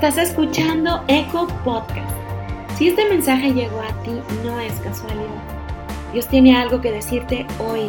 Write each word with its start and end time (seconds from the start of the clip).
Estás 0.00 0.16
escuchando 0.18 1.02
Eco 1.08 1.48
Podcast. 1.64 2.08
Si 2.76 2.86
este 2.86 3.04
mensaje 3.08 3.52
llegó 3.52 3.80
a 3.80 3.88
ti, 4.04 4.12
no 4.44 4.60
es 4.60 4.72
casualidad. 4.74 5.42
Dios 6.12 6.28
tiene 6.28 6.56
algo 6.56 6.80
que 6.80 6.92
decirte 6.92 7.44
hoy, 7.58 7.88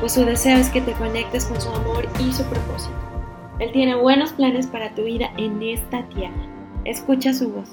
pues 0.00 0.12
su 0.12 0.24
deseo 0.24 0.56
es 0.56 0.70
que 0.70 0.80
te 0.80 0.92
conectes 0.92 1.44
con 1.44 1.60
su 1.60 1.68
amor 1.68 2.08
y 2.18 2.32
su 2.32 2.44
propósito. 2.44 2.94
Él 3.58 3.72
tiene 3.72 3.94
buenos 3.94 4.32
planes 4.32 4.66
para 4.66 4.94
tu 4.94 5.02
vida 5.02 5.32
en 5.36 5.62
esta 5.62 6.08
tierra. 6.08 6.48
Escucha 6.86 7.34
su 7.34 7.52
voz. 7.52 7.68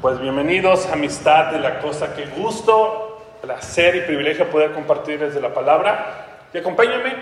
Pues 0.00 0.20
bienvenidos, 0.20 0.86
amistad 0.86 1.50
de 1.50 1.58
la 1.58 1.80
cosa, 1.80 2.14
qué 2.14 2.26
gusto, 2.26 3.11
placer 3.42 3.96
y 3.96 4.00
privilegio 4.02 4.48
poder 4.48 4.72
compartir 4.72 5.18
desde 5.18 5.40
la 5.40 5.52
palabra. 5.52 6.46
Y 6.54 6.58
acompáñame 6.58 7.14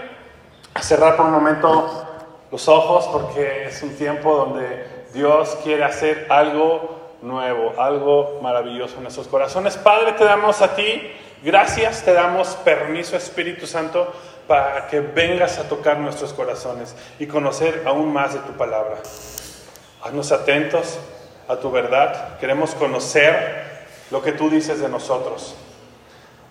a 0.75 0.83
cerrar 0.83 1.17
por 1.17 1.27
un 1.27 1.33
momento 1.33 2.07
los 2.53 2.69
ojos 2.69 3.09
porque 3.11 3.65
es 3.65 3.83
un 3.83 3.97
tiempo 3.97 4.37
donde 4.37 5.07
Dios 5.13 5.59
quiere 5.65 5.83
hacer 5.83 6.27
algo 6.29 7.17
nuevo, 7.23 7.75
algo 7.79 8.39
maravilloso 8.43 8.97
en 8.97 9.03
nuestros 9.03 9.27
corazones. 9.27 9.77
Padre, 9.77 10.13
te 10.13 10.25
damos 10.25 10.63
a 10.63 10.75
ti 10.75 11.11
gracias, 11.43 12.05
te 12.05 12.13
damos 12.13 12.49
permiso, 12.57 13.17
Espíritu 13.17 13.67
Santo, 13.67 14.13
para 14.47 14.87
que 14.89 15.01
vengas 15.01 15.59
a 15.59 15.69
tocar 15.69 15.99
nuestros 15.99 16.33
corazones 16.33 16.95
y 17.19 17.27
conocer 17.27 17.83
aún 17.87 18.13
más 18.13 18.35
de 18.35 18.41
tu 18.41 18.53
palabra. 18.53 18.97
Haznos 20.03 20.33
atentos 20.33 20.99
a 21.49 21.57
tu 21.57 21.71
verdad, 21.71 22.39
queremos 22.39 22.75
conocer 22.75 23.87
lo 24.11 24.23
que 24.23 24.33
tú 24.33 24.51
dices 24.51 24.81
de 24.81 24.89
nosotros. 24.89 25.55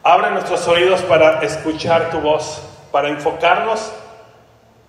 Abre 0.10 0.32
nuestros 0.32 0.68
oídos 0.68 1.02
para 1.04 1.40
escuchar 1.44 2.10
tu 2.10 2.20
voz, 2.20 2.64
para 2.92 3.10
enfocarnos 3.10 3.92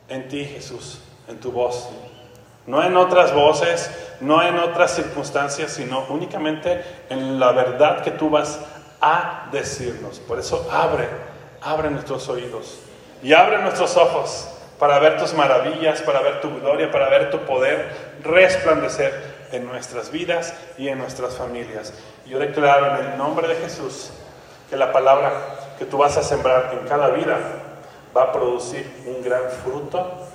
en 0.09 0.27
ti, 0.29 0.47
Jesús, 0.47 0.99
en 1.29 1.39
tu 1.39 1.53
voz. 1.53 1.91
No 2.67 2.83
en 2.83 2.97
otras 2.97 3.35
voces, 3.35 3.91
no 4.23 4.43
en 4.43 4.59
otras 4.59 4.95
circunstancias, 4.95 5.73
sino 5.73 6.07
únicamente 6.09 6.83
en 7.11 7.39
la 7.39 7.53
verdad 7.53 8.01
que 8.01 8.13
tú 8.13 8.31
vas 8.31 8.61
a 9.03 9.47
decirnos. 9.53 10.21
Por 10.21 10.39
eso 10.39 10.67
abre, 10.73 11.07
abre 11.61 11.91
nuestros 11.91 12.27
oídos 12.31 12.79
y 13.23 13.35
abre 13.35 13.59
nuestros 13.59 13.99
ojos 13.99 14.49
para 14.79 14.99
ver 15.01 15.19
tus 15.19 15.35
maravillas, 15.35 16.01
para 16.01 16.23
ver 16.23 16.41
tu 16.41 16.49
gloria, 16.61 16.91
para 16.91 17.11
ver 17.11 17.31
tu 17.31 17.41
poder 17.41 18.17
resplandecer 18.23 19.49
en 19.53 19.67
nuestras 19.67 20.11
vidas 20.11 20.55
y 20.79 20.89
en 20.89 20.97
nuestras 20.97 21.35
familias. 21.35 21.93
Yo 22.25 22.39
declaro 22.39 22.99
en 22.99 23.05
el 23.05 23.19
nombre 23.19 23.49
de 23.49 23.57
Jesús 23.57 24.13
que 24.71 24.77
la 24.77 24.93
palabra 24.93 25.33
que 25.79 25.85
tú 25.85 25.99
vas 25.99 26.17
a 26.17 26.23
sembrar 26.23 26.71
en 26.81 26.89
cada 26.89 27.09
vida 27.09 27.37
va 28.17 28.23
a 28.23 28.33
producir 28.33 29.03
un 29.05 29.23
gran 29.23 29.43
fruto, 29.65 30.29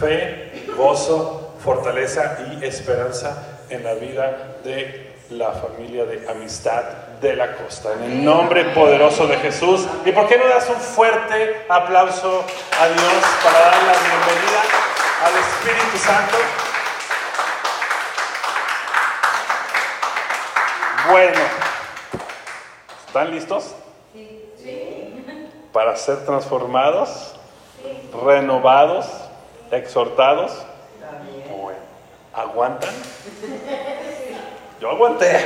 fe, 0.00 0.64
gozo, 0.74 1.52
fortaleza 1.62 2.38
y 2.50 2.64
esperanza 2.64 3.60
en 3.68 3.84
la 3.84 3.92
vida 3.94 4.56
de 4.64 5.12
la 5.30 5.52
familia 5.52 6.06
de 6.06 6.26
amistad 6.28 6.82
de 7.20 7.36
la 7.36 7.54
costa. 7.56 7.92
En 7.92 8.02
el 8.02 8.24
nombre 8.24 8.64
poderoso 8.66 9.26
de 9.26 9.36
Jesús. 9.36 9.86
¿Y 10.04 10.12
por 10.12 10.26
qué 10.26 10.38
no 10.38 10.48
das 10.48 10.68
un 10.70 10.76
fuerte 10.76 11.64
aplauso 11.68 12.44
a 12.80 12.88
Dios 12.88 13.24
para 13.44 13.58
dar 13.58 13.82
la 13.82 13.92
bienvenida 13.92 14.62
al 15.26 15.34
Espíritu 15.38 15.98
Santo? 15.98 16.36
Bueno, 21.10 21.40
¿están 23.06 23.30
listos? 23.30 23.74
Para 25.72 25.96
ser 25.96 26.24
transformados, 26.24 27.34
renovados, 28.24 29.06
exhortados. 29.70 30.52
Bueno, 31.50 31.78
¿aguantan? 32.34 32.90
Yo 34.80 34.90
aguanté. 34.90 35.38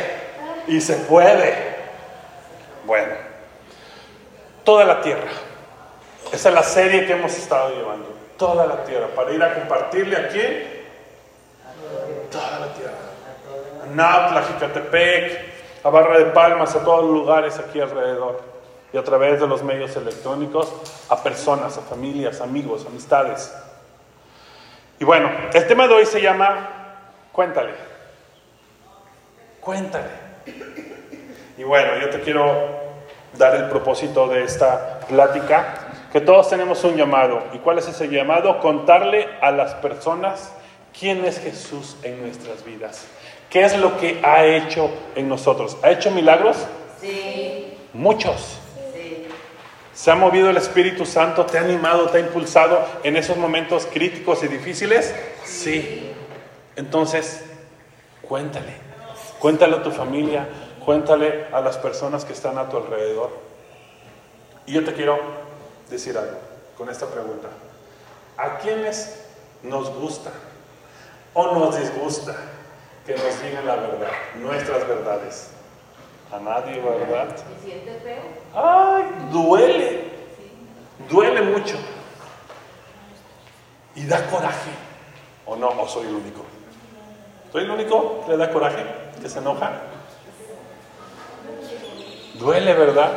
Y 0.67 0.81
se 0.81 0.97
puede. 0.97 1.77
Bueno, 2.85 3.15
toda 4.65 4.85
la 4.85 5.01
tierra. 5.01 5.31
Esa 6.33 6.49
es 6.49 6.55
la 6.55 6.63
serie 6.63 7.07
que 7.07 7.13
hemos 7.13 7.37
estado 7.37 7.71
llevando. 7.71 8.09
Toda 8.37 8.67
la 8.67 8.85
tierra. 8.85 9.09
Para 9.15 9.33
ir 9.33 9.43
a 9.43 9.55
compartirle 9.55 10.17
aquí. 10.17 10.43
Toda 12.31 12.61
la 12.61 12.73
tierra. 12.75 12.93
A 13.85 13.95
Nautla, 13.95 14.43
Jicatepec, 14.43 15.41
a 15.85 15.89
Barra 15.91 16.19
de 16.19 16.27
Palmas, 16.27 16.75
a 16.75 16.83
todos 16.83 17.05
los 17.05 17.13
lugares 17.13 17.59
aquí 17.59 17.81
alrededor. 17.81 18.56
Y 18.97 18.99
a 18.99 19.05
través 19.05 19.39
de 19.39 19.47
los 19.47 19.63
medios 19.63 19.95
electrónicos 19.95 20.73
a 21.11 21.23
personas, 21.23 21.77
a 21.77 21.83
familias, 21.83 22.41
amigos, 22.41 22.87
amistades. 22.87 23.55
Y 24.99 25.05
bueno, 25.05 25.31
el 25.53 25.67
tema 25.67 25.87
de 25.87 25.93
hoy 25.93 26.07
se 26.07 26.19
llama 26.19 26.97
Cuéntale. 27.31 27.75
Cuéntale. 29.61 30.09
Y 31.59 31.63
bueno, 31.63 31.99
yo 32.01 32.09
te 32.09 32.23
quiero 32.23 32.49
dar 33.37 33.57
el 33.57 33.69
propósito 33.69 34.29
de 34.29 34.45
esta 34.45 35.01
plática, 35.01 35.75
que 36.11 36.23
todos 36.23 36.49
tenemos 36.49 36.83
un 36.83 36.97
llamado. 36.97 37.43
¿Y 37.53 37.59
cuál 37.59 37.77
es 37.77 37.89
ese 37.89 38.09
llamado? 38.09 38.61
Contarle 38.61 39.29
a 39.43 39.51
las 39.51 39.75
personas 39.75 40.55
quién 40.99 41.23
es 41.27 41.39
Jesús 41.39 41.99
en 42.03 42.23
nuestras 42.23 42.65
vidas. 42.65 43.07
¿Qué 43.51 43.63
es 43.63 43.77
lo 43.77 43.99
que 43.99 44.23
ha 44.25 44.47
hecho 44.47 44.89
en 45.15 45.29
nosotros? 45.29 45.77
¿Ha 45.83 45.91
hecho 45.91 46.11
milagros? 46.11 46.57
Sí. 46.99 47.77
Muchos. 47.93 48.61
¿Se 49.97 50.11
ha 50.11 50.15
movido 50.15 50.51
el 50.51 50.59
Espíritu 50.59 51.07
Santo? 51.07 51.47
¿Te 51.47 51.57
ha 51.57 51.63
animado, 51.63 52.11
te 52.11 52.19
ha 52.19 52.21
impulsado 52.21 52.87
en 53.03 53.17
esos 53.17 53.39
momentos 53.39 53.87
críticos 53.91 54.43
y 54.43 54.49
difíciles? 54.49 55.15
Sí. 55.43 56.13
Entonces, 56.77 57.43
cuéntale. 58.21 58.75
Cuéntale 59.39 59.77
a 59.77 59.83
tu 59.83 59.91
familia, 59.91 60.47
cuéntale 60.85 61.47
a 61.51 61.63
las 61.63 61.79
personas 61.79 62.27
que 62.27 62.35
están 62.35 62.59
a 62.59 62.69
tu 62.69 62.77
alrededor. 62.77 63.31
Y 64.67 64.75
yo 64.75 64.85
te 64.85 64.93
quiero 64.93 65.19
decir 65.89 66.19
algo 66.19 66.41
con 66.77 66.91
esta 66.91 67.07
pregunta. 67.07 67.49
¿A 68.37 68.59
quiénes 68.59 69.25
nos 69.63 69.89
gusta 69.89 70.31
o 71.33 71.55
nos 71.55 71.81
disgusta 71.81 72.37
que 73.07 73.15
nos 73.15 73.43
digan 73.43 73.67
la 73.67 73.77
verdad, 73.77 74.13
nuestras 74.35 74.87
verdades? 74.87 75.56
A 76.33 76.39
nadie, 76.41 76.81
¿verdad? 76.81 77.37
¿Se 77.37 77.65
siente 77.65 78.01
feo? 78.01 78.23
¡Ay! 78.55 79.05
Duele. 79.31 80.05
Duele 81.09 81.43
mucho. 81.43 81.77
Y 83.95 84.07
da 84.07 84.27
coraje. 84.27 84.71
¿O 85.47 85.57
no? 85.57 85.69
¿O 85.69 85.89
soy 85.89 86.07
el 86.07 86.15
único? 86.15 86.43
¿Soy 87.53 87.65
el 87.65 87.71
único 87.71 88.25
que 88.25 88.33
le 88.33 88.37
da 88.39 88.51
coraje? 88.51 88.85
¿Que 89.23 89.29
se 89.29 89.39
enoja? 89.39 89.73
Duele, 92.35 92.75
¿verdad? 92.75 93.13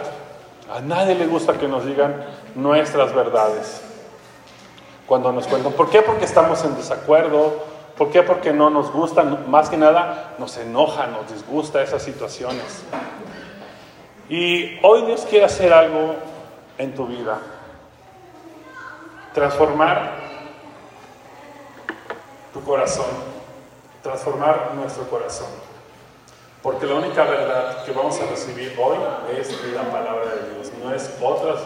A 0.71 0.79
nadie 0.81 1.15
le 1.15 1.25
gusta 1.25 1.53
que 1.53 1.67
nos 1.67 1.85
digan 1.85 2.23
nuestras 2.55 3.13
verdades. 3.13 3.81
Cuando 5.07 5.31
nos 5.31 5.47
cuentan. 5.47 5.73
¿Por 5.73 5.89
qué? 5.89 6.03
Porque 6.03 6.25
estamos 6.25 6.63
en 6.63 6.75
desacuerdo. 6.75 7.68
¿Por 7.99 8.11
qué? 8.11 8.23
Porque 8.23 8.53
no 8.53 8.69
nos 8.69 8.93
gustan. 8.93 9.51
Más 9.51 9.69
que 9.69 9.75
nada 9.75 10.35
nos 10.39 10.55
enoja, 10.55 11.07
nos 11.07 11.29
disgusta 11.29 11.83
esas 11.83 12.01
situaciones. 12.01 12.85
Y 14.29 14.79
hoy 14.83 15.05
Dios 15.05 15.27
quiere 15.29 15.43
hacer 15.43 15.73
algo 15.73 16.15
en 16.77 16.95
tu 16.95 17.05
vida. 17.07 17.39
Transformar 19.33 20.13
tu 22.53 22.63
corazón. 22.63 23.09
Transformar 24.01 24.71
nuestro 24.75 25.03
corazón. 25.09 25.49
Porque 26.63 26.85
la 26.85 26.95
única 26.95 27.25
verdad 27.25 27.83
que 27.83 27.91
vamos 27.91 28.17
a 28.21 28.27
recibir 28.27 28.79
hoy 28.81 28.97
es 29.37 29.51
la 29.75 29.83
palabra 29.91 30.35
de 30.35 30.53
Dios. 30.53 30.71
No 30.81 30.93
es 30.93 31.17
otras 31.21 31.59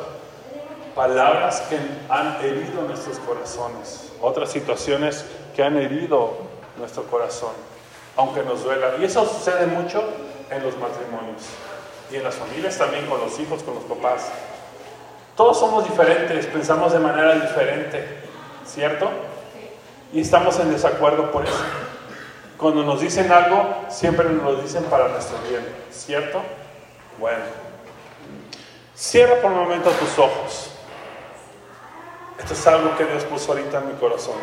palabras 0.95 1.61
que 1.69 1.77
han 2.09 2.43
herido 2.43 2.81
nuestros 2.87 3.19
corazones. 3.19 4.11
Otras 4.19 4.49
situaciones 4.49 5.25
que 5.55 5.63
han 5.63 5.77
herido 5.77 6.33
nuestro 6.77 7.03
corazón. 7.03 7.51
Aunque 8.15 8.43
nos 8.43 8.63
duela. 8.63 8.93
Y 8.99 9.05
eso 9.05 9.25
sucede 9.25 9.65
mucho 9.67 10.03
en 10.49 10.63
los 10.63 10.77
matrimonios. 10.77 11.43
Y 12.11 12.17
en 12.17 12.23
las 12.23 12.35
familias 12.35 12.77
también, 12.77 13.07
con 13.07 13.19
los 13.19 13.39
hijos, 13.39 13.63
con 13.63 13.75
los 13.75 13.83
papás. 13.83 14.29
Todos 15.35 15.59
somos 15.59 15.83
diferentes, 15.89 16.45
pensamos 16.45 16.93
de 16.93 16.99
manera 16.99 17.33
diferente, 17.33 18.05
¿cierto? 18.67 19.09
Y 20.11 20.21
estamos 20.21 20.59
en 20.59 20.71
desacuerdo 20.71 21.31
por 21.31 21.43
eso. 21.43 21.63
Cuando 22.57 22.83
nos 22.83 23.01
dicen 23.01 23.31
algo, 23.31 23.85
siempre 23.89 24.29
nos 24.29 24.43
lo 24.43 24.55
dicen 24.61 24.83
para 24.83 25.07
nuestro 25.07 25.37
bien, 25.49 25.65
¿cierto? 25.91 26.39
Bueno, 27.19 27.43
cierra 28.95 29.41
por 29.41 29.51
un 29.51 29.57
momento 29.57 29.89
tus 29.89 30.19
ojos. 30.19 30.69
Esto 32.37 32.53
es 32.53 32.67
algo 32.67 32.95
que 32.95 33.05
Dios 33.05 33.23
puso 33.23 33.53
ahorita 33.53 33.79
en 33.79 33.87
mi 33.87 33.93
corazón. 33.93 34.35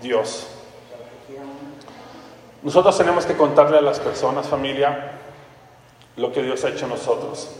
Dios. 0.00 0.46
Nosotros 2.62 2.96
tenemos 2.98 3.26
que 3.26 3.36
contarle 3.36 3.78
a 3.78 3.80
las 3.82 4.00
personas, 4.00 4.48
familia, 4.48 5.12
lo 6.16 6.32
que 6.32 6.42
Dios 6.42 6.64
ha 6.64 6.70
hecho 6.70 6.86
en 6.86 6.92
nosotros. 6.92 7.50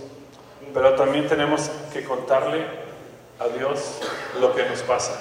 pero 0.74 0.94
también 0.94 1.26
tenemos 1.26 1.70
que 1.92 2.04
contarle 2.04 2.66
a 3.38 3.48
Dios 3.48 4.00
lo 4.40 4.54
que 4.54 4.68
nos 4.68 4.82
pasa. 4.82 5.12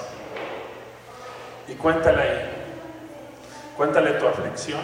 Y 1.68 1.74
cuéntale 1.74 2.22
ahí. 2.22 2.56
Cuéntale 3.76 4.12
tu 4.12 4.26
aflicción, 4.26 4.80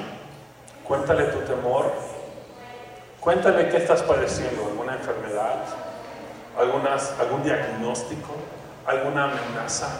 cuéntale 0.85 1.25
tu 1.25 1.39
temor, 1.41 1.91
cuéntale 3.21 3.71
qué 3.71 3.79
estás 3.79 4.03
padeciendo, 4.03 4.67
alguna 4.67 4.95
enfermedad, 4.95 5.65
algunas, 6.59 7.19
algún 7.19 7.43
diagnóstico, 7.43 8.35
alguna 8.85 9.25
amenaza, 9.25 9.99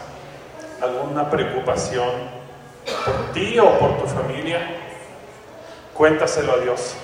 alguna 0.83 1.31
preocupación 1.31 2.11
por 3.05 3.33
ti 3.33 3.59
o 3.59 3.79
por 3.79 3.99
tu 3.99 4.07
familia. 4.07 4.61
Cuéntaselo 5.95 6.53
a 6.53 6.59
Dios. 6.59 6.95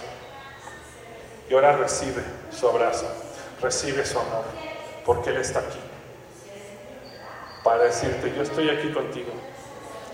Y 1.48 1.54
ahora 1.54 1.76
recibe 1.76 2.22
su 2.50 2.68
abrazo, 2.68 3.06
recibe 3.62 4.04
su 4.04 4.18
amor, 4.18 4.44
porque 5.04 5.30
Él 5.30 5.38
está 5.38 5.60
aquí. 5.60 5.78
Para 7.62 7.84
decirte, 7.84 8.32
yo 8.36 8.42
estoy 8.42 8.68
aquí 8.70 8.92
contigo. 8.92 9.30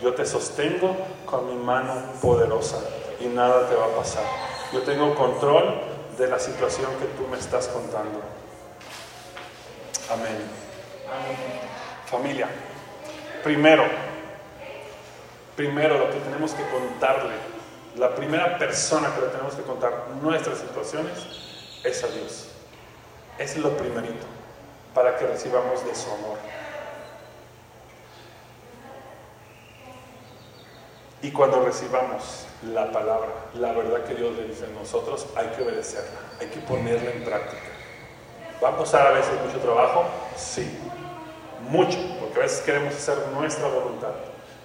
Yo 0.02 0.14
te 0.14 0.26
sostengo 0.26 0.94
con 1.24 1.48
mi 1.48 1.54
mano 1.54 1.94
poderosa 2.20 2.78
y 3.20 3.26
nada 3.26 3.68
te 3.68 3.74
va 3.74 3.86
a 3.86 3.96
pasar. 3.96 4.24
Yo 4.72 4.82
tengo 4.82 5.14
control 5.14 5.80
de 6.18 6.26
la 6.28 6.38
situación 6.38 6.90
que 6.98 7.06
tú 7.16 7.26
me 7.28 7.38
estás 7.38 7.68
contando. 7.68 8.20
Amén. 10.10 10.36
Familia, 12.06 12.48
primero, 13.44 13.84
primero 15.54 15.98
lo 15.98 16.10
que 16.10 16.18
tenemos 16.18 16.52
que 16.52 16.64
contarle, 16.70 17.34
la 17.96 18.14
primera 18.14 18.58
persona 18.58 19.14
que 19.14 19.20
le 19.20 19.26
tenemos 19.28 19.54
que 19.54 19.62
contar 19.62 20.06
nuestras 20.20 20.58
situaciones 20.58 21.18
es 21.84 22.02
a 22.02 22.08
Dios. 22.08 22.48
Es 23.38 23.56
lo 23.58 23.76
primerito 23.76 24.26
para 24.94 25.16
que 25.16 25.26
recibamos 25.26 25.84
de 25.84 25.94
su 25.94 26.10
amor. 26.10 26.38
Y 31.22 31.30
cuando 31.30 31.64
recibamos 31.64 32.46
la 32.72 32.90
palabra, 32.90 33.28
la 33.54 33.72
verdad 33.72 34.04
que 34.04 34.14
Dios 34.14 34.34
le 34.36 34.44
dice 34.44 34.64
a 34.64 34.78
nosotros, 34.78 35.26
hay 35.36 35.48
que 35.48 35.62
obedecerla, 35.62 36.18
hay 36.40 36.48
que 36.48 36.60
ponerla 36.60 37.10
en 37.10 37.24
práctica. 37.24 37.62
¿Va 38.62 38.70
a 38.70 38.76
costar 38.76 39.06
a 39.06 39.10
veces 39.10 39.32
mucho 39.44 39.58
trabajo? 39.58 40.04
Sí, 40.36 40.78
mucho, 41.68 41.98
a 42.40 42.42
veces 42.42 42.60
queremos 42.60 42.94
hacer 42.94 43.16
nuestra 43.34 43.68
voluntad. 43.68 44.10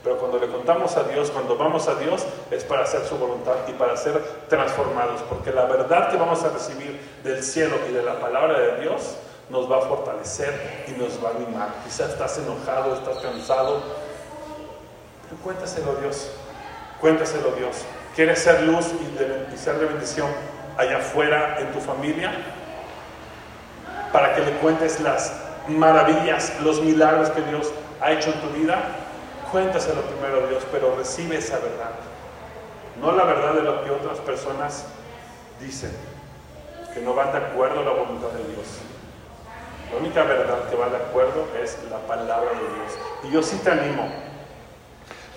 Pero 0.04 0.18
cuando 0.18 0.40
le 0.40 0.48
contamos 0.48 0.96
a 0.96 1.04
Dios, 1.04 1.30
cuando 1.30 1.58
vamos 1.58 1.88
a 1.88 1.96
Dios, 1.96 2.26
es 2.52 2.64
para 2.64 2.84
hacer 2.84 3.06
su 3.06 3.18
voluntad 3.18 3.56
y 3.68 3.74
para 3.74 3.98
ser 3.98 4.22
transformados, 4.48 5.22
porque 5.24 5.52
la 5.52 5.66
verdad 5.66 6.10
que 6.10 6.18
vamos 6.18 6.44
a 6.44 6.50
recibir 6.50 7.00
del 7.24 7.44
cielo 7.44 7.76
y 7.90 7.94
de 7.94 8.02
la 8.02 8.20
palabra 8.20 8.58
de 8.58 8.82
Dios 8.82 9.18
nos 9.50 9.70
va 9.70 9.80
a 9.80 9.82
fortalecer 9.82 10.86
y 10.88 10.92
nos 10.92 11.24
va 11.24 11.30
a 11.30 11.32
animar. 11.32 11.70
Quizás 11.84 12.12
estás 12.12 12.38
enojado, 12.38 12.94
estás 12.96 13.18
cansado, 13.18 13.82
pero 15.24 15.42
cuéntaselo 15.44 15.96
Dios. 15.96 16.32
Cuéntaselo 17.02 17.52
Dios. 17.52 17.78
¿Quieres 18.16 18.40
ser 18.40 18.64
luz 18.64 18.88
y, 18.88 19.18
de, 19.18 19.48
y, 19.54 19.58
ser 19.58 19.80
de 19.80 19.86
bendición 19.86 20.28
allá 20.78 20.98
afuera 20.98 21.58
en 21.60 21.72
tu 21.72 21.80
familia? 21.80 22.32
Para 24.14 24.34
que 24.34 24.42
le 24.42 24.52
cuentes 24.54 25.00
las 25.02 25.49
maravillas, 25.70 26.60
los 26.64 26.82
milagros 26.82 27.30
que 27.30 27.42
Dios 27.42 27.72
ha 28.02 28.12
hecho 28.12 28.32
en 28.32 28.42
tu 28.42 28.50
vida. 28.50 28.80
Cuéntaselo 29.52 30.02
primero 30.02 30.46
a 30.46 30.50
Dios, 30.50 30.64
pero 30.72 30.96
recibe 30.96 31.38
esa 31.38 31.56
verdad. 31.56 31.92
No 33.02 33.12
la 33.14 33.24
verdad 33.24 33.54
de 33.54 33.62
lo 33.62 33.84
que 33.84 33.92
otras 33.92 34.20
personas 34.20 34.86
dicen, 35.60 35.92
que 36.94 37.02
no 37.02 37.14
van 37.14 37.32
de 37.32 37.38
acuerdo 37.40 37.82
a 37.82 37.84
la 37.84 37.92
voluntad 37.92 38.30
de 38.30 38.44
Dios. 38.54 38.80
La 39.92 39.98
única 40.00 40.24
verdad 40.24 40.70
que 40.70 40.76
va 40.76 40.90
de 40.90 40.98
acuerdo 40.98 41.48
es 41.62 41.78
la 41.90 41.98
palabra 42.00 42.52
de 42.52 42.60
Dios. 42.60 43.00
Y 43.24 43.32
yo 43.32 43.42
sí 43.42 43.60
te 43.64 43.72
animo, 43.72 44.08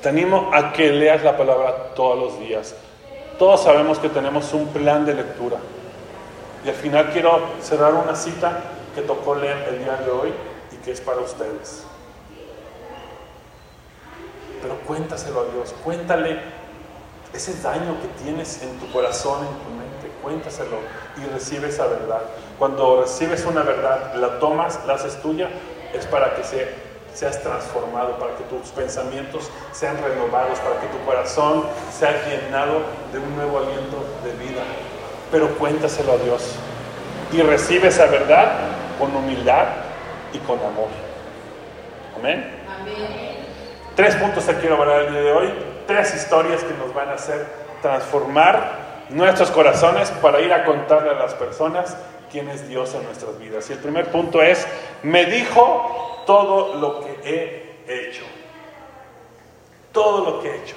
te 0.03 0.09
animo 0.09 0.51
a 0.53 0.73
que 0.73 0.91
leas 0.91 1.23
la 1.23 1.37
palabra 1.37 1.95
todos 1.95 2.19
los 2.19 2.41
días. 2.41 2.75
Todos 3.39 3.63
sabemos 3.63 3.99
que 3.99 4.09
tenemos 4.09 4.53
un 4.53 4.69
plan 4.69 5.07
de 5.07 5.15
lectura. 5.15 5.57
Y 6.65 6.69
al 6.69 6.75
final 6.75 7.11
quiero 7.13 7.41
cerrar 7.61 7.95
una 7.95 8.15
cita 8.15 8.61
que 8.95 9.03
tocó 9.03 9.35
leer 9.35 9.69
el 9.69 9.85
día 9.85 9.97
de 9.97 10.11
hoy 10.11 10.33
y 10.73 10.77
que 10.77 10.93
es 10.93 11.01
para 11.01 11.21
ustedes. 11.21 11.85
Pero 14.61 14.77
cuéntaselo 14.87 15.41
a 15.41 15.45
Dios, 15.53 15.75
cuéntale 15.83 16.41
ese 17.33 17.61
daño 17.63 17.97
que 18.01 18.23
tienes 18.23 18.63
en 18.63 18.79
tu 18.79 18.91
corazón, 18.93 19.41
en 19.41 19.59
tu 19.65 19.71
mente, 19.71 20.17
cuéntaselo 20.23 20.79
y 21.17 21.33
recibe 21.33 21.69
esa 21.69 21.87
verdad. 21.87 22.23
Cuando 22.59 23.03
recibes 23.03 23.45
una 23.45 23.63
verdad, 23.63 24.15
la 24.15 24.39
tomas, 24.39 24.79
la 24.87 24.95
haces 24.95 25.21
tuya, 25.21 25.49
es 25.93 26.07
para 26.07 26.35
que 26.35 26.45
se 26.45 26.93
seas 27.15 27.43
transformado, 27.43 28.19
para 28.19 28.35
que 28.37 28.45
tus 28.45 28.71
pensamientos 28.71 29.51
sean 29.73 29.99
renovados, 30.03 30.59
para 30.61 30.81
que 30.81 30.87
tu 30.87 31.05
corazón 31.05 31.65
sea 31.93 32.11
llenado 32.27 32.81
de 33.13 33.19
un 33.19 33.37
nuevo 33.37 33.59
aliento 33.59 33.99
de 34.25 34.33
vida. 34.33 34.63
Pero 35.31 35.49
cuéntaselo 35.59 36.13
a 36.13 36.17
Dios 36.17 36.55
y 37.33 37.43
recibe 37.43 37.89
esa 37.89 38.07
verdad 38.07 38.72
con 39.03 39.17
humildad 39.17 39.67
y 40.33 40.39
con 40.39 40.61
amor. 40.61 40.87
Amén. 42.17 42.55
Amén. 42.69 43.37
Tres 43.97 44.15
puntos 44.15 44.47
te 44.47 44.55
quiero 44.59 44.81
hablar 44.81 45.03
el 45.03 45.13
día 45.13 45.23
de 45.23 45.33
hoy, 45.33 45.53
tres 45.89 46.15
historias 46.15 46.63
que 46.63 46.73
nos 46.75 46.95
van 46.95 47.09
a 47.09 47.15
hacer 47.15 47.45
transformar 47.83 49.07
nuestros 49.09 49.51
corazones 49.51 50.09
para 50.23 50.41
ir 50.41 50.53
a 50.53 50.65
contarle 50.65 51.11
a 51.11 51.15
las 51.15 51.35
personas 51.35 51.97
quién 52.31 52.49
es 52.49 52.69
Dios 52.69 52.95
en 52.95 53.03
nuestras 53.03 53.37
vidas. 53.41 53.69
Y 53.71 53.73
el 53.73 53.81
primer 53.81 54.09
punto 54.13 54.41
es, 54.41 54.69
me 55.03 55.25
dijo 55.25 56.23
todo 56.25 56.77
lo 56.77 57.01
que 57.01 57.75
he 57.89 58.09
hecho. 58.09 58.23
Todo 59.91 60.25
lo 60.25 60.41
que 60.41 60.49
he 60.49 60.57
hecho. 60.63 60.77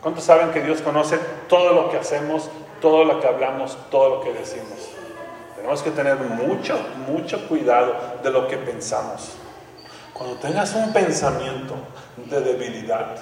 ¿Cuántos 0.00 0.22
saben 0.22 0.52
que 0.52 0.60
Dios 0.60 0.80
conoce 0.80 1.18
todo 1.48 1.72
lo 1.72 1.90
que 1.90 1.96
hacemos, 1.96 2.48
todo 2.80 3.04
lo 3.04 3.20
que 3.20 3.26
hablamos, 3.26 3.76
todo 3.90 4.10
lo 4.10 4.20
que 4.20 4.32
decimos? 4.32 4.93
Tenemos 5.64 5.82
que 5.82 5.92
tener 5.92 6.16
mucho, 6.16 6.78
mucho 7.08 7.48
cuidado 7.48 7.94
de 8.22 8.30
lo 8.30 8.46
que 8.46 8.58
pensamos. 8.58 9.30
Cuando 10.12 10.36
tengas 10.36 10.74
un 10.74 10.92
pensamiento 10.92 11.74
de 12.18 12.38
debilidad, 12.42 13.16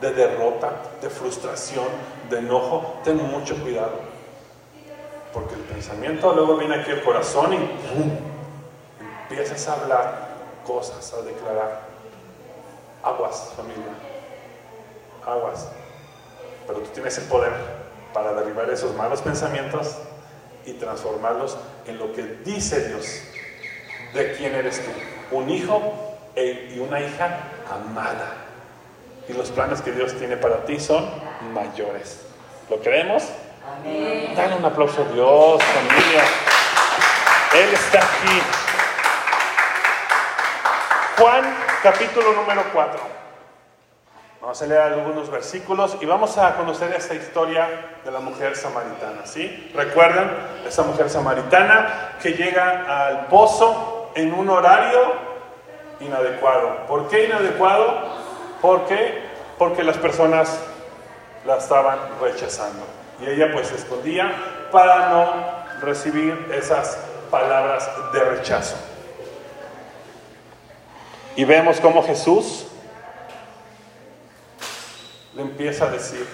de 0.00 0.12
derrota, 0.12 0.72
de 1.00 1.08
frustración, 1.08 1.86
de 2.28 2.40
enojo, 2.40 2.98
ten 3.04 3.18
mucho 3.18 3.54
cuidado. 3.62 4.00
Porque 5.32 5.54
el 5.54 5.60
pensamiento 5.60 6.32
luego 6.32 6.56
viene 6.56 6.74
aquí 6.74 6.90
al 6.90 7.04
corazón 7.04 7.54
y 7.54 7.58
¡pum! 7.58 8.18
empiezas 9.28 9.68
a 9.68 9.74
hablar 9.74 10.28
cosas, 10.66 11.14
a 11.14 11.22
declarar. 11.22 11.82
Aguas, 13.04 13.52
familia. 13.56 13.94
Aguas. 15.24 15.68
Pero 16.66 16.80
tú 16.80 16.90
tienes 16.94 17.16
el 17.18 17.24
poder 17.26 17.52
para 18.12 18.32
derribar 18.32 18.68
esos 18.70 18.92
malos 18.96 19.22
pensamientos 19.22 19.98
y 20.70 20.74
transformarlos 20.74 21.56
en 21.86 21.98
lo 21.98 22.12
que 22.12 22.22
dice 22.44 22.88
Dios 22.88 23.22
de 24.14 24.32
quién 24.34 24.54
eres 24.54 24.82
tú. 24.84 25.36
Un 25.36 25.50
hijo 25.50 25.80
y 26.36 26.78
una 26.78 27.00
hija 27.00 27.38
amada. 27.70 28.32
Y 29.28 29.32
los 29.32 29.50
planes 29.50 29.80
que 29.80 29.92
Dios 29.92 30.14
tiene 30.14 30.36
para 30.36 30.64
ti 30.64 30.80
son 30.80 31.08
mayores. 31.52 32.26
¿Lo 32.68 32.80
creemos? 32.80 33.24
Amén. 33.66 34.32
Dale 34.34 34.56
un 34.56 34.64
aplauso 34.64 35.02
a 35.02 35.12
Dios, 35.12 35.62
familia. 35.62 36.22
Él 37.54 37.74
está 37.74 37.98
aquí. 37.98 38.42
Juan 41.18 41.56
capítulo 41.82 42.32
número 42.32 42.64
4. 42.72 43.00
Vamos 44.40 44.62
a 44.62 44.66
leer 44.66 44.80
algunos 44.80 45.30
versículos 45.30 45.98
y 46.00 46.06
vamos 46.06 46.38
a 46.38 46.56
conocer 46.56 46.94
esta 46.94 47.14
historia 47.14 47.68
de 48.02 48.10
la 48.10 48.20
mujer 48.20 48.56
samaritana. 48.56 49.26
¿sí? 49.26 49.70
Recuerden, 49.74 50.30
esa 50.66 50.82
mujer 50.82 51.10
samaritana 51.10 52.16
que 52.22 52.30
llega 52.32 53.06
al 53.08 53.26
pozo 53.26 54.10
en 54.14 54.32
un 54.32 54.48
horario 54.48 55.12
inadecuado. 56.00 56.86
¿Por 56.86 57.08
qué 57.08 57.26
inadecuado? 57.26 57.98
¿Por 58.62 58.86
qué? 58.86 59.24
Porque 59.58 59.84
las 59.84 59.98
personas 59.98 60.58
la 61.44 61.58
estaban 61.58 61.98
rechazando. 62.22 62.82
Y 63.20 63.28
ella 63.28 63.52
pues 63.52 63.68
se 63.68 63.74
escondía 63.74 64.32
para 64.72 65.10
no 65.10 65.32
recibir 65.82 66.50
esas 66.50 66.98
palabras 67.30 67.90
de 68.14 68.20
rechazo. 68.20 68.76
Y 71.36 71.44
vemos 71.44 71.78
cómo 71.78 72.02
Jesús 72.02 72.69
le 75.34 75.42
empieza 75.42 75.86
a 75.86 75.90
decir 75.90 76.26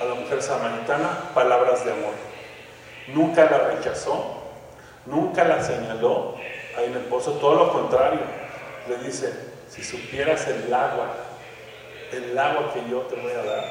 a 0.00 0.04
la 0.04 0.14
mujer 0.14 0.42
samaritana 0.42 1.30
palabras 1.34 1.84
de 1.84 1.92
amor. 1.92 2.14
Nunca 3.08 3.44
la 3.44 3.58
rechazó, 3.70 4.42
nunca 5.06 5.44
la 5.44 5.62
señaló 5.62 6.36
ahí 6.76 6.86
en 6.86 6.94
el 6.94 7.04
pozo, 7.04 7.32
todo 7.32 7.56
lo 7.56 7.72
contrario. 7.72 8.20
Le 8.88 8.96
dice, 8.98 9.32
si 9.68 9.82
supieras 9.82 10.46
el 10.48 10.72
agua, 10.72 11.08
el 12.12 12.38
agua 12.38 12.72
que 12.72 12.88
yo 12.88 13.00
te 13.02 13.16
voy 13.16 13.32
a 13.32 13.42
dar, 13.42 13.64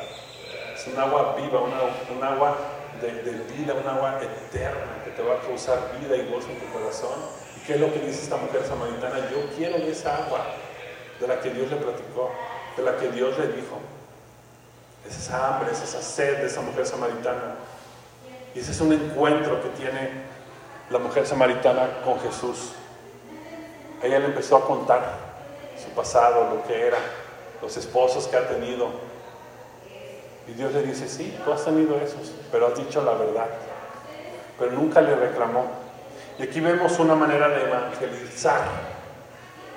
es 0.75 0.87
un 0.87 0.99
agua 0.99 1.35
viva, 1.37 1.61
un 1.61 2.23
agua 2.23 2.57
de, 3.01 3.11
de 3.23 3.31
vida, 3.55 3.73
un 3.73 3.87
agua 3.87 4.19
eterna 4.21 5.03
que 5.03 5.11
te 5.11 5.23
va 5.23 5.35
a 5.35 5.39
causar 5.39 5.79
vida 5.99 6.15
y 6.15 6.29
gozo 6.29 6.49
en 6.49 6.59
tu 6.59 6.71
corazón. 6.71 7.19
¿Y 7.57 7.65
qué 7.65 7.73
es 7.73 7.79
lo 7.79 7.91
que 7.91 7.99
dice 7.99 8.23
esta 8.23 8.37
mujer 8.37 8.63
samaritana? 8.67 9.17
Yo 9.31 9.47
quiero 9.55 9.77
esa 9.77 10.25
agua 10.25 10.45
de 11.19 11.27
la 11.27 11.39
que 11.39 11.49
Dios 11.51 11.69
le 11.71 11.77
platicó, 11.77 12.31
de 12.75 12.83
la 12.83 12.97
que 12.97 13.09
Dios 13.09 13.37
le 13.39 13.47
dijo. 13.47 13.79
Es 15.07 15.17
esa 15.17 15.47
hambre, 15.55 15.71
es 15.71 15.81
esa 15.81 16.01
sed 16.01 16.37
de 16.37 16.47
esa 16.47 16.61
mujer 16.61 16.85
samaritana. 16.85 17.55
Y 18.55 18.59
ese 18.59 18.71
es 18.71 18.81
un 18.81 18.93
encuentro 18.93 19.61
que 19.61 19.69
tiene 19.69 20.09
la 20.89 20.99
mujer 20.99 21.25
samaritana 21.25 22.01
con 22.03 22.19
Jesús. 22.19 22.73
Ella 24.01 24.19
le 24.19 24.25
empezó 24.25 24.57
a 24.57 24.65
contar 24.65 25.17
su 25.81 25.89
pasado, 25.91 26.55
lo 26.55 26.63
que 26.67 26.87
era, 26.87 26.97
los 27.61 27.75
esposos 27.77 28.27
que 28.27 28.37
ha 28.37 28.47
tenido. 28.47 28.89
Y 30.47 30.51
Dios 30.53 30.73
le 30.73 30.83
dice, 30.83 31.07
sí, 31.07 31.37
tú 31.43 31.51
has 31.51 31.63
tenido 31.63 31.97
esos, 31.97 32.33
pero 32.51 32.67
has 32.67 32.77
dicho 32.77 33.03
la 33.03 33.13
verdad. 33.13 33.47
Pero 34.59 34.71
nunca 34.71 35.01
le 35.01 35.15
reclamó. 35.15 35.65
Y 36.37 36.43
aquí 36.43 36.59
vemos 36.59 36.99
una 36.99 37.15
manera 37.15 37.47
de 37.49 37.63
evangelizar. 37.63 38.61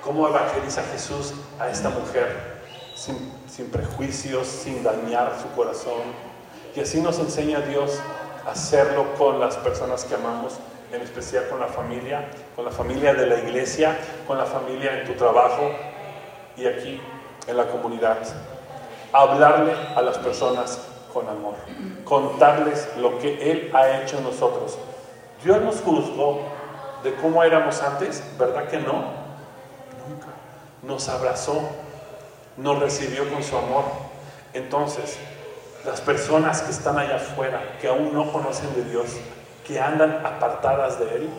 ¿Cómo 0.03 0.27
evangeliza 0.27 0.83
Jesús 0.91 1.33
a 1.59 1.69
esta 1.69 1.89
mujer? 1.89 2.57
Sin, 2.95 3.31
sin 3.47 3.69
prejuicios, 3.69 4.47
sin 4.47 4.83
dañar 4.83 5.33
su 5.41 5.49
corazón. 5.55 6.01
Y 6.75 6.81
así 6.81 7.01
nos 7.01 7.19
enseña 7.19 7.61
Dios 7.61 7.99
a 8.45 8.51
hacerlo 8.51 9.05
con 9.17 9.39
las 9.39 9.55
personas 9.57 10.05
que 10.05 10.15
amamos, 10.15 10.59
en 10.91 11.01
especial 11.01 11.49
con 11.49 11.59
la 11.59 11.67
familia, 11.67 12.29
con 12.55 12.65
la 12.65 12.71
familia 12.71 13.13
de 13.13 13.25
la 13.25 13.39
iglesia, 13.39 13.97
con 14.25 14.37
la 14.37 14.45
familia 14.45 14.99
en 14.99 15.07
tu 15.07 15.13
trabajo 15.13 15.71
y 16.55 16.65
aquí 16.65 17.01
en 17.47 17.57
la 17.57 17.67
comunidad. 17.67 18.17
Hablarle 19.11 19.73
a 19.95 20.01
las 20.01 20.17
personas 20.17 20.79
con 21.13 21.27
amor, 21.27 21.55
contarles 22.03 22.87
lo 22.97 23.17
que 23.19 23.51
Él 23.51 23.71
ha 23.73 24.01
hecho 24.01 24.17
en 24.17 24.23
nosotros. 24.23 24.77
Dios 25.43 25.61
nos 25.61 25.81
juzgó 25.81 26.41
de 27.03 27.15
cómo 27.15 27.43
éramos 27.43 27.81
antes, 27.81 28.23
¿verdad 28.37 28.67
que 28.67 28.77
no? 28.77 28.93
Nunca. 30.07 30.27
Nos 30.83 31.09
abrazó, 31.09 31.61
nos 32.57 32.79
recibió 32.79 33.31
con 33.31 33.43
su 33.43 33.55
amor. 33.55 33.85
Entonces, 34.53 35.17
las 35.85 36.01
personas 36.01 36.61
que 36.61 36.71
están 36.71 36.97
allá 36.97 37.17
afuera, 37.17 37.77
que 37.79 37.87
aún 37.87 38.13
no 38.13 38.31
conocen 38.31 38.73
de 38.75 38.83
Dios, 38.83 39.17
que 39.65 39.79
andan 39.79 40.25
apartadas 40.25 40.99
de 40.99 41.15
Él, 41.15 41.29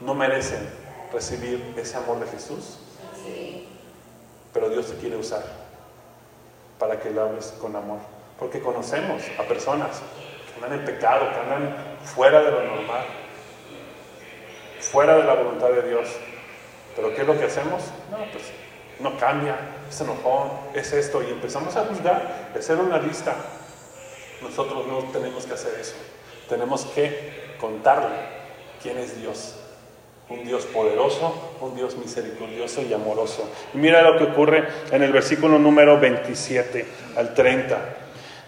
no 0.00 0.14
merecen 0.14 0.68
recibir 1.12 1.74
ese 1.76 1.96
amor 1.96 2.20
de 2.20 2.26
Jesús. 2.26 2.78
Pero 4.52 4.70
Dios 4.70 4.86
te 4.86 4.96
quiere 4.96 5.16
usar 5.16 5.42
para 6.78 6.98
que 6.98 7.10
le 7.10 7.20
hables 7.20 7.54
con 7.60 7.76
amor. 7.76 7.98
Porque 8.38 8.60
conocemos 8.60 9.22
a 9.38 9.42
personas 9.42 10.00
que 10.46 10.64
andan 10.64 10.78
en 10.78 10.84
pecado, 10.84 11.28
que 11.30 11.40
andan 11.40 11.76
fuera 12.04 12.40
de 12.40 12.50
lo 12.50 12.62
normal, 12.62 13.04
fuera 14.80 15.16
de 15.16 15.24
la 15.24 15.34
voluntad 15.34 15.68
de 15.68 15.82
Dios. 15.82 16.08
Pero 16.96 17.14
¿qué 17.14 17.22
es 17.22 17.26
lo 17.26 17.38
que 17.38 17.44
hacemos? 17.44 17.82
No, 18.10 18.18
pues 18.32 18.44
no 19.00 19.16
cambia, 19.16 19.56
es 19.88 20.00
enojón, 20.00 20.50
es 20.74 20.92
esto, 20.92 21.22
y 21.22 21.30
empezamos 21.30 21.76
a 21.76 21.84
juzgar, 21.84 22.50
a 22.54 22.58
hacer 22.58 22.76
una 22.78 22.98
lista. 22.98 23.34
Nosotros 24.42 24.86
no 24.86 24.98
tenemos 25.12 25.46
que 25.46 25.54
hacer 25.54 25.78
eso. 25.80 25.94
Tenemos 26.48 26.84
que 26.86 27.54
contarle 27.60 28.16
quién 28.82 28.98
es 28.98 29.20
Dios. 29.20 29.56
Un 30.28 30.44
Dios 30.44 30.66
poderoso, 30.66 31.56
un 31.60 31.74
Dios 31.74 31.96
misericordioso 31.96 32.82
y 32.82 32.92
amoroso. 32.92 33.48
Y 33.72 33.78
mira 33.78 34.02
lo 34.02 34.18
que 34.18 34.24
ocurre 34.24 34.68
en 34.92 35.02
el 35.02 35.10
versículo 35.10 35.58
número 35.58 35.98
27 35.98 36.86
al 37.16 37.32
30. 37.34 37.78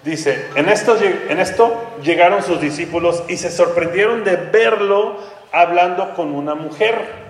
Dice, 0.05 0.47
en 0.57 0.69
esto, 0.69 0.97
en 1.01 1.41
esto 1.41 1.75
llegaron 2.03 2.43
sus 2.43 2.61
discípulos 2.61 3.23
y 3.29 3.37
se 3.37 3.51
sorprendieron 3.51 4.25
de 4.25 4.37
verlo 4.37 5.17
hablando 5.53 6.15
con 6.15 6.35
una 6.35 6.55
mujer, 6.55 7.30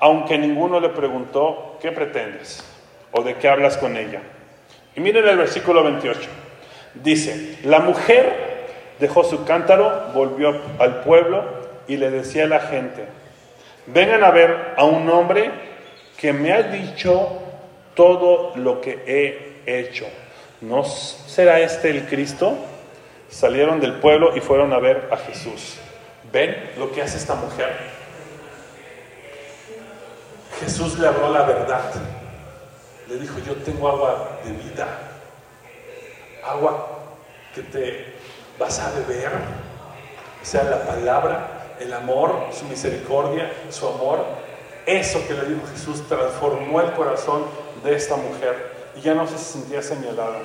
aunque 0.00 0.38
ninguno 0.38 0.80
le 0.80 0.90
preguntó, 0.90 1.78
¿qué 1.80 1.92
pretendes? 1.92 2.64
¿O 3.12 3.22
de 3.22 3.34
qué 3.34 3.48
hablas 3.48 3.76
con 3.76 3.96
ella? 3.96 4.20
Y 4.94 5.00
miren 5.00 5.26
el 5.26 5.38
versículo 5.38 5.82
28. 5.82 6.20
Dice, 6.94 7.58
la 7.64 7.80
mujer 7.80 8.66
dejó 8.98 9.24
su 9.24 9.44
cántaro, 9.44 10.10
volvió 10.14 10.60
al 10.78 11.00
pueblo 11.02 11.44
y 11.86 11.96
le 11.96 12.10
decía 12.10 12.44
a 12.44 12.48
la 12.48 12.60
gente, 12.60 13.04
vengan 13.86 14.24
a 14.24 14.30
ver 14.30 14.74
a 14.76 14.84
un 14.84 15.08
hombre 15.08 15.50
que 16.16 16.32
me 16.32 16.52
ha 16.52 16.62
dicho 16.62 17.40
todo 17.94 18.52
lo 18.56 18.80
que 18.80 19.02
he 19.06 19.80
hecho. 19.80 20.06
¿No 20.60 20.84
será 20.84 21.60
este 21.60 21.90
el 21.90 22.06
Cristo? 22.06 22.56
Salieron 23.28 23.80
del 23.80 23.94
pueblo 23.94 24.36
y 24.36 24.40
fueron 24.40 24.72
a 24.72 24.78
ver 24.78 25.08
a 25.12 25.16
Jesús. 25.16 25.78
¿Ven 26.32 26.70
lo 26.78 26.90
que 26.92 27.02
hace 27.02 27.18
esta 27.18 27.34
mujer? 27.34 27.97
Jesús 30.60 30.98
le 30.98 31.06
habló 31.06 31.30
la 31.32 31.42
verdad. 31.42 31.92
Le 33.08 33.16
dijo, 33.16 33.38
yo 33.46 33.54
tengo 33.56 33.88
agua 33.88 34.38
de 34.44 34.52
vida. 34.52 34.86
Agua 36.44 36.86
que 37.54 37.62
te 37.62 38.14
vas 38.58 38.78
a 38.80 38.90
beber. 38.90 39.30
O 40.42 40.44
sea, 40.44 40.64
la 40.64 40.82
palabra, 40.82 41.76
el 41.80 41.92
amor, 41.92 42.48
su 42.52 42.64
misericordia, 42.64 43.50
su 43.70 43.86
amor. 43.86 44.24
Eso 44.86 45.20
que 45.26 45.34
le 45.34 45.44
dijo 45.44 45.60
Jesús 45.72 46.06
transformó 46.08 46.80
el 46.80 46.92
corazón 46.92 47.44
de 47.84 47.94
esta 47.94 48.16
mujer 48.16 48.92
y 48.96 49.00
ya 49.00 49.14
no 49.14 49.26
se 49.26 49.38
sentía 49.38 49.82
señalada. 49.82 50.38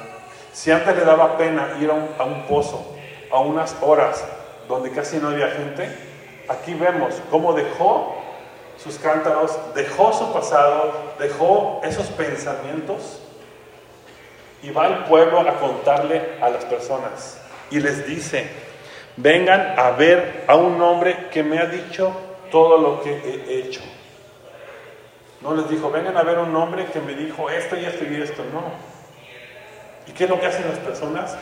Si 0.51 0.69
antes 0.69 0.95
le 0.95 1.05
daba 1.05 1.37
pena 1.37 1.77
ir 1.79 1.89
a 1.89 1.93
un, 1.93 2.09
a 2.19 2.23
un 2.23 2.45
pozo, 2.45 2.95
a 3.31 3.39
unas 3.39 3.75
horas 3.81 4.23
donde 4.67 4.91
casi 4.91 5.17
no 5.17 5.29
había 5.29 5.49
gente, 5.49 5.89
aquí 6.47 6.73
vemos 6.73 7.15
cómo 7.31 7.53
dejó 7.53 8.22
sus 8.77 8.97
cántaros, 8.97 9.57
dejó 9.75 10.13
su 10.13 10.33
pasado, 10.33 10.93
dejó 11.19 11.81
esos 11.83 12.07
pensamientos 12.07 13.19
y 14.61 14.71
va 14.71 14.85
al 14.85 15.05
pueblo 15.05 15.39
a 15.39 15.59
contarle 15.59 16.37
a 16.41 16.49
las 16.49 16.65
personas 16.65 17.39
y 17.69 17.79
les 17.79 18.05
dice, 18.07 18.49
vengan 19.17 19.77
a 19.77 19.91
ver 19.91 20.45
a 20.47 20.55
un 20.55 20.81
hombre 20.81 21.27
que 21.31 21.43
me 21.43 21.59
ha 21.59 21.65
dicho 21.65 22.15
todo 22.51 22.77
lo 22.77 23.01
que 23.01 23.11
he 23.11 23.59
hecho. 23.59 23.81
No 25.41 25.53
les 25.55 25.69
dijo, 25.69 25.91
vengan 25.91 26.15
a 26.15 26.23
ver 26.23 26.37
a 26.37 26.41
un 26.41 26.55
hombre 26.55 26.85
que 26.85 27.01
me 27.01 27.13
dijo 27.13 27.49
esto 27.49 27.75
y 27.75 27.83
esto 27.83 28.05
y 28.05 28.21
esto, 28.21 28.43
no. 28.53 28.63
¿Y 30.07 30.11
qué 30.11 30.25
es 30.25 30.29
lo 30.29 30.39
que 30.39 30.45
hacen 30.45 30.67
las 30.69 30.79
personas? 30.79 31.35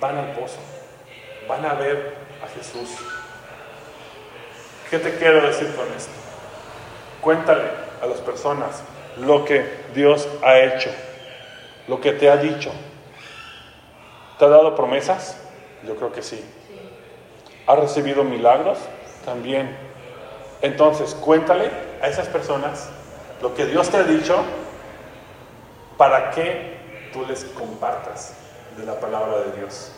Van 0.00 0.18
al 0.18 0.32
pozo, 0.32 0.58
van 1.48 1.64
a 1.64 1.74
ver 1.74 2.14
a 2.44 2.48
Jesús. 2.48 2.90
¿Qué 4.90 4.98
te 4.98 5.16
quiero 5.16 5.46
decir 5.46 5.74
con 5.74 5.86
esto? 5.96 6.25
Cuéntale 7.26 7.64
a 8.00 8.06
las 8.06 8.20
personas 8.20 8.84
lo 9.16 9.44
que 9.44 9.68
Dios 9.92 10.28
ha 10.44 10.60
hecho, 10.60 10.90
lo 11.88 12.00
que 12.00 12.12
te 12.12 12.30
ha 12.30 12.36
dicho. 12.36 12.70
¿Te 14.38 14.44
ha 14.44 14.48
dado 14.48 14.76
promesas? 14.76 15.36
Yo 15.84 15.96
creo 15.96 16.12
que 16.12 16.22
sí. 16.22 16.40
¿Ha 17.66 17.74
recibido 17.74 18.22
milagros? 18.22 18.78
También. 19.24 19.76
Entonces, 20.62 21.16
cuéntale 21.16 21.68
a 22.00 22.06
esas 22.06 22.28
personas 22.28 22.90
lo 23.42 23.56
que 23.56 23.66
Dios 23.66 23.90
te 23.90 23.96
ha 23.96 24.04
dicho 24.04 24.36
para 25.96 26.30
que 26.30 27.10
tú 27.12 27.26
les 27.26 27.42
compartas 27.42 28.34
de 28.76 28.86
la 28.86 29.00
palabra 29.00 29.38
de 29.38 29.58
Dios, 29.58 29.90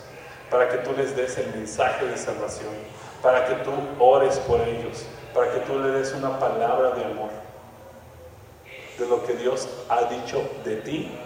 para 0.49 0.67
que 0.67 0.77
tú 0.77 0.95
les 0.97 1.15
des 1.15 1.37
el 1.37 1.53
mensaje 1.53 2.07
de 2.07 2.17
salvación, 2.17 2.73
para 3.21 3.45
que 3.45 3.53
tú 3.63 3.71
ores 3.99 4.39
por 4.39 4.61
ellos, 4.61 5.05
para 5.33 5.51
que 5.51 5.59
tú 5.59 5.79
le 5.79 5.91
des 5.91 6.13
una 6.13 6.39
palabra 6.39 6.91
de 6.91 7.05
amor, 7.05 7.29
de 8.97 9.07
lo 9.07 9.25
que 9.25 9.33
Dios 9.33 9.67
ha 9.89 10.03
dicho 10.03 10.41
de 10.63 10.77
ti, 10.77 11.17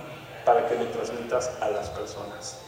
para 0.45 0.67
que 0.67 0.75
lo 0.75 0.85
transmitas 0.85 1.51
a 1.61 1.69
las 1.69 1.89
personas. 1.89 2.59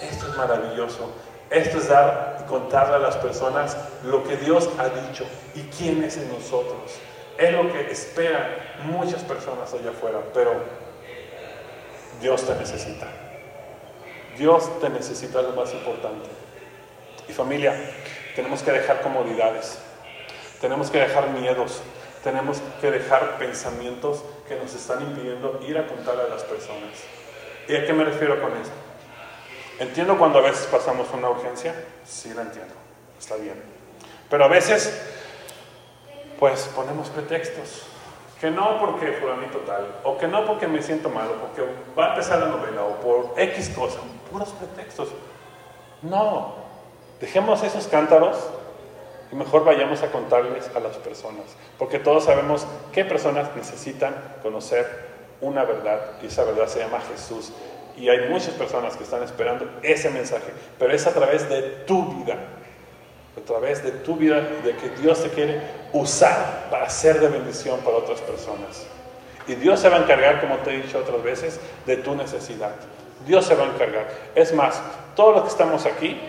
Esto 0.00 0.28
es 0.28 0.36
maravilloso. 0.36 1.10
Esto 1.50 1.78
es 1.78 1.88
dar 1.88 2.38
y 2.40 2.48
contarle 2.48 2.96
a 2.96 2.98
las 2.98 3.16
personas 3.16 3.76
lo 4.04 4.22
que 4.22 4.36
Dios 4.36 4.68
ha 4.78 4.88
dicho 4.88 5.24
y 5.54 5.62
quién 5.62 6.04
es 6.04 6.18
en 6.18 6.30
nosotros. 6.30 6.98
Es 7.38 7.52
lo 7.52 7.72
que 7.72 7.90
esperan 7.90 8.48
muchas 8.84 9.22
personas 9.22 9.72
allá 9.72 9.90
afuera, 9.90 10.18
pero 10.34 10.52
Dios 12.20 12.44
te 12.44 12.54
necesita. 12.54 13.06
Dios 14.36 14.78
te 14.80 14.90
necesita 14.90 15.40
lo 15.40 15.52
más 15.52 15.72
importante. 15.72 16.28
Y 17.28 17.32
familia, 17.32 17.74
tenemos 18.36 18.62
que 18.62 18.72
dejar 18.72 19.00
comodidades, 19.00 19.78
tenemos 20.60 20.90
que 20.90 20.98
dejar 20.98 21.30
miedos, 21.30 21.80
tenemos 22.22 22.60
que 22.80 22.90
dejar 22.90 23.38
pensamientos 23.38 24.24
que 24.46 24.56
nos 24.56 24.74
están 24.74 25.02
impidiendo 25.02 25.60
ir 25.66 25.78
a 25.78 25.86
contarle 25.86 26.22
a 26.22 26.28
las 26.28 26.42
personas. 26.42 26.90
¿Y 27.68 27.76
a 27.76 27.86
qué 27.86 27.92
me 27.92 28.04
refiero 28.04 28.40
con 28.40 28.52
esto? 28.56 28.72
Entiendo 29.78 30.18
cuando 30.18 30.38
a 30.38 30.42
veces 30.42 30.66
pasamos 30.66 31.06
una 31.12 31.30
urgencia, 31.30 31.74
sí 32.04 32.32
la 32.34 32.42
entiendo, 32.42 32.74
está 33.18 33.36
bien. 33.36 33.62
Pero 34.28 34.44
a 34.44 34.48
veces, 34.48 35.00
pues 36.38 36.70
ponemos 36.74 37.08
pretextos. 37.08 37.84
Que 38.40 38.50
no 38.52 38.78
porque 38.78 39.12
fulanito 39.14 39.58
tal, 39.58 40.00
o 40.04 40.16
que 40.16 40.28
no 40.28 40.46
porque 40.46 40.68
me 40.68 40.80
siento 40.80 41.08
mal, 41.08 41.28
o 41.28 41.34
porque 41.34 41.62
va 41.98 42.06
a 42.06 42.08
empezar 42.10 42.38
la 42.38 42.46
novela, 42.46 42.84
o 42.84 42.94
por 43.00 43.34
X 43.36 43.70
cosa, 43.70 43.98
puros 44.30 44.50
pretextos. 44.50 45.08
No, 46.02 46.54
Dejemos 47.20 47.64
esos 47.64 47.88
cántaros 47.88 48.36
y 49.30 49.36
mejor 49.36 49.64
vayamos 49.64 50.02
a 50.02 50.10
contarles 50.10 50.70
a 50.74 50.80
las 50.80 50.96
personas, 50.96 51.44
porque 51.78 51.98
todos 51.98 52.24
sabemos 52.24 52.66
qué 52.92 53.04
personas 53.04 53.54
necesitan 53.54 54.14
conocer 54.42 55.08
una 55.40 55.64
verdad 55.64 56.00
y 56.22 56.26
esa 56.26 56.44
verdad 56.44 56.66
se 56.66 56.80
llama 56.80 57.00
Jesús. 57.12 57.52
Y 57.96 58.08
hay 58.08 58.28
muchas 58.28 58.54
personas 58.54 58.96
que 58.96 59.04
están 59.04 59.22
esperando 59.22 59.68
ese 59.82 60.10
mensaje, 60.10 60.52
pero 60.78 60.92
es 60.92 61.06
a 61.06 61.12
través 61.12 61.48
de 61.48 61.62
tu 61.86 62.04
vida, 62.14 62.36
a 63.36 63.40
través 63.44 63.82
de 63.82 63.90
tu 63.90 64.16
vida, 64.16 64.40
de 64.40 64.76
que 64.76 64.90
Dios 65.00 65.22
te 65.22 65.30
quiere 65.30 65.60
usar 65.92 66.68
para 66.70 66.88
ser 66.88 67.20
de 67.20 67.28
bendición 67.28 67.80
para 67.80 67.96
otras 67.96 68.20
personas. 68.20 68.86
Y 69.46 69.54
Dios 69.54 69.80
se 69.80 69.88
va 69.88 69.96
a 69.96 70.00
encargar, 70.00 70.40
como 70.40 70.56
te 70.58 70.70
he 70.70 70.82
dicho 70.82 70.98
otras 70.98 71.22
veces, 71.22 71.60
de 71.86 71.96
tu 71.96 72.14
necesidad. 72.14 72.72
Dios 73.26 73.46
se 73.46 73.54
va 73.54 73.64
a 73.64 73.68
encargar. 73.68 74.08
Es 74.34 74.52
más, 74.54 74.80
todos 75.16 75.34
los 75.34 75.42
que 75.44 75.50
estamos 75.50 75.86
aquí 75.86 76.20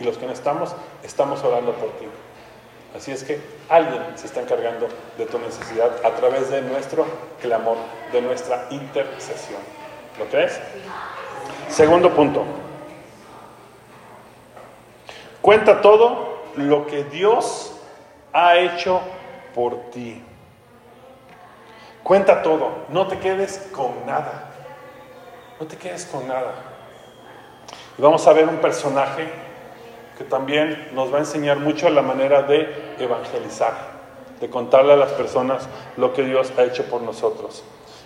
y 0.00 0.04
los 0.04 0.18
que 0.18 0.26
no 0.26 0.32
estamos, 0.32 0.74
estamos 1.02 1.42
orando 1.44 1.72
por 1.72 1.90
ti. 1.98 2.06
Así 2.96 3.10
es 3.10 3.24
que 3.24 3.40
alguien 3.68 4.02
se 4.14 4.26
está 4.26 4.40
encargando 4.40 4.88
de 5.18 5.26
tu 5.26 5.38
necesidad 5.38 5.90
a 6.04 6.10
través 6.10 6.48
de 6.50 6.62
nuestro 6.62 7.04
clamor, 7.40 7.76
de 8.12 8.22
nuestra 8.22 8.66
intercesión. 8.70 9.60
¿Lo 10.18 10.26
crees? 10.26 10.60
Segundo 11.68 12.10
punto. 12.14 12.44
Cuenta 15.40 15.80
todo 15.80 16.44
lo 16.54 16.86
que 16.86 17.04
Dios 17.04 17.74
ha 18.32 18.56
hecho 18.56 19.00
por 19.54 19.90
ti. 19.90 20.22
Cuenta 22.04 22.42
todo, 22.42 22.84
no 22.90 23.08
te 23.08 23.18
quedes 23.18 23.70
con 23.72 24.06
nada. 24.06 24.50
No 25.58 25.66
te 25.66 25.76
quedes 25.76 26.06
con 26.06 26.28
nada. 26.28 26.52
Y 27.98 28.02
vamos 28.02 28.26
a 28.26 28.32
ver 28.32 28.48
un 28.48 28.58
personaje 28.58 29.28
que 30.16 30.24
también 30.24 30.90
nos 30.92 31.12
va 31.12 31.16
a 31.16 31.20
enseñar 31.20 31.58
mucho 31.58 31.88
la 31.90 32.02
manera 32.02 32.42
de 32.42 32.94
evangelizar, 32.98 33.74
de 34.40 34.48
contarle 34.48 34.92
a 34.92 34.96
las 34.96 35.12
personas 35.12 35.68
lo 35.96 36.12
que 36.12 36.22
Dios 36.22 36.52
ha 36.56 36.62
hecho 36.62 36.84
por 36.84 37.02
nosotros. 37.02 37.64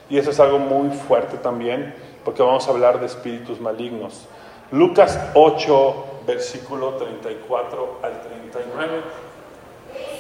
Y 0.09 0.19
eso 0.19 0.31
es 0.31 0.41
algo 0.41 0.59
muy 0.59 0.97
fuerte 0.97 1.37
también, 1.37 1.95
porque 2.25 2.43
vamos 2.43 2.67
a 2.67 2.71
hablar 2.71 3.01
de 3.01 3.07
espíritus 3.07 3.61
malignos. 3.61 4.27
Lucas 4.71 5.19
8, 5.35 6.05
versículo 6.27 6.95
34 6.95 8.01
al 8.03 8.21
39, 8.23 9.03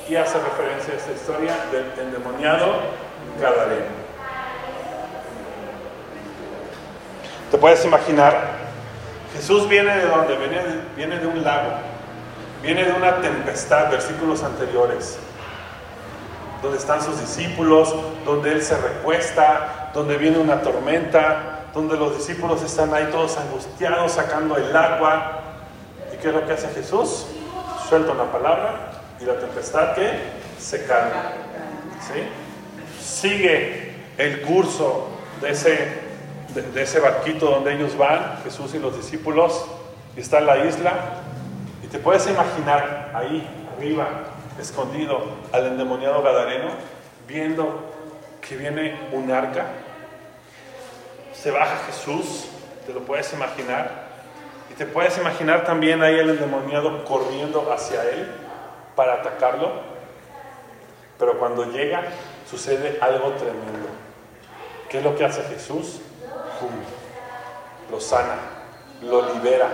y 0.08 0.16
hace 0.16 0.38
referencia 0.38 0.94
a 0.94 0.96
esta 0.96 1.12
historia 1.12 1.54
del 1.70 2.06
endemoniado 2.06 2.66
Gadareno. 3.40 4.08
Te 7.50 7.56
puedes 7.56 7.82
imaginar 7.84 8.67
Jesús 9.38 9.68
viene 9.68 9.96
de 9.96 10.06
donde? 10.06 10.36
Viene, 10.36 10.60
viene 10.96 11.18
de 11.20 11.26
un 11.28 11.44
lago, 11.44 11.70
viene 12.60 12.84
de 12.84 12.92
una 12.92 13.20
tempestad, 13.20 13.88
versículos 13.88 14.42
anteriores, 14.42 15.16
donde 16.60 16.76
están 16.76 17.00
sus 17.00 17.20
discípulos, 17.20 17.94
donde 18.24 18.50
Él 18.50 18.62
se 18.62 18.76
recuesta, 18.76 19.92
donde 19.94 20.16
viene 20.16 20.38
una 20.38 20.60
tormenta, 20.60 21.66
donde 21.72 21.96
los 21.96 22.16
discípulos 22.16 22.64
están 22.64 22.92
ahí 22.92 23.10
todos 23.12 23.38
angustiados 23.38 24.10
sacando 24.10 24.56
el 24.56 24.76
agua. 24.76 25.40
¿Y 26.12 26.16
qué 26.16 26.28
es 26.30 26.34
lo 26.34 26.44
que 26.44 26.54
hace 26.54 26.68
Jesús? 26.70 27.26
Suelta 27.88 28.10
una 28.10 28.32
palabra 28.32 28.90
y 29.20 29.24
la 29.24 29.38
tempestad 29.38 29.94
que 29.94 30.18
se 30.58 30.84
calma. 30.84 31.30
Sigue 33.00 33.94
el 34.18 34.42
curso 34.42 35.10
de 35.40 35.50
ese 35.50 36.07
de, 36.54 36.82
ese 36.82 37.00
barquito 37.00 37.46
donde 37.46 37.74
ellos 37.74 37.96
van, 37.96 38.38
Jesús 38.42 38.74
y 38.74 38.78
los 38.78 38.96
discípulos, 38.96 39.66
y 40.16 40.20
está 40.20 40.38
en 40.38 40.46
la 40.46 40.64
isla, 40.64 40.92
y 41.82 41.86
te 41.88 41.98
puedes 41.98 42.26
imaginar 42.26 43.12
ahí 43.14 43.46
arriba, 43.76 44.08
escondido, 44.60 45.22
al 45.52 45.66
endemoniado 45.66 46.22
Gadareno, 46.22 46.70
viendo 47.26 47.92
que 48.40 48.56
viene 48.56 48.98
un 49.12 49.30
arca, 49.30 49.66
se 51.32 51.50
baja 51.50 51.76
Jesús, 51.86 52.48
te 52.86 52.92
lo 52.92 53.00
puedes 53.00 53.32
imaginar, 53.32 54.08
y 54.70 54.74
te 54.74 54.86
puedes 54.86 55.16
imaginar 55.18 55.64
también 55.64 56.02
ahí 56.02 56.18
el 56.18 56.30
endemoniado 56.30 57.04
corriendo 57.04 57.70
hacia 57.72 58.02
él 58.10 58.28
para 58.96 59.14
atacarlo, 59.14 59.70
pero 61.18 61.38
cuando 61.38 61.70
llega 61.70 62.02
sucede 62.48 62.98
algo 63.00 63.32
tremendo. 63.32 63.88
¿Qué 64.88 64.98
es 64.98 65.04
lo 65.04 65.14
que 65.14 65.24
hace 65.24 65.42
Jesús? 65.42 66.00
Lo 67.90 68.00
sana, 68.00 68.36
lo 69.02 69.34
libera 69.34 69.68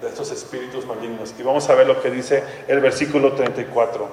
de 0.00 0.08
estos 0.08 0.30
espíritus 0.30 0.86
malignos. 0.86 1.34
Y 1.38 1.42
vamos 1.42 1.68
a 1.70 1.74
ver 1.74 1.86
lo 1.86 2.00
que 2.02 2.10
dice 2.10 2.42
el 2.68 2.80
versículo 2.80 3.32
34. 3.32 4.08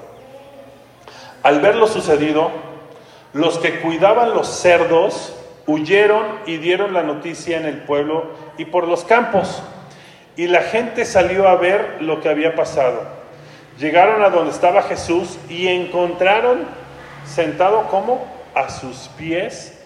Al 1.44 1.62
ver 1.62 1.76
lo 1.76 1.88
sucedido, 1.88 2.52
los 3.34 3.58
que 3.60 3.80
cuidaban 3.80 4.34
los 4.34 4.48
cerdos 4.48 5.34
huyeron 5.66 6.26
y 6.46 6.58
dieron 6.58 6.94
la 6.94 7.04
noticia 7.04 7.58
en 7.58 7.66
el 7.66 7.84
pueblo 7.84 8.32
y 8.58 8.66
por 8.66 8.88
los 8.88 9.04
campos. 9.04 9.62
Y 10.36 10.48
la 10.48 10.62
gente 10.62 11.06
salió 11.06 11.48
a 11.48 11.56
ver 11.56 11.98
lo 12.02 12.22
que 12.22 12.30
había 12.30 12.56
pasado. 12.56 13.02
Llegaron 13.78 14.24
a 14.24 14.30
donde 14.30 14.52
estaba 14.52 14.82
Jesús 14.82 15.38
y 15.48 15.68
encontraron 15.68 16.66
sentado 17.26 17.88
como 17.88 18.26
a 18.56 18.70
sus 18.70 19.10
pies 19.18 19.79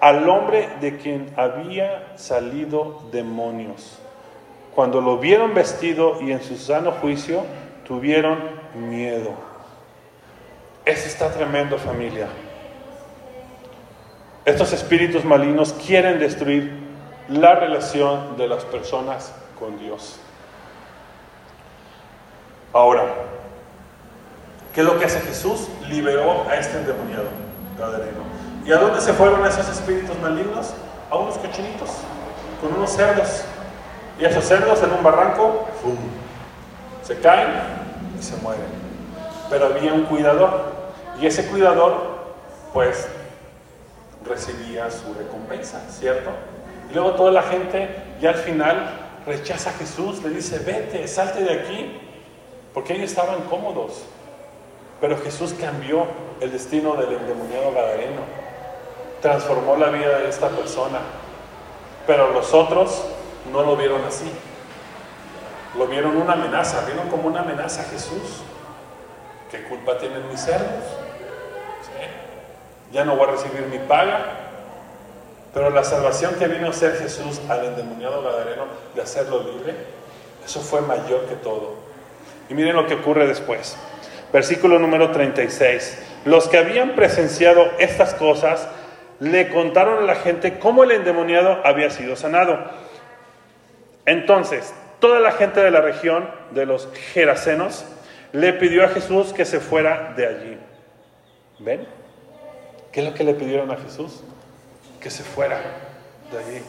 al 0.00 0.28
hombre 0.28 0.68
de 0.80 0.98
quien 0.98 1.32
había 1.36 2.12
salido 2.16 3.02
demonios. 3.10 3.98
Cuando 4.74 5.00
lo 5.00 5.18
vieron 5.18 5.54
vestido 5.54 6.20
y 6.20 6.32
en 6.32 6.42
su 6.42 6.56
sano 6.56 6.92
juicio, 6.92 7.44
tuvieron 7.86 8.38
miedo. 8.74 9.30
Eso 10.84 11.08
está 11.08 11.30
tremendo 11.30 11.78
familia. 11.78 12.28
Estos 14.44 14.72
espíritus 14.72 15.24
malignos 15.24 15.72
quieren 15.72 16.18
destruir 16.18 16.72
la 17.28 17.54
relación 17.56 18.36
de 18.36 18.46
las 18.46 18.64
personas 18.64 19.34
con 19.58 19.78
Dios. 19.78 20.20
Ahora, 22.72 23.02
¿qué 24.74 24.82
es 24.82 24.86
lo 24.86 24.98
que 24.98 25.06
hace 25.06 25.20
Jesús? 25.20 25.68
Liberó 25.88 26.48
a 26.48 26.54
este 26.56 26.76
endemoniado, 26.78 27.28
Gadareno. 27.78 28.35
¿Y 28.66 28.72
a 28.72 28.78
dónde 28.78 29.00
se 29.00 29.12
fueron 29.12 29.46
esos 29.46 29.68
espíritus 29.68 30.18
malignos? 30.18 30.72
A 31.08 31.16
unos 31.16 31.38
cochinitos, 31.38 31.90
con 32.60 32.74
unos 32.74 32.90
cerdos. 32.90 33.44
Y 34.18 34.24
esos 34.24 34.44
cerdos 34.44 34.82
en 34.82 34.90
un 34.90 35.04
barranco, 35.04 35.68
¡fum! 35.80 35.96
se 37.02 37.16
caen 37.20 37.48
y 38.18 38.22
se 38.22 38.36
mueren. 38.38 38.66
Pero 39.48 39.66
había 39.66 39.92
un 39.92 40.02
cuidador. 40.06 40.74
Y 41.20 41.26
ese 41.26 41.46
cuidador, 41.46 42.34
pues, 42.72 43.06
recibía 44.28 44.90
su 44.90 45.14
recompensa, 45.14 45.80
¿cierto? 45.88 46.30
Y 46.90 46.94
luego 46.94 47.12
toda 47.12 47.30
la 47.30 47.42
gente, 47.42 47.88
ya 48.20 48.30
al 48.30 48.36
final, 48.36 48.90
rechaza 49.24 49.70
a 49.70 49.74
Jesús, 49.74 50.24
le 50.24 50.30
dice, 50.30 50.58
vete, 50.58 51.06
salte 51.06 51.44
de 51.44 51.60
aquí, 51.60 52.00
porque 52.74 52.94
ellos 52.94 53.10
estaban 53.10 53.42
cómodos. 53.42 54.02
Pero 55.00 55.16
Jesús 55.18 55.54
cambió 55.60 56.06
el 56.40 56.50
destino 56.50 56.94
del 56.94 57.12
endemoniado 57.12 57.72
Gadareno 57.72 58.45
transformó 59.20 59.76
la 59.76 59.88
vida 59.88 60.18
de 60.18 60.28
esta 60.28 60.48
persona. 60.48 60.98
Pero 62.06 62.32
los 62.32 62.52
otros 62.54 63.04
no 63.52 63.62
lo 63.62 63.76
vieron 63.76 64.04
así. 64.04 64.30
Lo 65.76 65.86
vieron 65.86 66.16
una 66.16 66.34
amenaza, 66.34 66.84
vieron 66.86 67.08
como 67.08 67.28
una 67.28 67.40
amenaza 67.40 67.82
a 67.82 67.84
Jesús. 67.84 68.42
¿Qué 69.50 69.62
culpa 69.64 69.98
tienen 69.98 70.28
mis 70.28 70.40
cerdos? 70.40 70.84
Ya 72.92 73.04
no 73.04 73.16
voy 73.16 73.28
a 73.28 73.32
recibir 73.32 73.62
mi 73.66 73.78
paga. 73.78 74.24
Pero 75.52 75.70
la 75.70 75.84
salvación 75.84 76.34
que 76.34 76.48
vino 76.48 76.66
a 76.66 76.70
hacer 76.70 76.96
Jesús 76.96 77.40
al 77.48 77.64
endemoniado 77.64 78.22
Gadareno 78.22 78.66
de 78.94 79.02
hacerlo 79.02 79.42
libre, 79.42 79.74
eso 80.44 80.60
fue 80.60 80.82
mayor 80.82 81.22
que 81.26 81.34
todo. 81.36 81.74
Y 82.48 82.54
miren 82.54 82.76
lo 82.76 82.86
que 82.86 82.94
ocurre 82.94 83.26
después. 83.26 83.76
Versículo 84.32 84.78
número 84.78 85.10
36. 85.12 85.98
Los 86.24 86.48
que 86.48 86.58
habían 86.58 86.94
presenciado 86.94 87.70
estas 87.78 88.14
cosas 88.14 88.68
le 89.20 89.48
contaron 89.48 89.98
a 89.98 90.06
la 90.06 90.14
gente 90.14 90.58
cómo 90.58 90.84
el 90.84 90.90
endemoniado 90.92 91.60
había 91.64 91.90
sido 91.90 92.16
sanado. 92.16 92.58
Entonces, 94.04 94.74
toda 95.00 95.20
la 95.20 95.32
gente 95.32 95.60
de 95.60 95.70
la 95.70 95.80
región 95.80 96.28
de 96.50 96.66
los 96.66 96.88
Gerasenos 97.12 97.84
le 98.32 98.52
pidió 98.52 98.84
a 98.84 98.88
Jesús 98.88 99.32
que 99.32 99.44
se 99.44 99.60
fuera 99.60 100.12
de 100.16 100.26
allí. 100.26 100.58
¿Ven? 101.58 101.86
¿Qué 102.92 103.00
es 103.00 103.06
lo 103.06 103.14
que 103.14 103.24
le 103.24 103.34
pidieron 103.34 103.70
a 103.70 103.76
Jesús? 103.76 104.22
Que 105.00 105.10
se 105.10 105.22
fuera 105.22 105.60
de 106.30 106.38
allí. 106.38 106.62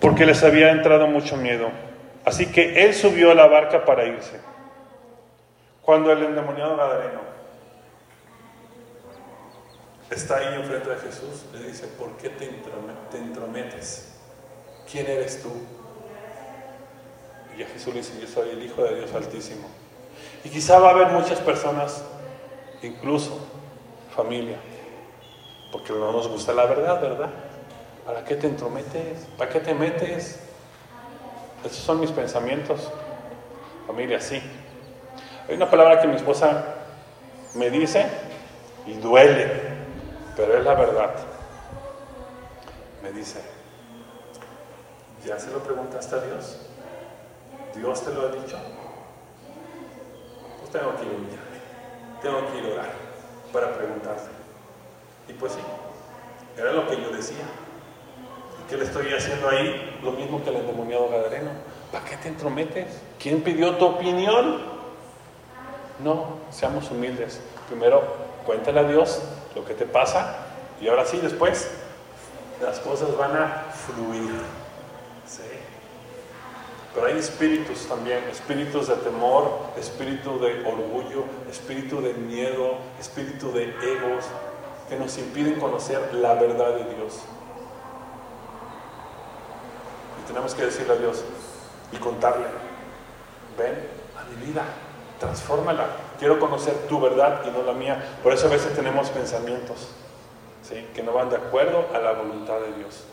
Porque 0.00 0.26
les 0.26 0.42
había 0.42 0.70
entrado 0.70 1.06
mucho 1.06 1.36
miedo. 1.36 1.70
Así 2.24 2.46
que 2.46 2.84
él 2.84 2.94
subió 2.94 3.30
a 3.30 3.34
la 3.34 3.46
barca 3.46 3.84
para 3.84 4.04
irse. 4.04 4.40
Cuando 5.82 6.12
el 6.12 6.22
endemoniado 6.22 6.76
Gadareno 6.76 7.37
está 10.10 10.36
ahí 10.38 10.54
enfrente 10.54 10.88
de 10.88 10.96
Jesús, 10.96 11.44
le 11.52 11.68
dice, 11.68 11.86
¿por 11.86 12.16
qué 12.16 12.30
te, 12.30 12.48
entrometes? 13.18 14.14
¿Quién 14.90 15.06
eres 15.06 15.42
tú? 15.42 15.50
Y 17.56 17.62
a 17.62 17.66
Jesús 17.66 17.92
le 17.92 18.00
dice, 18.00 18.20
yo 18.20 18.26
soy 18.26 18.50
el 18.50 18.62
Hijo 18.62 18.82
de 18.82 18.96
Dios 18.96 19.12
Altísimo. 19.14 19.68
Y 20.44 20.48
quizá 20.48 20.78
va 20.78 20.88
a 20.88 20.90
haber 20.92 21.08
muchas 21.08 21.40
personas, 21.40 22.02
incluso 22.82 23.38
familia, 24.14 24.56
porque 25.72 25.92
no 25.92 26.12
nos 26.12 26.28
gusta 26.28 26.52
la 26.52 26.66
verdad, 26.66 27.00
¿verdad? 27.00 27.30
¿Para 28.06 28.24
qué 28.24 28.36
te 28.36 28.46
entrometes? 28.46 29.26
¿Para 29.36 29.50
qué 29.50 29.60
te 29.60 29.74
metes? 29.74 30.40
Esos 31.64 31.78
son 31.78 32.00
mis 32.00 32.10
pensamientos. 32.10 32.90
Familia, 33.86 34.20
sí. 34.20 34.40
Hay 35.48 35.56
una 35.56 35.68
palabra 35.70 36.00
que 36.00 36.06
mi 36.06 36.16
esposa 36.16 36.76
me 37.54 37.70
dice 37.70 38.06
y 38.86 38.94
duele, 38.94 39.67
pero 40.38 40.56
es 40.56 40.64
la 40.64 40.74
verdad. 40.74 41.10
Me 43.02 43.10
dice, 43.10 43.40
¿ya 45.26 45.36
se 45.36 45.50
lo 45.50 45.58
preguntaste 45.58 46.14
a 46.14 46.20
Dios? 46.20 46.60
¿Dios 47.74 48.04
te 48.04 48.14
lo 48.14 48.22
ha 48.22 48.30
dicho? 48.30 48.56
Pues 50.60 50.70
tengo 50.70 50.94
que 50.94 51.06
ir 51.06 51.12
humillarme, 51.12 51.58
tengo 52.22 52.52
que 52.52 52.58
ir 52.58 52.64
a 52.66 52.74
orar 52.74 52.92
para 53.52 53.72
preguntarle. 53.76 54.30
Y 55.28 55.32
pues 55.32 55.54
sí, 55.54 55.60
era 56.56 56.72
lo 56.72 56.86
que 56.86 57.02
yo 57.02 57.10
decía. 57.10 57.44
¿Y 58.62 58.70
qué 58.70 58.76
le 58.76 58.84
estoy 58.84 59.12
haciendo 59.12 59.48
ahí? 59.48 59.98
Lo 60.04 60.12
mismo 60.12 60.44
que 60.44 60.50
el 60.50 60.56
endemoniado 60.56 61.08
gadareno. 61.08 61.50
¿Para 61.90 62.04
qué 62.04 62.16
te 62.16 62.28
entrometes? 62.28 63.00
¿Quién 63.18 63.42
pidió 63.42 63.74
tu 63.74 63.86
opinión? 63.86 64.62
No, 65.98 66.36
seamos 66.50 66.88
humildes. 66.92 67.40
Primero, 67.68 68.04
cuéntale 68.46 68.78
a 68.78 68.84
Dios 68.84 69.20
lo 69.54 69.64
que 69.64 69.74
te 69.74 69.86
pasa 69.86 70.46
y 70.80 70.88
ahora 70.88 71.04
sí, 71.04 71.18
después, 71.18 71.68
las 72.62 72.78
cosas 72.80 73.16
van 73.16 73.36
a 73.36 73.64
fluir. 73.72 74.32
Pero 76.94 77.06
hay 77.06 77.18
espíritus 77.18 77.86
también, 77.86 78.24
espíritus 78.24 78.88
de 78.88 78.96
temor, 78.96 79.60
espíritu 79.78 80.38
de 80.40 80.64
orgullo, 80.64 81.24
espíritu 81.50 82.00
de 82.00 82.14
miedo, 82.14 82.76
espíritu 82.98 83.52
de 83.52 83.64
egos, 83.64 84.24
que 84.88 84.96
nos 84.96 85.16
impiden 85.18 85.60
conocer 85.60 86.14
la 86.14 86.34
verdad 86.34 86.74
de 86.74 86.94
Dios. 86.94 87.20
Y 90.22 90.26
tenemos 90.26 90.54
que 90.54 90.64
decirle 90.64 90.94
a 90.94 90.96
Dios 90.96 91.24
y 91.92 91.96
contarle, 91.98 92.46
ven 93.56 93.74
a 94.18 94.24
mi 94.24 94.46
vida, 94.46 94.64
transfórmala, 95.20 95.86
quiero 96.18 96.38
conocer 96.38 96.74
tu 96.88 97.00
verdad 97.00 97.42
y 97.46 97.50
no 97.50 97.62
la 97.62 97.72
mía. 97.72 98.02
Por 98.22 98.32
eso 98.32 98.46
a 98.46 98.50
veces 98.50 98.74
tenemos 98.74 99.10
pensamientos 99.10 99.94
que 100.94 101.02
no 101.02 101.12
van 101.12 101.30
de 101.30 101.36
acuerdo 101.36 101.86
a 101.94 101.98
la 101.98 102.12
voluntad 102.12 102.60
de 102.60 102.76
Dios. 102.76 103.04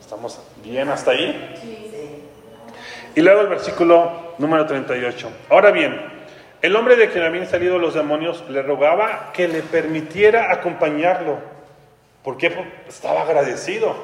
¿Estamos 0.00 0.40
bien 0.62 0.88
hasta 0.88 1.10
ahí? 1.10 1.54
Sí. 1.60 2.24
Y 3.14 3.20
luego 3.20 3.42
el 3.42 3.48
versículo 3.48 4.34
número 4.38 4.66
38. 4.66 5.30
Ahora 5.50 5.72
bien, 5.72 6.00
el 6.62 6.74
hombre 6.76 6.96
de 6.96 7.10
quien 7.10 7.24
habían 7.24 7.46
salido 7.46 7.78
los 7.78 7.94
demonios 7.94 8.44
le 8.48 8.62
rogaba 8.62 9.30
que 9.34 9.46
le 9.48 9.62
permitiera 9.62 10.52
acompañarlo. 10.52 11.38
Porque 12.22 12.54
estaba 12.88 13.22
agradecido. 13.22 13.94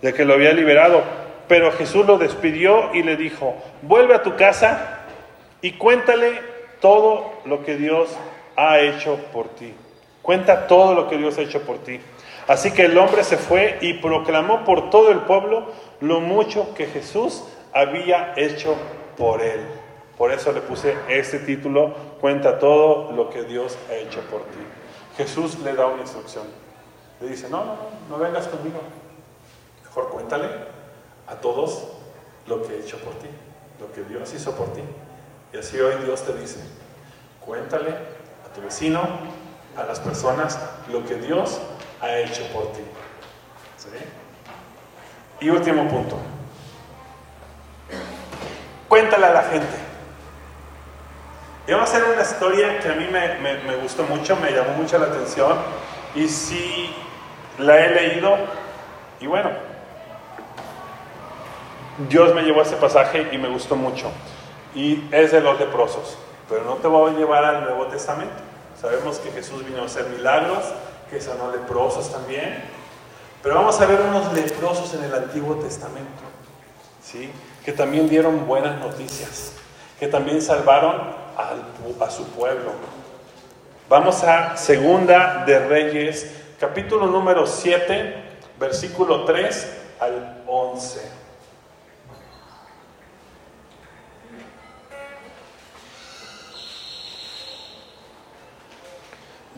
De 0.00 0.14
que 0.14 0.24
lo 0.24 0.34
había 0.34 0.52
liberado. 0.52 1.02
Pero 1.48 1.72
Jesús 1.72 2.06
lo 2.06 2.18
despidió 2.18 2.94
y 2.94 3.02
le 3.02 3.16
dijo, 3.16 3.56
vuelve 3.82 4.14
a 4.14 4.22
tu 4.22 4.36
casa 4.36 5.00
y 5.62 5.72
cuéntale 5.72 6.40
todo 6.80 7.32
lo 7.44 7.64
que 7.64 7.76
Dios 7.76 8.10
ha 8.56 8.80
hecho 8.80 9.16
por 9.32 9.48
ti. 9.48 9.74
Cuenta 10.22 10.66
todo 10.66 10.94
lo 10.94 11.08
que 11.08 11.16
Dios 11.16 11.38
ha 11.38 11.42
hecho 11.42 11.62
por 11.62 11.78
ti. 11.78 12.00
Así 12.46 12.72
que 12.72 12.86
el 12.86 12.96
hombre 12.96 13.24
se 13.24 13.36
fue 13.36 13.78
y 13.80 13.94
proclamó 13.94 14.64
por 14.64 14.90
todo 14.90 15.10
el 15.10 15.20
pueblo 15.20 15.66
lo 16.00 16.20
mucho 16.20 16.74
que 16.74 16.86
Jesús 16.86 17.44
había 17.72 18.32
hecho 18.36 18.74
por 19.16 19.42
él. 19.42 19.60
Por 20.16 20.32
eso 20.32 20.52
le 20.52 20.60
puse 20.60 20.96
este 21.08 21.38
título, 21.38 21.94
cuenta 22.20 22.58
todo 22.58 23.12
lo 23.12 23.30
que 23.30 23.42
Dios 23.44 23.78
ha 23.90 23.94
hecho 23.94 24.20
por 24.22 24.40
ti. 24.42 24.58
Jesús 25.16 25.58
le 25.60 25.74
da 25.74 25.86
una 25.86 26.02
instrucción. 26.02 26.44
Le 27.20 27.28
dice, 27.28 27.48
no, 27.48 27.58
no, 27.58 27.64
no, 27.74 27.76
no 28.10 28.18
vengas 28.18 28.48
conmigo. 28.48 28.80
Mejor 29.84 30.08
cuéntale 30.08 30.48
a 31.26 31.34
todos 31.36 31.88
lo 32.46 32.62
que 32.62 32.74
he 32.74 32.80
hecho 32.80 32.98
por 32.98 33.14
ti, 33.14 33.28
lo 33.80 33.92
que 33.92 34.02
Dios 34.02 34.32
hizo 34.34 34.52
por 34.52 34.72
ti. 34.72 34.82
Y 35.52 35.58
así 35.58 35.78
hoy 35.80 35.94
Dios 36.04 36.22
te 36.24 36.34
dice, 36.34 36.60
cuéntale 37.40 37.90
a 37.90 38.54
tu 38.54 38.60
vecino, 38.60 39.00
a 39.76 39.84
las 39.84 40.00
personas, 40.00 40.58
lo 40.90 41.04
que 41.06 41.14
Dios 41.14 41.60
ha 42.00 42.16
hecho 42.16 42.42
por 42.52 42.72
ti. 42.72 42.80
Y 45.40 45.50
último 45.50 45.88
punto. 45.88 46.18
Cuéntale 48.88 49.26
a 49.26 49.32
la 49.32 49.42
gente. 49.42 49.76
Y 51.66 51.72
vamos 51.72 51.90
a 51.90 51.96
hacer 51.96 52.08
una 52.10 52.22
historia 52.22 52.80
que 52.80 52.88
a 52.88 52.94
mí 52.94 53.06
me, 53.06 53.76
gustó 53.76 54.02
mucho, 54.04 54.36
me 54.36 54.50
llamó 54.50 54.70
mucho 54.70 54.98
la 54.98 55.06
atención. 55.06 55.58
Y 56.14 56.26
sí 56.28 56.94
la 57.58 57.78
he 57.78 57.90
leído. 57.90 58.36
Y 59.20 59.26
bueno, 59.26 59.50
Dios 62.08 62.34
me 62.34 62.42
llevó 62.42 62.60
a 62.60 62.62
ese 62.64 62.76
pasaje 62.76 63.28
y 63.30 63.38
me 63.38 63.48
gustó 63.48 63.76
mucho. 63.76 64.10
Y 64.74 65.08
es 65.12 65.32
de 65.32 65.40
los 65.40 65.58
leprosos. 65.58 66.16
Pero 66.48 66.64
no 66.64 66.74
te 66.74 66.88
voy 66.88 67.14
a 67.14 67.18
llevar 67.18 67.44
al 67.44 67.64
Nuevo 67.64 67.86
Testamento. 67.86 68.34
Sabemos 68.80 69.18
que 69.18 69.30
Jesús 69.30 69.64
vino 69.64 69.82
a 69.82 69.86
hacer 69.86 70.06
milagros, 70.06 70.64
que 71.10 71.20
sanó 71.20 71.50
leprosos 71.50 72.10
también. 72.12 72.62
Pero 73.42 73.56
vamos 73.56 73.80
a 73.80 73.86
ver 73.86 74.00
unos 74.00 74.32
leprosos 74.32 74.94
en 74.94 75.04
el 75.04 75.14
Antiguo 75.14 75.56
Testamento, 75.56 76.22
¿sí? 77.02 77.30
que 77.64 77.72
también 77.72 78.08
dieron 78.08 78.46
buenas 78.46 78.80
noticias, 78.80 79.52
que 79.98 80.08
también 80.08 80.42
salvaron 80.42 80.96
al, 81.36 81.62
a 82.00 82.10
su 82.10 82.24
pueblo. 82.30 82.72
Vamos 83.88 84.24
a 84.24 84.56
Segunda 84.56 85.44
de 85.46 85.58
Reyes, 85.60 86.30
capítulo 86.58 87.06
número 87.06 87.46
7, 87.46 88.14
versículo 88.58 89.24
3 89.24 89.72
al 90.00 90.42
11. 90.46 91.00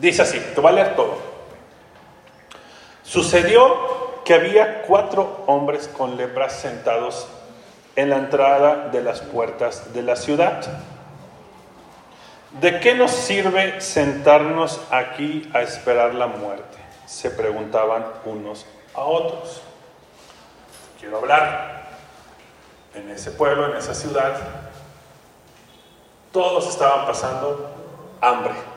Dice 0.01 0.23
así, 0.23 0.39
te 0.39 0.59
voy 0.59 0.71
a 0.71 0.73
leer 0.73 0.95
todo. 0.95 1.15
Sucedió 3.03 4.23
que 4.25 4.33
había 4.33 4.81
cuatro 4.81 5.43
hombres 5.45 5.87
con 5.87 6.17
lepras 6.17 6.53
sentados 6.53 7.27
en 7.95 8.09
la 8.09 8.17
entrada 8.17 8.89
de 8.89 9.03
las 9.03 9.21
puertas 9.21 9.93
de 9.93 10.01
la 10.01 10.15
ciudad. 10.15 10.63
¿De 12.59 12.79
qué 12.79 12.95
nos 12.95 13.11
sirve 13.11 13.79
sentarnos 13.79 14.81
aquí 14.89 15.47
a 15.53 15.61
esperar 15.61 16.15
la 16.15 16.25
muerte? 16.25 16.79
Se 17.05 17.29
preguntaban 17.29 18.03
unos 18.25 18.65
a 18.95 19.01
otros. 19.01 19.61
Quiero 20.99 21.19
hablar. 21.19 21.91
En 22.95 23.07
ese 23.11 23.29
pueblo, 23.29 23.69
en 23.69 23.77
esa 23.77 23.93
ciudad, 23.93 24.35
todos 26.31 26.67
estaban 26.67 27.05
pasando 27.05 27.69
hambre. 28.19 28.70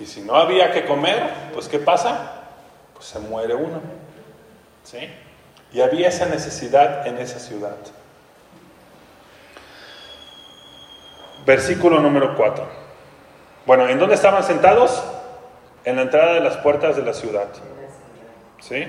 Y 0.00 0.06
si 0.06 0.22
no 0.22 0.34
había 0.34 0.72
que 0.72 0.86
comer, 0.86 1.50
pues 1.52 1.68
¿qué 1.68 1.78
pasa? 1.78 2.32
Pues 2.94 3.04
se 3.06 3.18
muere 3.18 3.54
uno. 3.54 3.80
¿Sí? 4.82 4.98
Y 5.72 5.82
había 5.82 6.08
esa 6.08 6.26
necesidad 6.26 7.06
en 7.06 7.18
esa 7.18 7.38
ciudad. 7.38 7.76
Versículo 11.44 12.00
número 12.00 12.34
4. 12.34 12.66
Bueno, 13.66 13.88
¿en 13.88 13.98
dónde 13.98 14.14
estaban 14.14 14.42
sentados? 14.42 15.04
En 15.84 15.96
la 15.96 16.02
entrada 16.02 16.32
de 16.34 16.40
las 16.40 16.56
puertas 16.56 16.96
de 16.96 17.02
la 17.02 17.12
ciudad. 17.12 17.48
¿Sí? 18.60 18.86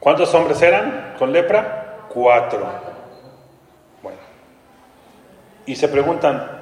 ¿Cuántos 0.00 0.34
hombres 0.34 0.60
eran 0.60 1.14
con 1.18 1.32
lepra? 1.32 2.06
Cuatro. 2.08 2.66
Bueno. 4.02 4.18
Y 5.66 5.76
se 5.76 5.88
preguntan, 5.88 6.61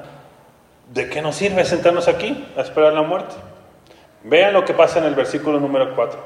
¿de 0.91 1.09
qué 1.09 1.23
nos 1.23 1.37
sirve 1.37 1.65
sentarnos 1.65 2.09
aquí 2.09 2.47
a 2.57 2.61
esperar 2.61 2.93
la 2.93 3.03
muerte? 3.03 3.35
Vean 4.25 4.53
lo 4.53 4.65
que 4.65 4.75
pasa 4.75 4.99
en 4.99 5.07
el 5.07 5.15
versículo 5.15 5.59
número 5.59 5.95
4. 5.95 6.19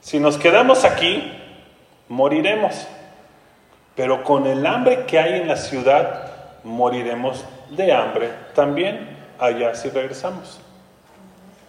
Si 0.00 0.18
nos 0.18 0.38
quedamos 0.38 0.84
aquí, 0.84 1.32
moriremos. 2.08 2.86
Pero 3.96 4.24
con 4.24 4.46
el 4.46 4.64
hambre 4.64 5.04
que 5.04 5.18
hay 5.18 5.40
en 5.40 5.48
la 5.48 5.56
ciudad, 5.56 6.30
moriremos 6.64 7.44
de 7.70 7.92
hambre 7.92 8.30
también 8.54 9.18
allá 9.38 9.74
si 9.74 9.90
regresamos. 9.90 10.60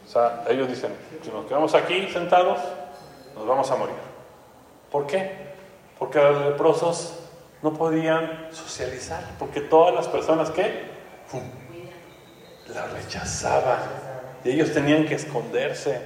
O 0.06 0.10
sea, 0.10 0.44
ellos 0.50 0.68
dicen, 0.68 0.94
si 1.24 1.30
nos 1.32 1.46
quedamos 1.46 1.74
aquí 1.74 2.08
sentados, 2.10 2.60
nos 3.36 3.48
vamos 3.48 3.70
a 3.72 3.76
morir. 3.76 3.96
¿Por 4.92 5.08
qué? 5.08 5.52
Porque 5.98 6.20
los 6.20 6.46
leprosos 6.46 7.18
no 7.62 7.74
podían 7.74 8.48
socializar, 8.52 9.24
porque 9.40 9.62
todas 9.62 9.94
las 9.94 10.08
personas 10.08 10.50
que 10.52 10.90
la 12.74 12.88
rechazaban 12.88 13.80
y 14.44 14.52
ellos 14.52 14.74
tenían 14.74 15.06
que 15.06 15.16
esconderse, 15.16 16.02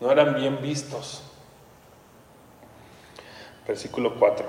no 0.00 0.10
eran 0.10 0.34
bien 0.34 0.60
vistos. 0.60 1.22
Versículo 3.66 4.14
4. 4.18 4.46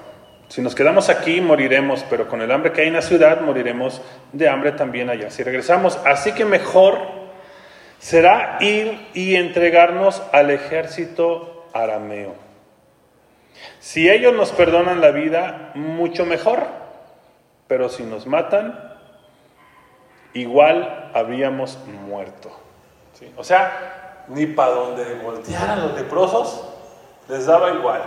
Si 0.49 0.61
nos 0.61 0.75
quedamos 0.75 1.09
aquí, 1.09 1.41
moriremos, 1.41 2.03
pero 2.09 2.27
con 2.27 2.41
el 2.41 2.51
hambre 2.51 2.71
que 2.71 2.81
hay 2.81 2.87
en 2.87 2.93
la 2.93 3.01
ciudad, 3.01 3.41
moriremos 3.41 4.01
de 4.31 4.47
hambre 4.49 4.73
también 4.73 5.09
allá. 5.09 5.31
Si 5.31 5.41
regresamos, 5.41 5.97
así 6.05 6.33
que 6.33 6.45
mejor 6.45 6.99
será 7.99 8.57
ir 8.61 9.07
y 9.13 9.35
entregarnos 9.35 10.21
al 10.31 10.51
ejército 10.51 11.65
arameo. 11.73 12.35
Si 13.79 14.09
ellos 14.09 14.33
nos 14.33 14.51
perdonan 14.51 15.01
la 15.01 15.11
vida, 15.11 15.71
mucho 15.75 16.25
mejor, 16.25 16.67
pero 17.67 17.89
si 17.89 18.03
nos 18.03 18.27
matan, 18.27 18.94
igual 20.35 21.11
habríamos 21.13 21.79
muerto. 21.87 22.51
O 23.37 23.43
sea, 23.43 24.25
ni 24.27 24.45
para 24.45 24.71
donde 24.71 25.15
voltearan 25.15 25.81
los 25.81 25.93
leprosos, 25.95 26.63
les 27.27 27.45
daba 27.45 27.71
igual. 27.71 28.01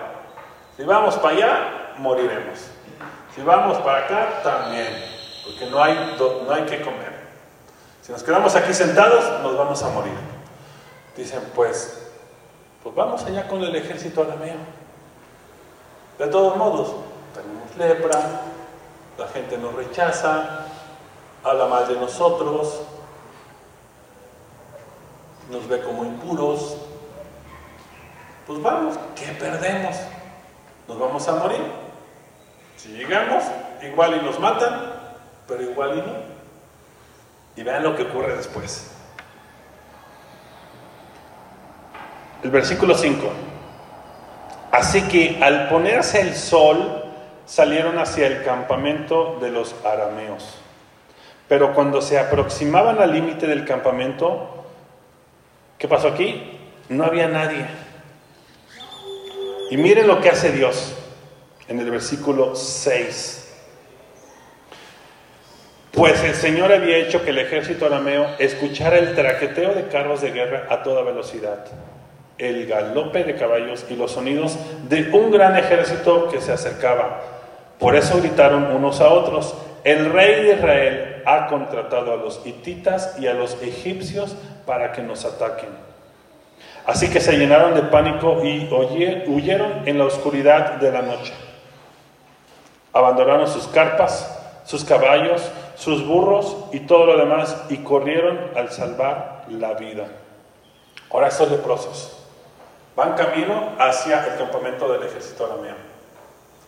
Si 0.76 0.84
vamos 0.84 1.16
para 1.16 1.34
allá, 1.34 1.94
moriremos. 1.96 2.70
Si 3.34 3.42
vamos 3.42 3.78
para 3.78 4.04
acá, 4.04 4.42
también, 4.42 4.86
porque 5.44 5.66
no 5.70 5.82
hay, 5.82 6.16
no 6.46 6.52
hay 6.52 6.62
que 6.64 6.82
comer. 6.82 7.18
Si 8.02 8.12
nos 8.12 8.22
quedamos 8.22 8.54
aquí 8.54 8.72
sentados, 8.72 9.42
nos 9.42 9.56
vamos 9.56 9.82
a 9.82 9.88
morir. 9.90 10.14
Dicen, 11.16 11.40
pues, 11.54 12.10
pues 12.82 12.94
vamos 12.94 13.24
allá 13.24 13.48
con 13.48 13.62
el 13.62 13.74
ejército 13.74 14.22
arameo. 14.22 14.56
De 16.18 16.26
todos 16.26 16.56
modos, 16.56 16.94
tenemos 17.34 17.76
lepra, 17.76 18.42
la 19.16 19.28
gente 19.28 19.56
nos 19.56 19.74
rechaza, 19.74 20.67
habla 21.44 21.66
mal 21.66 21.88
de 21.88 21.94
nosotros, 21.94 22.82
nos 25.50 25.66
ve 25.68 25.80
como 25.82 26.04
impuros. 26.04 26.76
Pues 28.46 28.62
vamos, 28.62 28.98
¿qué 29.14 29.32
perdemos? 29.32 29.96
Nos 30.86 30.98
vamos 30.98 31.28
a 31.28 31.34
morir. 31.34 31.62
Si 32.76 32.88
llegamos, 32.90 33.44
igual 33.82 34.16
y 34.16 34.24
nos 34.24 34.38
matan, 34.38 34.92
pero 35.46 35.62
igual 35.62 35.98
y 35.98 36.00
no. 36.00 36.14
Y 37.56 37.62
vean 37.62 37.82
lo 37.82 37.96
que 37.96 38.04
ocurre 38.04 38.36
después. 38.36 38.90
El 42.42 42.50
versículo 42.50 42.94
5. 42.94 43.30
Así 44.70 45.02
que 45.08 45.42
al 45.42 45.68
ponerse 45.68 46.20
el 46.20 46.34
sol, 46.34 47.04
salieron 47.46 47.98
hacia 47.98 48.26
el 48.26 48.44
campamento 48.44 49.38
de 49.40 49.50
los 49.50 49.74
arameos. 49.84 50.60
Pero 51.48 51.74
cuando 51.74 52.02
se 52.02 52.18
aproximaban 52.18 53.00
al 53.00 53.12
límite 53.12 53.46
del 53.46 53.64
campamento, 53.64 54.64
¿qué 55.78 55.88
pasó 55.88 56.08
aquí? 56.08 56.58
No 56.88 57.04
había 57.04 57.28
nadie. 57.28 57.66
Y 59.70 59.76
miren 59.76 60.06
lo 60.06 60.20
que 60.20 60.28
hace 60.28 60.52
Dios 60.52 60.94
en 61.68 61.80
el 61.80 61.90
versículo 61.90 62.54
6. 62.54 63.44
Pues 65.92 66.22
el 66.22 66.34
Señor 66.34 66.72
había 66.72 66.98
hecho 66.98 67.24
que 67.24 67.30
el 67.30 67.38
ejército 67.38 67.86
arameo 67.86 68.26
escuchara 68.38 68.98
el 68.98 69.14
traqueteo 69.14 69.74
de 69.74 69.88
carros 69.88 70.20
de 70.20 70.30
guerra 70.30 70.66
a 70.70 70.82
toda 70.82 71.02
velocidad 71.02 71.64
el 72.38 72.66
galope 72.66 73.24
de 73.24 73.34
caballos 73.34 73.84
y 73.90 73.96
los 73.96 74.12
sonidos 74.12 74.56
de 74.88 75.10
un 75.12 75.30
gran 75.30 75.56
ejército 75.56 76.28
que 76.28 76.40
se 76.40 76.52
acercaba. 76.52 77.20
Por 77.78 77.96
eso 77.96 78.18
gritaron 78.18 78.64
unos 78.74 79.00
a 79.00 79.08
otros, 79.08 79.54
el 79.84 80.10
rey 80.12 80.44
de 80.44 80.54
Israel 80.54 81.07
ha 81.28 81.46
contratado 81.46 82.12
a 82.12 82.16
los 82.16 82.40
hititas 82.46 83.18
y 83.18 83.26
a 83.26 83.34
los 83.34 83.60
egipcios 83.62 84.34
para 84.64 84.92
que 84.92 85.02
nos 85.02 85.24
ataquen. 85.24 85.70
Así 86.86 87.10
que 87.10 87.20
se 87.20 87.36
llenaron 87.36 87.74
de 87.74 87.82
pánico 87.82 88.42
y 88.42 88.66
huyeron 88.72 89.86
en 89.86 89.98
la 89.98 90.06
oscuridad 90.06 90.72
de 90.76 90.90
la 90.90 91.02
noche. 91.02 91.34
Abandonaron 92.94 93.46
sus 93.46 93.66
carpas, 93.66 94.38
sus 94.64 94.84
caballos, 94.84 95.42
sus 95.76 96.06
burros 96.06 96.56
y 96.72 96.80
todo 96.80 97.04
lo 97.04 97.18
demás 97.18 97.64
y 97.68 97.78
corrieron 97.78 98.38
al 98.56 98.70
salvar 98.70 99.44
la 99.50 99.74
vida. 99.74 100.06
Ahora 101.10 101.28
esos 101.28 101.50
leprosos 101.50 102.18
Van 102.98 103.14
camino 103.14 103.76
hacia 103.78 104.26
el 104.26 104.38
campamento 104.38 104.92
del 104.92 105.04
ejército 105.04 105.46
arameo, 105.46 105.76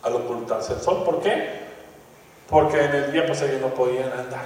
al 0.01 0.15
ocultarse 0.15 0.71
el 0.71 0.79
sol. 0.79 1.03
¿Por 1.03 1.19
qué? 1.19 1.70
Porque 2.51 2.83
en 2.83 2.93
el 2.93 3.11
día 3.13 3.25
pues 3.25 3.41
ellos 3.41 3.61
no 3.61 3.69
podían 3.69 4.11
andar, 4.11 4.43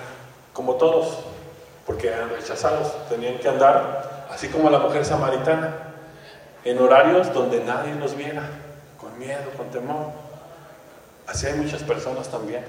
como 0.53 0.75
todos, 0.75 1.25
porque 1.87 2.07
eran 2.07 2.29
rechazados, 2.29 3.09
tenían 3.09 3.39
que 3.39 3.49
andar, 3.49 4.27
así 4.29 4.47
como 4.47 4.69
la 4.69 4.77
mujer 4.77 5.03
samaritana, 5.03 5.73
en 6.63 6.79
horarios 6.79 7.33
donde 7.33 7.63
nadie 7.63 7.95
los 7.95 8.15
viera, 8.15 8.43
con 8.99 9.17
miedo, 9.17 9.49
con 9.57 9.71
temor. 9.71 10.11
Así 11.25 11.47
hay 11.47 11.55
muchas 11.55 11.81
personas 11.81 12.29
también, 12.29 12.63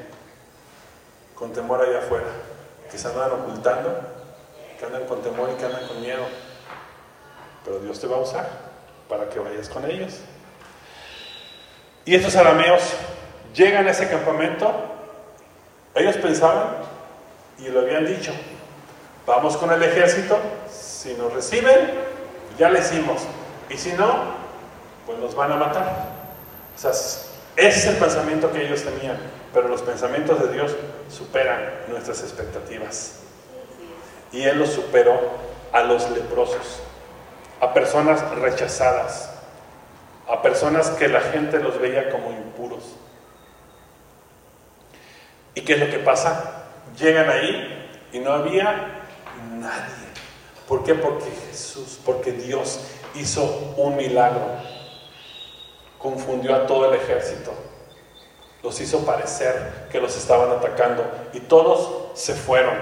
con 1.35 1.53
temor 1.53 1.83
allá 1.83 1.99
afuera, 1.99 2.29
que 2.91 2.97
se 2.97 3.07
andan 3.07 3.33
ocultando, 3.33 3.95
que 4.79 4.87
andan 4.87 5.05
con 5.05 5.21
temor 5.21 5.51
y 5.53 5.59
que 5.59 5.67
andan 5.67 5.87
con 5.87 6.01
miedo. 6.01 6.25
Pero 7.63 7.81
Dios 7.81 8.01
te 8.01 8.07
va 8.07 8.17
a 8.17 8.21
usar 8.21 8.49
para 9.07 9.29
que 9.29 9.39
vayas 9.39 9.69
con 9.69 9.85
ellos. 9.85 10.19
Y 12.07 12.15
estos 12.15 12.37
arameos 12.37 12.83
llegan 13.55 13.87
a 13.87 13.91
ese 13.91 14.09
campamento, 14.09 14.96
ellos 15.97 16.17
pensaban 16.17 16.69
y 17.59 17.69
lo 17.69 17.81
habían 17.81 18.07
dicho, 18.07 18.33
vamos 19.27 19.57
con 19.57 19.73
el 19.73 19.83
ejército, 19.83 20.39
si 20.71 21.15
nos 21.15 21.33
reciben, 21.33 21.91
ya 22.59 22.69
le 22.71 22.81
hicimos, 22.81 23.23
y 23.69 23.77
si 23.77 23.93
no, 23.93 24.35
pues 25.07 25.19
nos 25.19 25.35
van 25.35 25.53
a 25.53 25.57
matar. 25.57 26.09
O 26.75 26.79
sea, 26.79 26.91
es 26.91 27.87
el 27.87 27.97
pensamiento 27.97 28.53
que 28.53 28.67
ellos 28.67 28.83
tenían, 28.83 29.17
pero 29.53 29.69
los 29.69 29.83
pensamientos 29.83 30.41
de 30.41 30.53
Dios 30.53 30.77
superan 31.09 31.71
nuestras 31.89 32.21
expectativas. 32.23 33.21
Y 34.33 34.43
Él 34.43 34.59
los 34.59 34.71
superó 34.71 35.19
a 35.73 35.83
los 35.83 36.11
leprosos 36.11 36.81
a 37.61 37.73
personas 37.73 38.23
rechazadas, 38.37 39.31
a 40.29 40.43
personas 40.43 40.91
que 40.91 41.09
la 41.09 41.21
gente 41.21 41.59
los 41.61 41.81
veía 41.81 42.11
como 42.11 42.31
impuros. 42.33 42.97
¿Y 45.57 45.63
qué 45.63 45.73
es 45.73 45.81
lo 45.81 45.91
que 45.91 45.99
pasa? 45.99 46.67
Llegan 46.97 47.29
ahí 47.29 47.91
y 48.13 48.21
no 48.21 48.31
había 48.31 49.03
nadie. 49.59 50.07
¿Por 50.69 50.85
qué? 50.85 50.95
Porque 50.95 51.29
Jesús, 51.49 51.99
porque 52.05 52.31
Dios 52.31 52.79
hizo 53.17 53.75
un 53.77 53.97
milagro. 53.97 54.47
Confundió 55.99 56.55
a 56.55 56.65
todo 56.69 56.89
el 56.89 57.01
ejército. 57.01 57.53
Los 58.63 58.81
hizo 58.81 59.05
parecer 59.05 59.89
que 59.91 60.01
los 60.01 60.17
estaban 60.17 60.53
atacando 60.53 61.05
y 61.33 61.41
todos 61.41 62.17
se 62.17 62.35
fueron. 62.35 62.77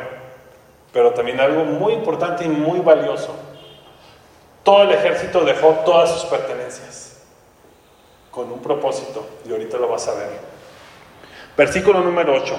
Pero 0.93 1.15
también 1.15 1.41
algo 1.41 1.65
muy 1.65 1.95
importante 1.95 2.45
y 2.45 2.49
muy 2.49 2.81
valioso 2.81 3.35
todo 4.65 4.83
el 4.83 4.93
ejército 4.93 5.45
dejó 5.45 5.83
todas 5.85 6.11
sus 6.11 6.25
pertenencias 6.25 7.19
con 8.31 8.51
un 8.51 8.61
propósito 8.61 9.25
y 9.47 9.53
ahorita 9.53 9.77
lo 9.77 9.89
vas 9.89 10.09
a 10.09 10.15
ver. 10.15 10.54
Versículo 11.57 12.01
número 12.01 12.35
8. 12.35 12.59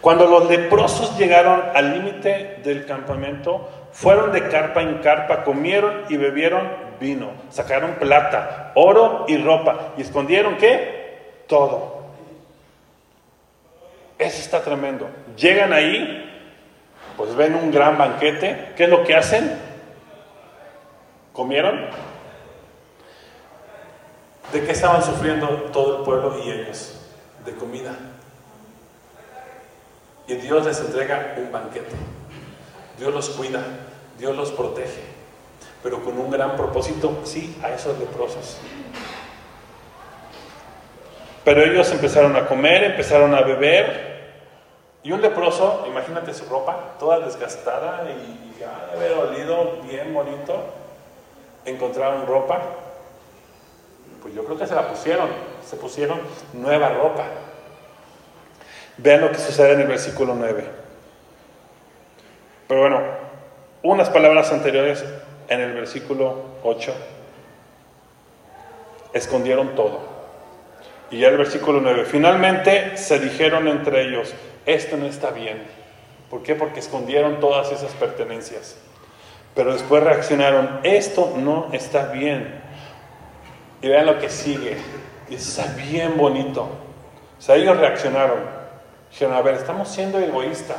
Cuando 0.00 0.26
los 0.26 0.48
leprosos 0.48 1.18
llegaron 1.18 1.62
al 1.74 1.92
límite 1.92 2.60
del 2.64 2.86
campamento, 2.86 3.68
fueron 3.92 4.32
de 4.32 4.48
carpa 4.48 4.82
en 4.82 4.98
carpa, 4.98 5.44
comieron 5.44 6.04
y 6.08 6.16
bebieron 6.16 6.90
vino, 6.98 7.32
sacaron 7.50 7.94
plata, 7.94 8.72
oro 8.74 9.24
y 9.28 9.36
ropa 9.36 9.92
y 9.96 10.02
escondieron 10.02 10.56
qué? 10.56 11.42
Todo. 11.46 12.00
Eso 14.18 14.38
está 14.40 14.62
tremendo. 14.62 15.08
Llegan 15.36 15.72
ahí, 15.72 16.30
pues 17.16 17.34
ven 17.34 17.54
un 17.54 17.70
gran 17.70 17.96
banquete. 17.96 18.72
¿Qué 18.76 18.84
es 18.84 18.90
lo 18.90 19.02
que 19.02 19.16
hacen? 19.16 19.58
¿Comieron? 21.32 21.86
¿De 24.52 24.64
qué 24.64 24.72
estaban 24.72 25.02
sufriendo 25.02 25.46
todo 25.72 25.98
el 25.98 26.04
pueblo 26.04 26.38
y 26.44 26.50
ellos? 26.50 26.99
De 27.44 27.52
comida. 27.54 27.94
Y 30.26 30.34
Dios 30.34 30.64
les 30.64 30.80
entrega 30.80 31.34
un 31.38 31.50
banquete. 31.50 31.96
Dios 32.98 33.14
los 33.14 33.30
cuida, 33.30 33.62
Dios 34.18 34.36
los 34.36 34.52
protege, 34.52 35.02
pero 35.82 36.04
con 36.04 36.18
un 36.18 36.30
gran 36.30 36.54
propósito, 36.54 37.20
sí, 37.24 37.58
a 37.62 37.70
esos 37.70 37.98
leprosos. 37.98 38.58
Pero 41.42 41.62
ellos 41.62 41.90
empezaron 41.90 42.36
a 42.36 42.46
comer, 42.46 42.84
empezaron 42.84 43.34
a 43.34 43.40
beber, 43.40 44.10
y 45.02 45.12
un 45.12 45.22
leproso, 45.22 45.84
imagínate 45.88 46.34
su 46.34 46.44
ropa, 46.44 46.96
toda 46.98 47.20
desgastada 47.20 48.04
y 48.10 48.60
ya 48.60 48.86
de 48.86 48.98
haber 48.98 49.12
olido 49.12 49.80
bien 49.88 50.12
bonito, 50.12 50.62
encontraron 51.64 52.26
ropa, 52.26 52.60
pues 54.20 54.34
yo 54.34 54.44
creo 54.44 54.58
que 54.58 54.66
se 54.66 54.74
la 54.74 54.86
pusieron, 54.88 55.30
se 55.70 55.76
pusieron 55.76 56.18
nueva 56.52 56.88
ropa. 56.88 57.26
Vean 58.96 59.20
lo 59.20 59.30
que 59.30 59.38
sucede 59.38 59.74
en 59.74 59.82
el 59.82 59.86
versículo 59.86 60.34
9. 60.34 60.64
Pero 62.66 62.80
bueno, 62.80 63.00
unas 63.84 64.10
palabras 64.10 64.50
anteriores 64.50 65.04
en 65.48 65.60
el 65.60 65.72
versículo 65.72 66.42
8. 66.64 66.92
Escondieron 69.12 69.76
todo. 69.76 70.00
Y 71.12 71.18
ya 71.18 71.28
el 71.28 71.36
versículo 71.36 71.80
9, 71.80 72.04
finalmente 72.04 72.96
se 72.96 73.20
dijeron 73.20 73.68
entre 73.68 74.02
ellos, 74.02 74.34
esto 74.66 74.96
no 74.96 75.06
está 75.06 75.30
bien. 75.30 75.62
¿Por 76.30 76.42
qué? 76.42 76.56
Porque 76.56 76.80
escondieron 76.80 77.38
todas 77.38 77.70
esas 77.70 77.92
pertenencias. 77.92 78.76
Pero 79.54 79.72
después 79.72 80.02
reaccionaron, 80.02 80.80
esto 80.82 81.32
no 81.36 81.68
está 81.72 82.06
bien. 82.06 82.60
Y 83.82 83.88
vean 83.88 84.06
lo 84.06 84.18
que 84.18 84.30
sigue. 84.30 84.76
Y 85.30 85.36
está 85.36 85.64
bien 85.76 86.18
bonito. 86.18 86.62
O 87.38 87.42
sea, 87.42 87.54
ellos 87.54 87.76
reaccionaron. 87.78 88.40
Dijeron, 89.10 89.34
a 89.34 89.42
ver, 89.42 89.54
estamos 89.54 89.88
siendo 89.88 90.18
egoístas. 90.18 90.76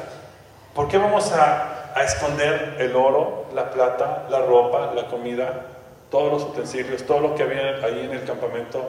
¿Por 0.76 0.88
qué 0.90 0.98
vamos 0.98 1.32
a, 1.32 1.94
a 1.96 2.04
esconder 2.04 2.76
el 2.80 2.96
oro, 2.96 3.46
la 3.56 3.72
plata, 3.72 4.28
la 4.30 4.40
ropa, 4.40 4.92
la 4.94 5.08
comida, 5.08 5.66
todos 6.10 6.32
los 6.32 6.44
utensilios, 6.44 7.04
todo 7.04 7.20
lo 7.20 7.36
que 7.36 7.44
había 7.44 7.84
ahí 7.84 8.02
en 8.04 8.12
el 8.12 8.24
campamento 8.26 8.84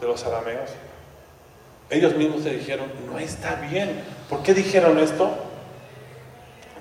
de 0.00 0.06
los 0.06 0.24
arameos? 0.24 0.70
Ellos 1.90 2.14
mismos 2.14 2.42
se 2.42 2.50
dijeron, 2.50 2.86
no 3.10 3.18
está 3.18 3.56
bien. 3.56 4.04
¿Por 4.28 4.42
qué 4.44 4.54
dijeron 4.54 4.98
esto? 5.00 5.28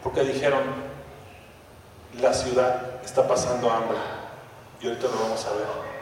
Porque 0.04 0.22
dijeron, 0.22 0.62
la 2.22 2.34
ciudad 2.34 3.02
está 3.04 3.28
pasando 3.28 3.72
hambre. 3.72 3.98
Y 4.82 4.88
ahorita 4.88 5.08
lo 5.08 5.24
vamos 5.24 5.46
a 5.46 5.54
ver. 5.54 5.99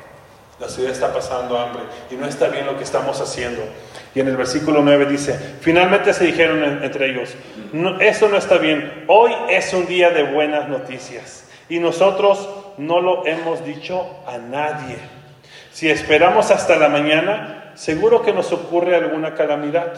La 0.59 0.67
ciudad 0.67 0.91
está 0.91 1.13
pasando 1.13 1.57
hambre 1.59 1.83
y 2.09 2.15
no 2.15 2.25
está 2.25 2.47
bien 2.47 2.65
lo 2.65 2.77
que 2.77 2.83
estamos 2.83 3.21
haciendo. 3.21 3.61
Y 4.15 4.19
en 4.21 4.27
el 4.27 4.37
versículo 4.37 4.81
9 4.81 5.05
dice, 5.05 5.37
finalmente 5.61 6.13
se 6.13 6.25
dijeron 6.25 6.63
en- 6.63 6.83
entre 6.83 7.11
ellos, 7.11 7.35
no, 7.73 7.99
eso 7.99 8.27
no 8.27 8.37
está 8.37 8.57
bien, 8.57 9.03
hoy 9.07 9.31
es 9.49 9.71
un 9.73 9.85
día 9.85 10.09
de 10.09 10.23
buenas 10.23 10.67
noticias 10.67 11.47
y 11.69 11.77
nosotros 11.79 12.49
no 12.77 13.01
lo 13.01 13.25
hemos 13.27 13.63
dicho 13.63 14.07
a 14.25 14.37
nadie. 14.39 14.97
Si 15.71 15.89
esperamos 15.91 16.49
hasta 16.49 16.75
la 16.77 16.89
mañana, 16.89 17.73
seguro 17.75 18.23
que 18.23 18.33
nos 18.33 18.51
ocurre 18.51 18.95
alguna 18.95 19.35
calamidad. 19.35 19.93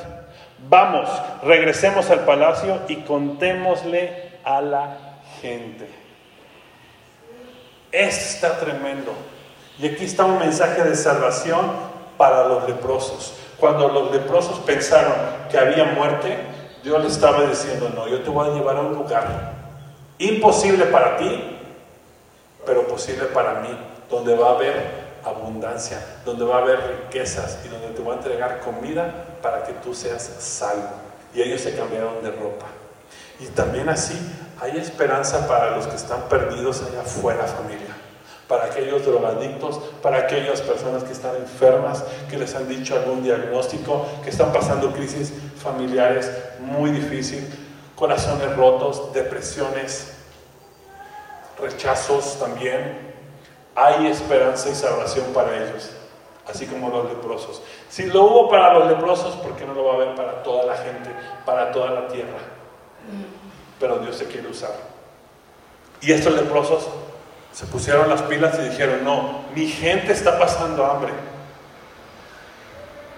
Vamos, 0.67 1.10
regresemos 1.43 2.10
al 2.10 2.26
palacio 2.26 2.82
y 2.89 2.98
contémosle 2.98 4.32
a 4.43 4.60
la 4.60 4.98
gente. 5.41 5.88
Está 7.93 8.60
tremendo. 8.60 9.13
Y 9.80 9.88
aquí 9.88 10.06
está 10.06 10.26
un 10.26 10.39
mensaje 10.39 10.84
de 10.84 10.96
salvación 10.96 11.72
para 12.18 12.48
los 12.48 12.68
leprosos. 12.68 13.34
Cuando 13.58 13.88
los 13.88 14.12
leprosos 14.12 14.60
pensaron 14.60 15.13
que 15.50 15.58
había 15.58 15.86
muerte, 15.86 16.38
Dios 16.84 17.02
les 17.04 17.13
estaba 17.13 17.44
diciendo, 17.44 17.89
no, 17.96 18.08
yo 18.08 18.22
te 18.22 18.30
voy 18.30 18.50
a 18.50 18.54
llevar 18.54 18.78
a 18.78 18.82
un 18.82 18.94
lugar 18.94 19.54
imposible 20.18 20.86
para 20.86 21.18
ti, 21.18 21.58
pero 22.65 22.88
posible 22.88 23.26
para 23.26 23.62
mí, 23.62 23.70
donde 24.10 24.36
va 24.36 24.50
a 24.50 24.56
haber 24.56 25.10
abundancia, 25.24 26.00
donde 26.26 26.46
va 26.46 26.58
a 26.58 26.62
haber 26.62 26.80
riquezas 27.04 27.60
y 27.65 27.70
donde 27.70 27.89
te 27.89 28.02
voy 28.02 28.13
a 28.13 28.18
entregar 28.18 28.60
comida 28.62 29.26
para 29.42 29.63
que 29.63 29.74
tú 29.74 29.94
seas 29.94 30.24
salvo. 30.39 30.89
Y 31.34 31.42
ellos 31.42 31.62
se 31.62 31.76
cambiaron 31.76 32.22
de 32.24 32.32
ropa. 32.32 32.65
Y 33.39 33.46
también 33.48 33.88
así 33.88 34.18
hay 34.60 34.78
esperanza 34.78 35.48
para 35.48 35.76
los 35.76 35.88
que 35.88 35.96
están 35.96 36.24
perdidos 36.24 36.84
allá 36.84 37.02
afuera, 37.02 37.46
familia. 37.46 37.88
Para 38.50 38.66
aquellos 38.66 39.06
drogadictos, 39.06 39.78
para 40.02 40.18
aquellas 40.18 40.60
personas 40.62 41.04
que 41.04 41.14
están 41.14 41.36
enfermas, 41.38 42.04
que 42.30 42.38
les 42.38 42.54
han 42.56 42.68
dicho 42.68 42.96
algún 42.96 43.24
diagnóstico, 43.24 44.06
que 44.24 44.32
están 44.32 44.52
pasando 44.52 44.92
crisis 44.92 45.32
familiares 45.64 46.32
muy 46.60 46.90
difíciles, 46.90 47.46
corazones 47.96 48.56
rotos, 48.58 49.14
depresiones, 49.14 50.14
rechazos 51.62 52.40
también. 52.40 53.14
Hay 53.76 54.08
esperanza 54.08 54.70
y 54.70 54.76
salvación 54.76 55.28
para 55.34 55.56
ellos, 55.56 55.92
así 56.48 56.66
como 56.66 56.90
los 56.90 57.08
leprosos. 57.08 57.62
Si 57.88 58.08
lo 58.08 58.24
hubo 58.24 58.50
para 58.50 58.74
los 58.74 58.88
leprosos, 58.88 59.36
¿por 59.36 59.56
qué 59.56 59.66
no 59.66 59.76
lo 59.76 59.86
va 59.86 59.92
a 59.92 59.96
haber 59.96 60.16
para 60.16 60.42
toda 60.42 60.66
la 60.66 60.76
gente, 60.76 61.12
para 61.46 61.72
toda 61.72 61.92
la 61.92 62.08
tierra? 62.08 62.40
Pero 63.80 64.00
Dios 64.00 64.16
se 64.18 64.26
quiere 64.26 64.48
usar. 64.48 64.74
Y 66.02 66.12
estos 66.12 66.34
leprosos 66.34 66.90
se 67.52 67.66
pusieron 67.66 68.10
las 68.10 68.22
pilas 68.24 68.58
y 68.60 68.70
dijeron, 68.70 69.04
no, 69.04 69.46
mi 69.56 69.68
gente 69.68 70.14
está 70.14 70.38
pasando 70.40 70.86
hambre. 70.86 71.12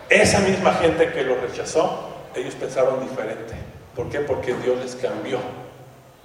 Esa 0.10 0.40
misma 0.40 0.74
gente 0.74 1.12
que 1.12 1.24
lo 1.24 1.36
rechazó, 1.36 2.10
ellos 2.36 2.56
pensaron 2.56 3.02
diferente. 3.02 3.54
¿Por 3.96 4.10
qué? 4.10 4.20
Porque 4.20 4.54
Dios 4.56 4.78
les 4.80 4.96
cambió 4.96 5.40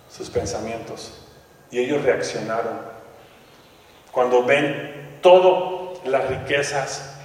sus 0.08 0.30
pensamientos 0.30 1.26
y 1.70 1.78
ellos 1.80 2.02
reaccionaron. 2.02 2.80
Cuando 4.12 4.44
ven 4.44 5.18
todas 5.20 6.04
las 6.06 6.28
riquezas, 6.28 7.16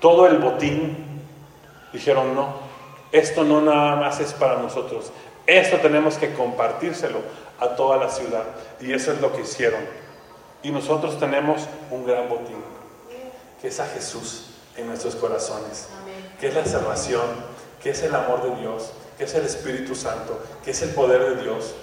todo 0.00 0.26
el 0.26 0.38
botín, 0.38 1.22
dijeron, 1.92 2.34
no, 2.34 2.56
esto 3.12 3.44
no 3.44 3.60
nada 3.60 3.96
más 3.96 4.20
es 4.20 4.32
para 4.32 4.56
nosotros, 4.56 5.12
esto 5.46 5.78
tenemos 5.78 6.16
que 6.16 6.32
compartírselo 6.32 7.20
a 7.62 7.76
toda 7.76 7.96
la 7.96 8.10
ciudad. 8.10 8.44
Y 8.80 8.92
eso 8.92 9.12
es 9.12 9.20
lo 9.20 9.32
que 9.32 9.42
hicieron. 9.42 9.80
Y 10.62 10.70
nosotros 10.70 11.18
tenemos 11.18 11.62
un 11.90 12.04
gran 12.06 12.28
botín, 12.28 12.62
que 13.60 13.68
es 13.68 13.80
a 13.80 13.86
Jesús 13.86 14.46
en 14.76 14.86
nuestros 14.86 15.14
corazones, 15.16 15.88
que 16.40 16.48
es 16.48 16.54
la 16.54 16.64
salvación, 16.64 17.26
que 17.82 17.90
es 17.90 18.02
el 18.02 18.14
amor 18.14 18.42
de 18.42 18.60
Dios, 18.60 18.92
que 19.18 19.24
es 19.24 19.34
el 19.34 19.44
Espíritu 19.44 19.94
Santo, 19.94 20.40
que 20.64 20.70
es 20.70 20.82
el 20.82 20.90
poder 20.90 21.36
de 21.36 21.42
Dios. 21.42 21.74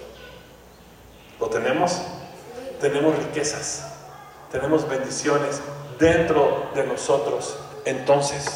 ¿Lo 1.38 1.48
tenemos? 1.48 2.00
Tenemos 2.80 3.16
riquezas, 3.16 3.92
tenemos 4.50 4.88
bendiciones 4.88 5.60
dentro 5.98 6.70
de 6.74 6.84
nosotros. 6.84 7.56
Entonces, 7.84 8.46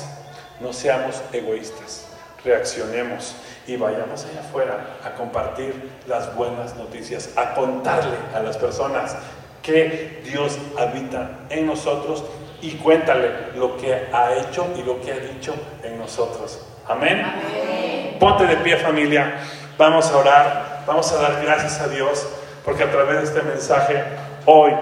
no 0.60 0.72
seamos 0.72 1.20
egoístas, 1.32 2.06
reaccionemos 2.42 3.34
y 3.66 3.76
vayamos 3.76 4.24
allá 4.24 4.40
afuera 4.40 4.96
a 5.04 5.10
compartir 5.14 5.90
las 6.06 6.34
buenas 6.34 6.76
noticias, 6.76 7.30
a 7.36 7.54
contarle 7.54 8.16
a 8.34 8.40
las 8.40 8.56
personas 8.56 9.16
que 9.62 10.20
Dios 10.24 10.58
habita 10.78 11.30
en 11.48 11.66
nosotros 11.66 12.24
y 12.60 12.72
cuéntale 12.72 13.30
lo 13.56 13.76
que 13.76 14.08
ha 14.12 14.34
hecho 14.34 14.66
y 14.76 14.82
lo 14.82 15.00
que 15.00 15.12
ha 15.12 15.18
dicho 15.18 15.54
en 15.82 15.98
nosotros. 15.98 16.60
Amén. 16.86 18.16
Ponte 18.20 18.46
de 18.46 18.56
pie 18.58 18.76
familia, 18.76 19.38
vamos 19.78 20.10
a 20.10 20.16
orar, 20.16 20.82
vamos 20.86 21.10
a 21.12 21.16
dar 21.16 21.42
gracias 21.42 21.80
a 21.80 21.88
Dios 21.88 22.26
porque 22.64 22.84
a 22.84 22.90
través 22.90 23.16
de 23.16 23.24
este 23.24 23.42
mensaje 23.42 24.02
hoy 24.46 24.72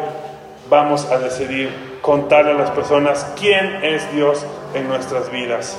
vamos 0.68 1.04
a 1.10 1.18
decidir 1.18 1.98
contarle 2.02 2.52
a 2.52 2.54
las 2.54 2.70
personas 2.70 3.26
quién 3.38 3.84
es 3.84 4.12
Dios 4.12 4.44
en 4.74 4.88
nuestras 4.88 5.30
vidas. 5.30 5.76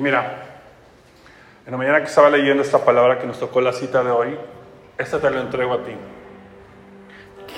Mira, 0.00 0.44
en 1.66 1.72
la 1.72 1.76
mañana 1.76 1.98
que 1.98 2.06
estaba 2.06 2.30
leyendo 2.30 2.62
esta 2.62 2.82
palabra 2.82 3.18
que 3.18 3.26
nos 3.26 3.38
tocó 3.38 3.60
la 3.60 3.74
cita 3.74 4.02
de 4.02 4.10
hoy, 4.10 4.34
esta 4.96 5.20
te 5.20 5.30
la 5.30 5.40
entrego 5.40 5.74
a 5.74 5.84
ti. 5.84 5.92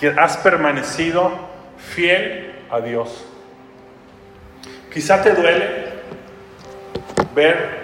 Que 0.01 0.09
has 0.09 0.37
permanecido 0.39 1.31
fiel 1.79 2.53
a 2.69 2.81
Dios. 2.81 3.25
Quizá 4.93 5.23
te 5.23 5.33
duele 5.35 5.93
ver 7.33 7.79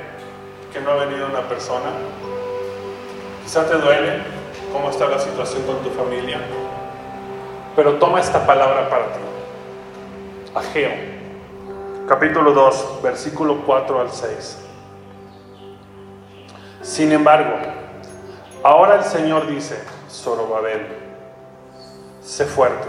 que 0.73 0.81
no 0.81 0.91
ha 0.91 1.05
venido 1.05 1.29
una 1.29 1.49
persona. 1.49 1.91
Quizá 3.45 3.65
te 3.65 3.75
duele 3.77 4.19
cómo 4.73 4.91
está 4.91 5.07
la 5.07 5.21
situación 5.21 5.63
con 5.63 5.85
tu 5.85 5.91
familia. 5.91 6.41
Pero 7.77 7.95
toma 7.95 8.19
esta 8.19 8.45
palabra 8.45 8.91
para 8.91 9.05
ti. 9.07 9.21
Ageo, 10.53 10.91
capítulo 12.09 12.53
2, 12.53 13.01
versículo 13.03 13.63
4 13.67 14.01
al 14.01 14.11
6. 14.11 14.59
Sin 16.81 17.13
embargo, 17.13 17.55
ahora 18.63 18.97
el 18.97 19.05
Señor 19.05 19.47
dice, 19.47 19.79
Zorobabel, 20.11 20.87
sé 22.23 22.47
fuerte. 22.47 22.89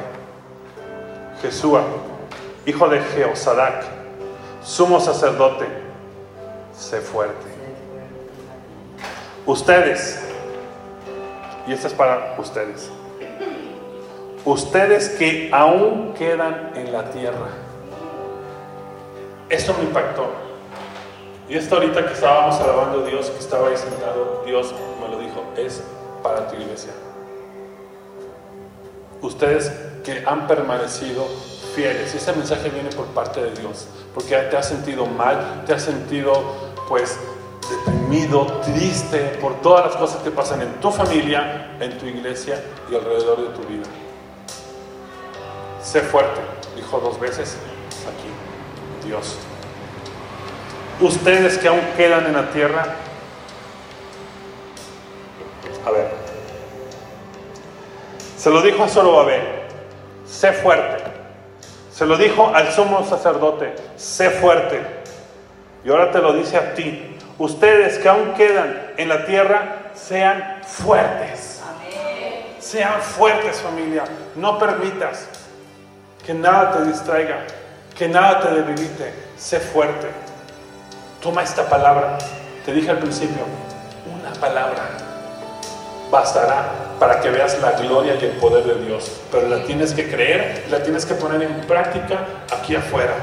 Jesúa, 1.41 1.84
hijo 2.65 2.88
de 2.88 3.01
Jehozadak, 3.01 3.84
sumo 4.63 5.01
sacerdote, 5.01 5.67
sé 6.74 7.01
fuerte. 7.01 7.45
Ustedes, 9.45 10.24
y 11.67 11.74
esto 11.74 11.88
es 11.88 11.93
para 11.93 12.36
ustedes, 12.38 12.89
ustedes 14.45 15.09
que 15.09 15.49
aún 15.51 16.13
quedan 16.13 16.72
en 16.76 16.93
la 16.93 17.11
tierra. 17.11 17.68
Esto 19.50 19.74
me 19.74 19.86
impactó. 19.86 20.28
Y 21.50 21.56
esto 21.56 21.76
ahorita 21.76 22.06
que 22.06 22.14
estábamos 22.14 22.62
alabando 22.62 23.04
a 23.04 23.08
Dios, 23.08 23.32
que 23.32 23.39
estaba 23.39 23.70
ahí 23.70 23.78
sentado, 23.78 24.43
Dios 24.45 24.74
me 25.02 25.10
lo 25.10 25.20
dijo, 25.20 25.43
es 25.58 25.82
para 26.22 26.47
tu 26.47 26.56
iglesia. 26.56 26.91
Ustedes 29.22 29.72
que 30.04 30.24
han 30.26 30.45
permanecido 30.47 31.26
fieles. 31.74 32.14
Y 32.14 32.18
ese 32.18 32.32
mensaje 32.34 32.70
viene 32.70 32.89
por 32.91 33.08
parte 33.08 33.41
de 33.41 33.52
Dios, 33.60 33.88
porque 34.14 34.36
te 34.36 34.58
has 34.58 34.68
sentido 34.68 35.08
mal, 35.08 35.64
te 35.66 35.74
has 35.74 35.82
sentido 35.82 36.34
pues 36.88 37.18
deprimido, 37.70 38.45
triste 38.64 39.20
por 39.41 39.62
todas 39.62 39.86
las 39.88 39.95
cosas 39.95 40.22
que 40.22 40.30
pasan 40.30 40.62
en 40.62 40.74
tu 40.80 40.91
familia, 40.91 41.76
en 41.80 41.97
tu 41.97 42.06
iglesia 42.06 42.64
y 42.91 42.95
alrededor 42.95 43.41
de 43.41 43.58
tu 43.58 43.68
vida. 43.68 43.86
Sé 45.82 46.02
fuerte, 46.02 46.39
dijo 46.76 47.00
dos 47.00 47.20
veces 47.20 47.58
aquí 48.08 48.49
Dios. 49.06 49.38
Ustedes 51.00 51.58
que 51.58 51.68
aún 51.68 51.82
quedan 51.95 52.26
en 52.26 52.34
la 52.34 52.50
tierra, 52.52 52.95
a 55.86 55.91
ver, 55.91 56.10
se 58.38 58.50
lo 58.50 58.62
dijo 58.62 58.84
a 58.84 58.88
Zorobabel, 58.88 59.41
sé 60.26 60.54
fuerte. 60.54 61.04
Se 61.91 62.06
lo 62.06 62.16
dijo 62.16 62.50
al 62.56 62.72
sumo 62.72 63.06
sacerdote, 63.06 63.76
sé 63.97 64.30
fuerte. 64.30 64.82
Y 65.84 65.89
ahora 65.89 66.12
te 66.12 66.20
lo 66.20 66.32
dice 66.32 66.56
a 66.56 66.74
ti. 66.74 67.18
Ustedes 67.38 67.97
que 67.97 68.08
aún 68.08 68.34
quedan 68.36 68.93
en 68.95 69.10
la 69.10 69.26
tierra, 69.26 69.91
sean 69.93 70.62
fuertes. 70.66 71.62
Sean 72.60 73.02
fuertes 73.02 73.58
familia. 73.58 74.04
No 74.36 74.58
permitas 74.58 75.28
que 76.26 76.34
nada 76.34 76.72
te 76.72 76.86
distraiga, 76.86 77.45
que 78.00 78.08
nada 78.08 78.39
te 78.39 78.56
debilite. 78.56 79.14
Sé 79.38 79.60
fuerte. 79.60 80.08
Toma 81.22 81.43
esta 81.43 81.68
palabra. 81.68 82.18
Te 82.66 82.72
dije 82.72 82.89
al 82.89 83.00
principio, 83.00 83.43
una 84.18 84.32
palabra 84.39 84.89
bastará 86.10 86.95
para 86.97 87.20
que 87.20 87.30
veas 87.30 87.60
la 87.60 87.74
gloria 87.74 88.16
y 88.16 88.24
el 88.24 88.38
poder 88.38 88.64
de 88.64 88.86
Dios. 88.86 89.12
Pero 89.30 89.50
la 89.50 89.64
tienes 89.66 89.93
que 89.93 90.10
creer, 90.10 90.66
la 90.72 90.82
tienes 90.82 91.06
que 91.06 91.14
poner 91.14 91.43
en 91.43 91.62
práctica 91.68 92.26
aquí 92.58 92.74
afuera, 92.76 93.14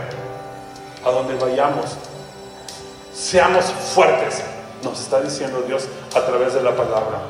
a 1.04 1.10
donde 1.10 1.34
vayamos. 1.36 1.96
Seamos 3.14 3.64
fuertes, 3.64 4.42
nos 4.82 5.00
está 5.00 5.22
diciendo 5.22 5.62
Dios 5.66 5.88
a 6.14 6.20
través 6.20 6.52
de 6.52 6.62
la 6.62 6.76
palabra. 6.76 7.20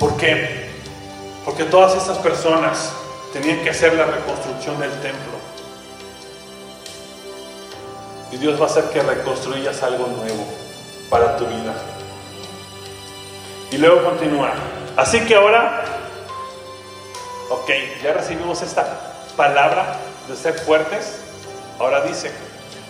¿Por 0.00 0.16
qué? 0.16 0.68
Porque 1.44 1.64
todas 1.64 1.94
estas 1.96 2.18
personas 2.18 2.92
tenían 3.32 3.62
que 3.62 3.70
hacer 3.70 3.94
la 3.94 4.04
reconstrucción 4.04 4.78
del 4.78 4.90
templo. 5.00 5.32
Y 8.30 8.36
Dios 8.36 8.60
va 8.60 8.64
a 8.64 8.68
hacer 8.68 8.84
que 8.90 9.02
reconstruyas 9.02 9.82
algo 9.82 10.06
nuevo 10.06 10.46
para 11.10 11.36
tu 11.36 11.46
vida. 11.46 11.74
Y 13.70 13.78
luego 13.78 14.04
continúa. 14.04 14.52
Así 14.96 15.20
que 15.20 15.34
ahora, 15.34 15.84
ok, 17.50 17.70
ya 18.02 18.12
recibimos 18.12 18.62
esta 18.62 19.14
palabra 19.36 19.98
de 20.28 20.36
ser 20.36 20.54
fuertes. 20.54 21.20
Ahora 21.78 22.02
dice, 22.02 22.30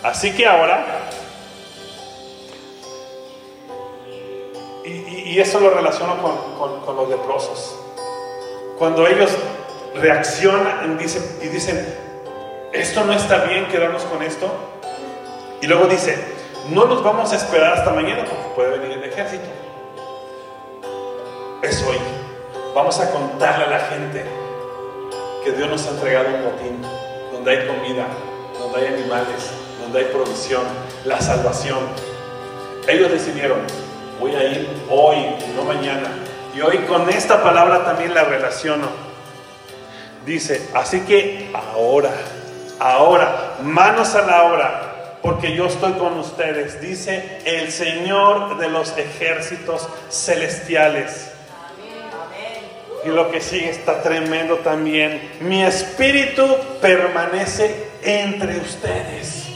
así 0.03 0.33
que 0.33 0.45
ahora, 0.45 0.85
y, 4.85 5.39
eso 5.39 5.59
lo 5.59 5.71
relaciono 5.71 6.21
con, 6.21 6.81
con, 6.81 6.95
los 6.95 7.09
leprosos. 7.09 7.75
Cuando 8.77 9.07
ellos 9.07 9.31
reaccionan 9.95 10.97
dicen, 10.97 11.23
y 11.41 11.47
dicen, 11.47 11.85
esto 12.71 13.03
no 13.03 13.13
está 13.13 13.45
bien 13.45 13.67
quedarnos 13.67 14.03
con 14.03 14.21
esto. 14.23 14.51
Y 15.61 15.67
luego 15.67 15.85
dice, 15.85 16.17
no 16.69 16.85
nos 16.85 17.03
vamos 17.03 17.31
a 17.33 17.35
esperar 17.35 17.73
hasta 17.73 17.91
mañana 17.91 18.25
porque 18.25 18.55
puede 18.55 18.77
venir 18.77 18.97
el 18.97 19.03
ejército 19.03 19.47
es 21.63 21.81
hoy. 21.83 21.97
Vamos 22.75 22.99
a 22.99 23.09
contarle 23.11 23.65
a 23.65 23.69
la 23.69 23.79
gente 23.79 24.25
que 25.43 25.51
Dios 25.53 25.69
nos 25.69 25.85
ha 25.87 25.91
entregado 25.91 26.27
un 26.35 26.43
botín 26.43 26.81
donde 27.31 27.51
hay 27.51 27.67
comida, 27.67 28.05
donde 28.59 28.79
hay 28.79 28.93
animales, 28.93 29.51
donde 29.81 29.99
hay 29.99 30.05
provisión, 30.05 30.63
la 31.05 31.21
salvación. 31.21 31.79
Ellos 32.87 33.11
decidieron, 33.11 33.59
voy 34.19 34.35
a 34.35 34.43
ir 34.43 34.67
hoy, 34.89 35.17
no 35.55 35.63
mañana. 35.63 36.09
Y 36.53 36.61
hoy 36.61 36.79
con 36.79 37.09
esta 37.09 37.41
palabra 37.41 37.85
también 37.85 38.13
la 38.13 38.25
relaciono. 38.25 38.87
Dice, 40.25 40.69
así 40.73 41.01
que 41.01 41.51
ahora, 41.53 42.11
ahora, 42.79 43.57
manos 43.61 44.15
a 44.15 44.21
la 44.21 44.43
obra, 44.43 45.17
porque 45.21 45.53
yo 45.55 45.65
estoy 45.65 45.93
con 45.93 46.17
ustedes, 46.19 46.81
dice 46.81 47.39
el 47.45 47.71
Señor 47.71 48.57
de 48.57 48.69
los 48.69 48.97
ejércitos 48.97 49.87
celestiales. 50.09 51.31
Y 53.05 53.09
lo 53.09 53.29
que 53.31 53.41
sigue 53.41 53.69
está 53.69 54.01
tremendo 54.01 54.57
también. 54.59 55.31
Mi 55.41 55.61
espíritu 55.61 56.45
permanece 56.81 57.89
entre 58.01 58.57
ustedes. 58.57 59.49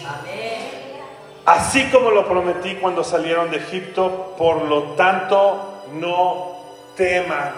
Así 1.46 1.86
como 1.86 2.12
lo 2.12 2.28
prometí 2.28 2.76
cuando 2.76 3.06
salieron 3.06 3.50
de 3.50 3.58
Egipto, 3.58 4.36
por 4.38 4.64
lo 4.64 4.84
tanto, 4.96 5.84
no 5.94 6.58
teman, 6.98 7.54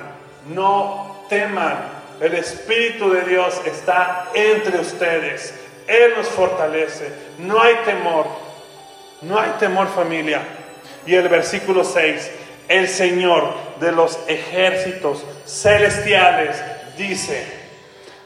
no 0.53 1.26
teman. 1.28 1.99
El 2.20 2.36
Espíritu 2.36 3.10
de 3.12 3.22
Dios 3.22 3.62
está 3.66 4.30
entre 4.34 4.80
ustedes. 4.80 5.54
Él 5.88 6.14
nos 6.18 6.28
fortalece. 6.28 7.12
No 7.40 7.62
hay 7.62 7.76
temor. 7.86 8.28
No 9.22 9.40
hay 9.40 9.52
temor 9.60 9.88
familia. 9.88 10.42
Y 11.06 11.16
el 11.16 11.30
versículo 11.30 11.84
6, 11.84 12.32
el 12.68 12.88
Señor 12.88 13.54
de 13.80 13.92
los 13.92 14.20
ejércitos 14.28 15.24
celestiales 15.46 16.62
dice, 16.98 17.44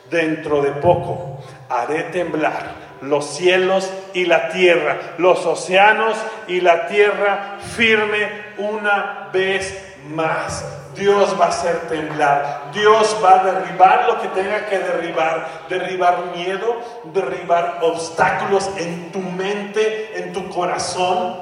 dentro 0.09 0.61
de 0.61 0.71
poco 0.71 1.43
haré 1.69 2.03
temblar 2.03 2.83
los 3.01 3.35
cielos 3.35 3.91
y 4.13 4.25
la 4.25 4.49
tierra, 4.49 5.15
los 5.17 5.45
océanos 5.45 6.17
y 6.47 6.61
la 6.61 6.87
tierra 6.87 7.57
firme 7.75 8.27
una 8.57 9.29
vez 9.33 9.92
más. 10.09 10.63
Dios 10.95 11.35
va 11.39 11.45
a 11.45 11.49
hacer 11.49 11.87
temblar, 11.87 12.69
Dios 12.71 13.17
va 13.23 13.41
a 13.41 13.43
derribar 13.43 14.05
lo 14.07 14.21
que 14.21 14.27
tenga 14.27 14.67
que 14.67 14.77
derribar, 14.77 15.65
derribar 15.67 16.35
miedo, 16.35 16.75
derribar 17.05 17.79
obstáculos 17.81 18.69
en 18.77 19.11
tu 19.11 19.19
mente, 19.19 20.19
en 20.19 20.33
tu 20.33 20.47
corazón, 20.49 21.35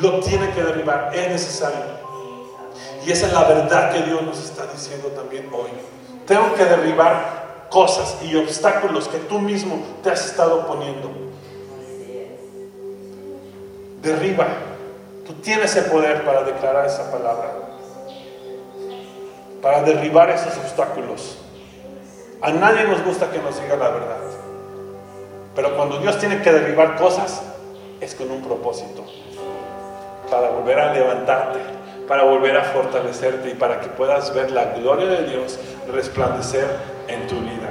lo 0.00 0.20
tiene 0.20 0.50
que 0.52 0.62
derribar, 0.62 1.10
es 1.12 1.28
necesario. 1.28 1.98
Y 3.04 3.10
esa 3.10 3.26
es 3.26 3.32
la 3.32 3.44
verdad 3.44 3.92
que 3.92 4.02
Dios 4.02 4.22
nos 4.22 4.38
está 4.38 4.66
diciendo 4.66 5.08
también 5.08 5.48
hoy. 5.52 5.70
Tengo 6.26 6.54
que 6.54 6.64
derribar 6.64 7.66
cosas 7.70 8.16
y 8.22 8.36
obstáculos 8.36 9.08
que 9.08 9.18
tú 9.18 9.38
mismo 9.38 9.82
te 10.02 10.10
has 10.10 10.26
estado 10.26 10.66
poniendo. 10.66 11.10
Derriba. 14.02 14.46
Tú 15.28 15.34
tienes 15.34 15.76
el 15.76 15.84
poder 15.84 16.24
para 16.24 16.42
declarar 16.42 16.86
esa 16.86 17.12
palabra. 17.12 17.52
Para 19.60 19.82
derribar 19.82 20.30
esos 20.30 20.56
obstáculos. 20.56 21.36
A 22.40 22.50
nadie 22.50 22.84
nos 22.84 23.04
gusta 23.04 23.30
que 23.30 23.38
nos 23.38 23.60
diga 23.60 23.76
la 23.76 23.90
verdad. 23.90 24.16
Pero 25.54 25.76
cuando 25.76 25.98
Dios 25.98 26.18
tiene 26.18 26.40
que 26.40 26.50
derribar 26.50 26.96
cosas, 26.96 27.42
es 28.00 28.14
con 28.14 28.30
un 28.30 28.42
propósito 28.42 29.04
para 30.30 30.48
volver 30.48 30.78
a 30.80 30.94
levantarte, 30.94 31.58
para 32.06 32.22
volver 32.22 32.56
a 32.56 32.64
fortalecerte 32.64 33.50
y 33.50 33.54
para 33.54 33.80
que 33.80 33.88
puedas 33.88 34.32
ver 34.32 34.50
la 34.50 34.64
gloria 34.76 35.08
de 35.08 35.24
Dios 35.24 35.58
resplandecer 35.92 36.66
en 37.06 37.26
tu 37.26 37.34
vida. 37.40 37.68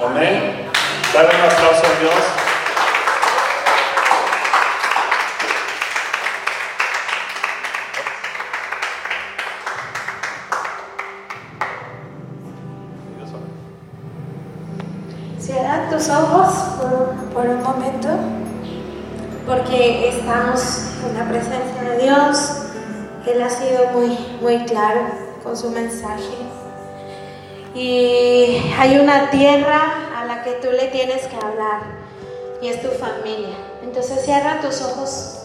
Amén. 0.00 0.70
Dale 1.12 1.28
un 1.28 1.40
aplauso 1.40 1.82
a 1.86 2.00
Dios. 2.00 2.53
Estamos 19.84 20.60
en 21.06 21.18
la 21.18 21.28
presencia 21.28 21.82
de 21.82 22.02
Dios. 22.02 22.50
Él 23.26 23.42
ha 23.42 23.50
sido 23.50 23.90
muy, 23.92 24.16
muy 24.40 24.64
claro 24.64 25.02
con 25.42 25.56
su 25.56 25.70
mensaje. 25.70 26.34
Y 27.74 28.72
hay 28.78 28.98
una 28.98 29.30
tierra 29.30 29.82
a 30.16 30.24
la 30.24 30.42
que 30.42 30.52
tú 30.52 30.68
le 30.70 30.88
tienes 30.88 31.26
que 31.26 31.36
hablar 31.36 31.82
y 32.62 32.68
es 32.68 32.80
tu 32.80 32.88
familia. 32.88 33.56
Entonces 33.82 34.24
cierra 34.24 34.60
tus 34.60 34.80
ojos. 34.82 35.40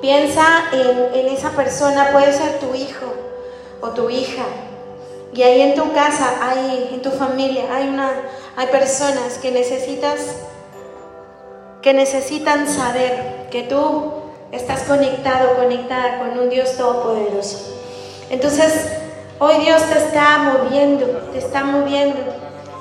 Piensa 0.00 0.44
en, 0.72 1.14
en 1.14 1.26
esa 1.34 1.50
persona, 1.50 2.10
puede 2.12 2.32
ser 2.32 2.58
tu 2.58 2.74
hijo 2.74 3.06
o 3.80 3.90
tu 3.90 4.10
hija. 4.10 4.44
Y 5.32 5.42
ahí 5.42 5.60
en 5.62 5.74
tu 5.74 5.92
casa, 5.92 6.34
hay, 6.42 6.90
en 6.92 7.02
tu 7.02 7.10
familia, 7.10 7.64
hay, 7.72 7.88
una, 7.88 8.12
hay 8.56 8.66
personas 8.66 9.38
que 9.40 9.50
necesitas 9.50 10.20
que 11.80 11.92
necesitan 11.92 12.68
saber 12.68 13.41
que 13.52 13.64
tú 13.64 14.14
estás 14.50 14.80
conectado, 14.84 15.56
conectada 15.56 16.18
con 16.18 16.38
un 16.38 16.48
Dios 16.48 16.74
todopoderoso. 16.76 17.78
Entonces, 18.30 18.88
hoy 19.38 19.58
Dios 19.58 19.82
te 19.82 19.98
está 19.98 20.38
moviendo, 20.38 21.06
te 21.32 21.38
está 21.38 21.62
moviendo 21.62 22.18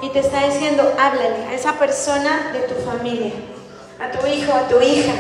y 0.02 0.10
te 0.10 0.20
está 0.20 0.46
diciendo, 0.46 0.94
háblale 0.98 1.46
a 1.50 1.54
esa 1.54 1.74
persona 1.74 2.52
de 2.54 2.60
tu 2.62 2.76
familia, 2.90 3.34
a 4.00 4.18
tu 4.18 4.26
hijo, 4.26 4.54
a 4.54 4.70
tu 4.70 4.82
hija, 4.82 5.12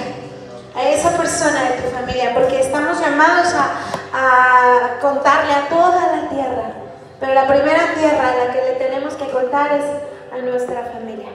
a 0.73 0.89
esa 0.89 1.17
persona 1.17 1.63
de 1.63 1.81
tu 1.81 1.89
familia, 1.89 2.33
porque 2.33 2.61
estamos 2.61 3.01
llamados 3.01 3.53
a, 3.53 3.73
a 4.13 4.99
contarle 5.01 5.53
a 5.53 5.67
toda 5.67 6.15
la 6.15 6.29
tierra. 6.29 6.71
Pero 7.19 7.33
la 7.33 7.45
primera 7.45 7.93
tierra 7.93 8.29
a 8.29 8.45
la 8.45 8.53
que 8.53 8.61
le 8.61 8.71
tenemos 8.75 9.15
que 9.15 9.29
contar 9.29 9.73
es 9.73 9.85
a 10.33 10.41
nuestra 10.41 10.85
familia. 10.93 11.27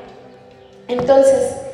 Entonces, 0.89 1.66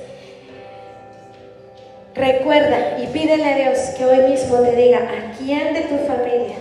recuerda 2.14 2.98
y 2.98 3.06
pídele 3.06 3.44
a 3.44 3.56
Dios 3.56 3.78
que 3.96 4.04
hoy 4.04 4.18
mismo 4.30 4.58
te 4.58 4.76
diga 4.76 4.98
a 4.98 5.36
quién 5.38 5.74
de 5.74 5.82
tu 5.82 5.98
familia 6.06 6.56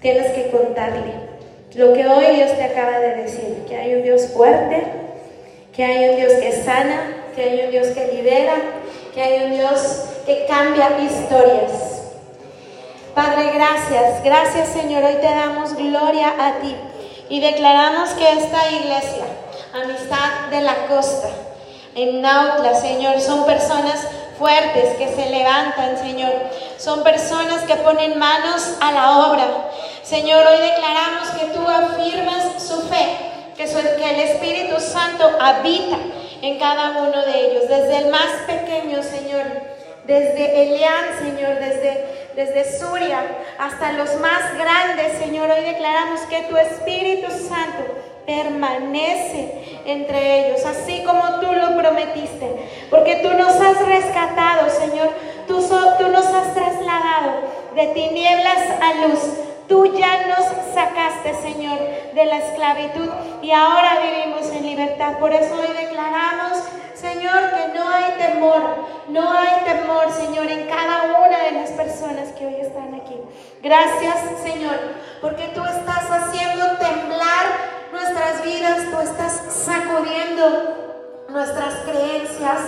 tienes 0.00 0.32
que 0.32 0.50
contarle 0.50 1.30
lo 1.74 1.92
que 1.92 2.06
hoy 2.06 2.34
Dios 2.34 2.56
te 2.56 2.64
acaba 2.64 2.98
de 2.98 3.14
decir, 3.16 3.64
que 3.68 3.76
hay 3.76 3.94
un 3.94 4.02
Dios 4.02 4.26
fuerte, 4.34 4.82
que 5.72 5.84
hay 5.84 6.08
un 6.10 6.16
Dios 6.16 6.32
que 6.32 6.52
sana, 6.64 7.14
que 7.36 7.42
hay 7.42 7.64
un 7.64 7.70
Dios 7.70 7.88
que 7.88 8.12
libera, 8.12 8.54
que 9.14 9.22
hay 9.22 9.44
un 9.44 9.52
Dios 9.52 10.04
que 10.26 10.46
cambia 10.46 10.98
historias. 11.00 11.70
Padre, 13.14 13.52
gracias, 13.54 14.22
gracias 14.24 14.68
Señor, 14.68 15.04
hoy 15.04 15.16
te 15.16 15.32
damos 15.32 15.74
gloria 15.76 16.34
a 16.38 16.60
ti 16.60 16.74
y 17.28 17.40
declaramos 17.40 18.10
que 18.10 18.28
esta 18.32 18.70
iglesia, 18.70 19.24
Amistad 19.72 20.50
de 20.50 20.62
la 20.62 20.86
Costa, 20.86 21.28
en 21.94 22.20
Nautla, 22.20 22.74
Señor, 22.74 23.20
son 23.20 23.46
personas 23.46 24.08
fuertes 24.40 24.96
que 24.96 25.14
se 25.14 25.28
levantan, 25.28 25.98
Señor. 25.98 26.32
Son 26.78 27.04
personas 27.04 27.62
que 27.64 27.76
ponen 27.76 28.18
manos 28.18 28.78
a 28.80 28.90
la 28.90 29.18
obra. 29.28 29.46
Señor, 30.02 30.44
hoy 30.46 30.58
declaramos 30.58 31.28
que 31.38 31.46
tú 31.48 31.60
afirmas 31.68 32.60
su 32.60 32.88
fe, 32.88 33.16
que, 33.54 33.64
el 33.64 34.20
Espíritu 34.20 34.80
Santo 34.80 35.30
habita 35.38 35.98
en 36.40 36.58
cada 36.58 37.02
uno 37.02 37.22
de 37.22 37.50
ellos, 37.50 37.68
desde 37.68 37.98
el 37.98 38.08
más 38.08 38.30
pequeño, 38.46 39.02
Señor, 39.02 39.44
desde 40.06 40.62
Elián, 40.62 41.18
Señor, 41.18 41.58
desde, 41.60 42.30
desde 42.34 42.78
Suria 42.78 43.20
hasta 43.58 43.92
los 43.92 44.14
más 44.20 44.56
grandes, 44.56 45.18
Señor. 45.18 45.50
Hoy 45.50 45.64
declaramos 45.64 46.20
que 46.22 46.44
tu 46.44 46.56
Espíritu 46.56 47.30
Santo 47.30 47.99
permanece 48.30 49.80
entre 49.84 50.46
ellos, 50.46 50.64
así 50.64 51.02
como 51.04 51.40
tú 51.40 51.52
lo 51.52 51.76
prometiste, 51.76 52.46
porque 52.88 53.16
tú 53.16 53.30
nos 53.30 53.60
has 53.60 53.84
rescatado, 53.86 54.70
Señor, 54.70 55.10
tú, 55.48 55.60
tú 55.98 56.08
nos 56.08 56.26
has 56.26 56.54
trasladado 56.54 57.32
de 57.74 57.86
tinieblas 57.88 58.58
a 58.80 59.06
luz. 59.06 59.20
Tú 59.66 59.86
ya 59.96 60.26
nos 60.26 60.46
sacaste, 60.74 61.32
Señor, 61.42 61.78
de 62.12 62.24
la 62.24 62.38
esclavitud 62.38 63.08
y 63.40 63.52
ahora 63.52 64.00
vivimos 64.02 64.50
en 64.50 64.66
libertad. 64.66 65.18
Por 65.18 65.32
eso 65.32 65.54
hoy 65.54 65.68
declaramos, 65.80 66.58
Señor, 67.00 67.50
que 67.54 67.78
no 67.78 67.88
hay 67.88 68.12
temor, 68.18 68.60
no 69.08 69.32
hay 69.32 69.64
temor, 69.64 70.12
Señor, 70.12 70.50
en 70.50 70.68
cada 70.68 71.18
una 71.18 71.44
de 71.44 71.52
las 71.52 71.70
personas 71.70 72.28
que 72.38 72.46
hoy 72.46 72.56
están 72.60 72.94
aquí. 72.94 73.16
Gracias, 73.62 74.16
Señor, 74.42 74.76
porque 75.22 75.48
tú 75.54 75.64
estás 75.64 76.10
haciendo 76.10 76.76
temblar 76.76 77.46
nuestras 77.90 78.44
vidas, 78.44 78.90
tú 78.90 79.00
estás 79.00 79.40
sacudiendo 79.48 81.24
nuestras 81.30 81.74
creencias, 81.86 82.60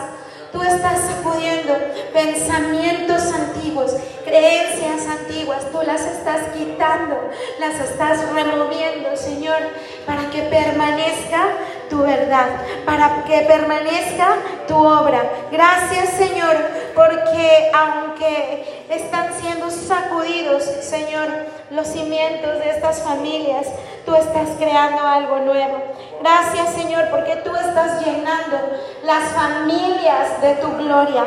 tú 0.51 0.63
estás 0.63 0.99
sacudiendo 1.01 1.77
pensamientos 2.15 3.35
antiguos, 3.35 3.93
creencias 4.25 5.09
antiguas, 5.09 5.71
tú 5.71 5.83
las 5.85 6.01
estás 6.07 6.49
quitando, 6.57 7.31
las 7.61 7.75
estás 7.81 8.33
removiendo, 8.33 9.15
Señor, 9.15 9.59
para 10.07 10.31
que 10.31 10.43
permanezca 10.43 11.49
tu 11.93 11.99
verdad, 11.99 12.47
para 12.87 13.23
que 13.25 13.43
permanezca 13.43 14.37
tu 14.67 14.75
obra. 14.75 15.31
Gracias, 15.51 16.09
Señor, 16.17 16.57
porque 16.95 17.71
aunque 17.75 18.87
están 18.89 19.29
siendo 19.39 19.71
sacudidos, 19.71 20.63
Señor, 20.63 21.29
los 21.71 21.87
cimientos 21.87 22.59
de 22.61 22.71
estas 22.71 23.03
familias, 23.03 23.67
tú 24.07 24.15
estás 24.15 24.49
creando 24.59 25.07
algo 25.07 25.41
nuevo. 25.41 25.83
Gracias, 26.23 26.75
Señor, 26.75 27.11
porque 27.11 27.37
tú 27.45 27.55
estás 27.55 28.03
llenando 28.07 28.57
las 29.05 29.25
familias 29.33 30.41
de 30.41 30.55
tu 30.55 30.71
gloria. 30.79 31.25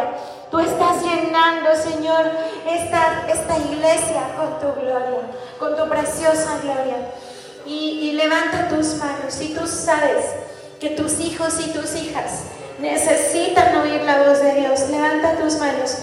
Tú 0.49 0.59
estás 0.59 1.03
llenando, 1.03 1.75
Señor, 1.75 2.31
esta, 2.67 3.27
esta 3.29 3.57
iglesia 3.59 4.21
con 4.35 4.59
tu 4.59 4.81
gloria, 4.81 5.19
con 5.59 5.77
tu 5.77 5.87
preciosa 5.87 6.57
gloria. 6.63 6.97
Y, 7.67 8.09
y 8.09 8.11
levanta 8.13 8.67
tus 8.67 8.95
manos 8.95 9.39
y 9.41 9.53
tú 9.53 9.67
sabes 9.67 10.44
que 10.79 10.89
tus 10.89 11.19
hijos 11.19 11.55
y 11.65 11.71
tus 11.71 11.95
hijas 11.95 12.43
necesitan 12.79 13.75
oír 13.77 14.01
la 14.03 14.23
voz 14.23 14.41
de 14.41 14.55
Dios. 14.55 14.89
Levanta 14.89 15.35
tus 15.37 15.57
manos. 15.57 15.97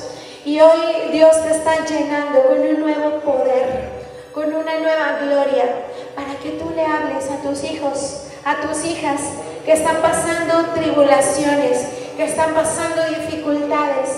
Y 0.45 0.61
hoy 0.61 1.11
Dios 1.13 1.41
te 1.43 1.51
está 1.51 1.85
llenando 1.85 2.43
con 2.43 2.61
un 2.61 2.81
nuevo 2.81 3.21
poder, 3.21 3.91
con 4.33 4.53
una 4.53 4.79
nueva 4.79 5.19
gloria, 5.21 5.65
para 6.17 6.35
que 6.43 6.51
tú 6.53 6.73
le 6.75 6.85
hables 6.85 7.31
a 7.31 7.37
tus 7.43 7.63
hijos, 7.65 8.25
a 8.45 8.61
tus 8.67 8.85
hijas 8.85 9.21
que 9.65 9.73
están 9.73 9.99
pasando 10.03 10.73
tribulaciones, 10.75 11.87
que 12.17 12.25
están 12.25 12.55
pasando 12.55 13.03
dificultades. 13.09 14.09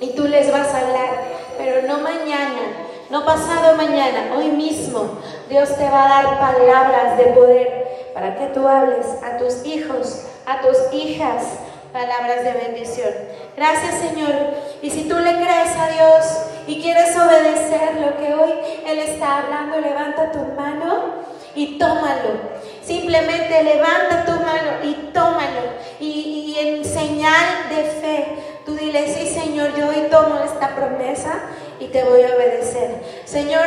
Y 0.00 0.10
tú 0.10 0.26
les 0.26 0.50
vas 0.50 0.68
a 0.68 0.80
hablar, 0.80 1.22
pero 1.58 1.86
no 1.86 1.98
mañana, 1.98 2.85
no 3.10 3.24
pasado 3.24 3.76
mañana, 3.76 4.34
hoy 4.36 4.48
mismo 4.48 5.18
Dios 5.48 5.76
te 5.76 5.88
va 5.88 6.04
a 6.04 6.22
dar 6.22 6.38
palabras 6.38 7.18
de 7.18 7.24
poder 7.26 8.10
para 8.14 8.36
que 8.36 8.46
tú 8.46 8.66
hables 8.66 9.06
a 9.22 9.36
tus 9.38 9.64
hijos, 9.64 10.26
a 10.46 10.60
tus 10.60 10.76
hijas, 10.92 11.44
palabras 11.92 12.44
de 12.44 12.52
bendición. 12.52 13.10
Gracias 13.56 13.94
Señor. 14.00 14.34
Y 14.82 14.90
si 14.90 15.08
tú 15.08 15.18
le 15.18 15.34
crees 15.36 15.76
a 15.76 15.88
Dios 15.88 16.26
y 16.66 16.82
quieres 16.82 17.16
obedecer 17.16 17.94
lo 18.00 18.16
que 18.16 18.34
hoy 18.34 18.52
Él 18.86 18.98
está 18.98 19.38
hablando, 19.38 19.80
levanta 19.80 20.32
tu 20.32 20.40
mano 20.54 21.26
y 21.54 21.78
tómalo. 21.78 22.56
Simplemente 22.82 23.62
levanta 23.62 24.24
tu 24.26 24.32
mano 24.32 24.84
y 24.84 24.94
tómalo. 25.12 25.62
Y, 26.00 26.56
en 26.58 26.84
señal 26.84 27.68
de 27.68 27.84
fe, 27.84 28.38
tú 28.64 28.74
dile, 28.74 29.06
sí 29.08 29.26
Señor, 29.26 29.74
yo 29.76 29.88
hoy 29.88 30.08
tomo 30.10 30.38
esta 30.42 30.74
promesa 30.74 31.42
y 31.80 31.88
te 31.88 32.04
voy 32.04 32.22
a 32.22 32.34
obedecer. 32.34 33.22
Señor, 33.24 33.66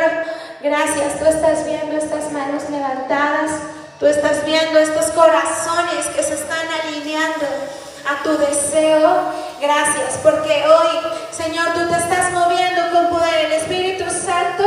gracias. 0.62 1.18
Tú 1.18 1.26
estás 1.26 1.64
viendo 1.64 1.96
estas 1.96 2.32
manos 2.32 2.68
levantadas. 2.70 3.50
Tú 3.98 4.06
estás 4.06 4.44
viendo 4.44 4.78
estos 4.78 5.06
corazones 5.06 6.06
que 6.14 6.22
se 6.22 6.34
están 6.34 6.66
alineando 6.82 7.46
a 8.08 8.22
tu 8.22 8.36
deseo. 8.38 9.32
Gracias, 9.60 10.18
porque 10.22 10.64
hoy, 10.66 11.12
Señor, 11.30 11.74
tú 11.74 11.88
te 11.88 11.96
estás 11.96 12.32
moviendo 12.32 12.80
con 12.92 13.18
poder. 13.18 13.46
El 13.46 13.52
Espíritu 13.52 14.04
Santo 14.10 14.64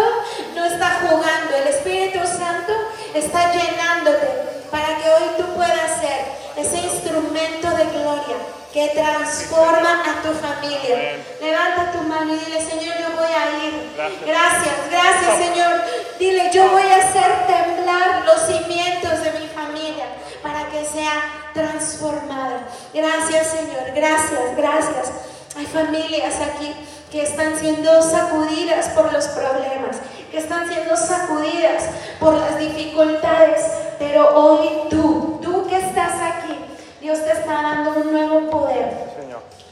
no 0.56 0.66
está 0.66 1.00
jugando, 1.02 1.56
el 1.56 1.68
Espíritu 1.68 2.20
Santo 2.28 2.74
está 3.16 3.52
llenándote 3.52 4.28
para 4.70 4.98
que 4.98 5.10
hoy 5.10 5.30
tú 5.38 5.46
puedas 5.56 6.00
ser 6.00 6.26
ese 6.58 6.78
instrumento 6.78 7.70
de 7.72 7.86
gloria 7.86 8.63
que 8.74 8.88
transforma 8.90 10.02
a 10.02 10.22
tu 10.24 10.34
familia. 10.34 11.20
Levanta 11.40 11.92
tu 11.92 12.00
mano 12.00 12.34
y 12.34 12.40
dile, 12.40 12.60
Señor, 12.60 12.96
yo 12.98 13.16
voy 13.16 13.32
a 13.32 13.66
ir. 13.66 13.94
Gracias, 14.26 14.76
gracias, 14.90 15.38
Señor. 15.38 15.82
Dile, 16.18 16.50
yo 16.52 16.70
voy 16.70 16.82
a 16.82 16.98
hacer 16.98 17.46
temblar 17.46 18.26
los 18.26 18.42
cimientos 18.48 19.24
de 19.24 19.32
mi 19.40 19.48
familia 19.50 20.06
para 20.42 20.68
que 20.70 20.84
sea 20.86 21.22
transformada. 21.54 22.68
Gracias, 22.92 23.48
Señor. 23.52 23.94
Gracias, 23.94 24.58
gracias. 24.58 25.12
Hay 25.56 25.68
familias 25.68 26.34
aquí 26.42 26.74
que 27.12 27.22
están 27.22 27.56
siendo 27.60 28.02
sacudidas 28.02 28.90
por 28.90 29.14
los 29.14 29.28
problemas, 29.28 29.98
que 30.32 30.40
están 30.40 30.68
siendo 30.68 30.98
sacudidas 30.98 31.84
por 32.20 32.34
las 32.34 32.58
dificultades, 32.58 33.64
pero 34.00 34.36
hoy 34.36 34.90
tú, 34.90 35.40
tú 35.44 35.68
que 35.68 35.78
estás 35.78 36.14
aquí, 36.20 36.58
Dios 37.04 37.20
te 37.26 37.34
está 37.34 37.62
dando 37.62 38.00
un 38.00 38.14
nuevo 38.14 38.50
poder 38.50 38.94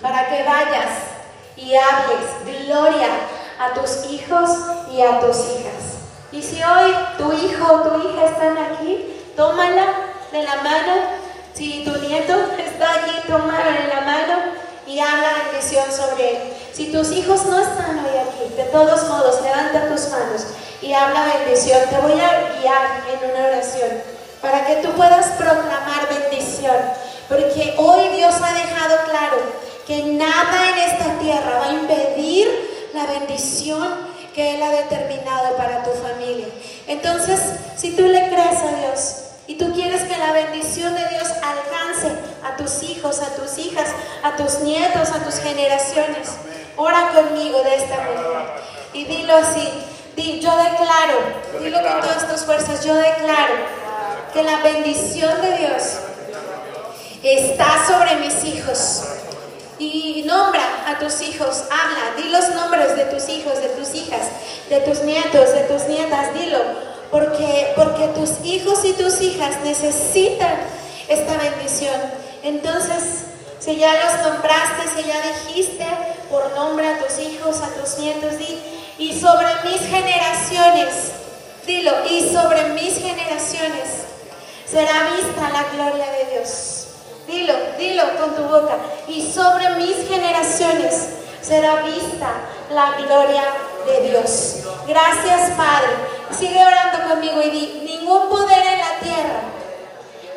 para 0.01 0.27
que 0.27 0.43
vayas 0.43 0.89
y 1.55 1.73
hables 1.73 2.67
gloria 2.67 3.07
a 3.57 3.73
tus 3.73 4.05
hijos 4.11 4.49
y 4.91 5.01
a 5.01 5.21
tus 5.21 5.37
hijas. 5.37 6.01
Y 6.33 6.41
si 6.41 6.61
hoy 6.61 6.93
tu 7.17 7.31
hijo 7.31 7.73
o 7.73 7.81
tu 7.83 8.09
hija 8.09 8.25
están 8.25 8.57
aquí, 8.57 9.23
tómala 9.37 9.93
de 10.33 10.43
la 10.43 10.57
mano. 10.57 10.93
Si 11.53 11.85
tu 11.85 11.97
nieto 11.99 12.33
está 12.57 12.95
allí, 12.95 13.21
tómala 13.25 13.79
de 13.79 13.87
la 13.87 14.01
mano 14.01 14.33
y 14.85 14.99
habla 14.99 15.29
bendición 15.45 15.85
sobre 15.89 16.31
él. 16.31 16.53
Si 16.73 16.91
tus 16.91 17.13
hijos 17.13 17.45
no 17.45 17.61
están 17.61 17.99
hoy 17.99 18.17
aquí, 18.17 18.53
de 18.57 18.65
todos 18.65 19.07
modos, 19.07 19.41
levanta 19.41 19.87
tus 19.87 20.09
manos 20.09 20.47
y 20.81 20.91
habla 20.91 21.27
bendición. 21.37 21.79
Te 21.89 21.97
voy 21.97 22.19
a 22.19 22.59
guiar 22.59 23.03
en 23.09 23.31
una 23.31 23.47
oración 23.47 24.20
para 24.41 24.65
que 24.65 24.75
tú 24.77 24.89
puedas 24.93 25.27
proclamar 25.37 26.07
bendición. 26.09 26.75
Porque 27.29 27.75
hoy 27.77 28.09
Dios 28.15 28.35
ha 28.41 28.53
dejado 28.53 28.97
claro 29.09 29.37
que 29.87 30.03
nada 30.03 30.69
en 30.69 30.77
esta 30.91 31.19
tierra 31.19 31.59
va 31.59 31.65
a 31.67 31.71
impedir 31.71 32.89
la 32.93 33.05
bendición 33.05 34.11
que 34.33 34.55
Él 34.55 34.63
ha 34.63 34.71
determinado 34.71 35.55
para 35.57 35.83
tu 35.83 35.91
familia. 35.91 36.47
Entonces, 36.87 37.39
si 37.77 37.91
tú 37.95 38.03
le 38.03 38.29
crees 38.29 38.61
a 38.61 38.75
Dios 38.77 39.15
y 39.47 39.55
tú 39.55 39.73
quieres 39.73 40.03
que 40.03 40.17
la 40.17 40.31
bendición 40.33 40.93
de 40.95 41.07
Dios 41.09 41.27
alcance 41.29 42.11
a 42.43 42.55
tus 42.57 42.83
hijos, 42.83 43.21
a 43.21 43.35
tus 43.35 43.57
hijas, 43.57 43.89
a 44.23 44.35
tus 44.35 44.59
nietos, 44.59 45.09
a 45.09 45.23
tus 45.23 45.35
generaciones, 45.39 46.29
Ora 46.77 47.11
conmigo 47.13 47.61
de 47.63 47.75
esta 47.75 47.97
manera. 47.97 48.55
Y 48.93 49.05
dilo 49.05 49.35
así. 49.35 49.69
Di, 50.15 50.39
yo 50.39 50.51
declaro, 50.57 51.19
dilo 51.61 51.81
con 51.81 52.01
todas 52.01 52.27
tus 52.27 52.41
fuerzas, 52.41 52.83
yo 52.83 52.93
declaro 52.95 53.53
que 54.33 54.43
la 54.43 54.57
bendición 54.57 55.41
de 55.41 55.57
Dios 55.57 55.83
está 57.23 57.85
sobre 57.85 58.15
mis 58.15 58.43
hijos. 58.43 59.03
Y 59.79 60.23
nombra 60.25 60.61
a 60.87 60.99
tus 60.99 61.21
hijos, 61.21 61.63
habla, 61.71 62.15
di 62.15 62.29
los 62.29 62.49
nombres 62.49 62.95
de 62.95 63.05
tus 63.05 63.27
hijos, 63.29 63.59
de 63.61 63.69
tus 63.69 63.95
hijas, 63.95 64.21
de 64.69 64.79
tus 64.81 65.01
nietos, 65.01 65.53
de 65.53 65.61
tus 65.61 65.83
nietas, 65.87 66.33
dilo, 66.35 66.59
porque, 67.09 67.73
porque 67.75 68.07
tus 68.09 68.45
hijos 68.45 68.85
y 68.85 68.93
tus 68.93 69.19
hijas 69.21 69.55
necesitan 69.63 70.55
esta 71.07 71.35
bendición. 71.37 71.95
Entonces, 72.43 73.25
si 73.59 73.77
ya 73.77 73.93
los 73.93 74.31
nombraste, 74.31 74.83
si 74.95 75.07
ya 75.07 75.19
dijiste 75.21 75.85
por 76.29 76.51
nombre 76.51 76.87
a 76.87 76.99
tus 76.99 77.17
hijos, 77.19 77.59
a 77.61 77.69
tus 77.69 77.97
nietos, 77.97 78.37
di, 78.37 78.59
y 78.99 79.19
sobre 79.19 79.47
mis 79.65 79.81
generaciones, 79.81 81.11
dilo, 81.65 81.91
y 82.07 82.29
sobre 82.31 82.69
mis 82.69 82.99
generaciones 82.99 84.10
será 84.71 85.11
vista 85.15 85.49
la 85.49 85.63
gloria 85.73 86.05
de 86.11 86.31
Dios. 86.31 86.87
Dilo, 87.27 87.53
dilo 87.77 88.03
con 88.17 88.35
tu 88.35 88.43
boca. 88.43 88.77
Y 89.07 89.21
sobre 89.21 89.69
mis 89.71 90.07
generaciones 90.07 91.09
será 91.41 91.81
vista 91.81 92.29
la 92.69 92.93
gloria 92.97 93.43
de 93.85 94.09
Dios. 94.09 94.59
Gracias, 94.87 95.51
Padre. 95.51 95.89
Sigue 96.31 96.63
orando 96.63 97.09
conmigo 97.09 97.41
y 97.41 97.49
di, 97.49 97.81
ningún 97.85 98.29
poder 98.29 98.65
en 98.65 98.79
la 98.79 98.99
tierra, 99.01 99.39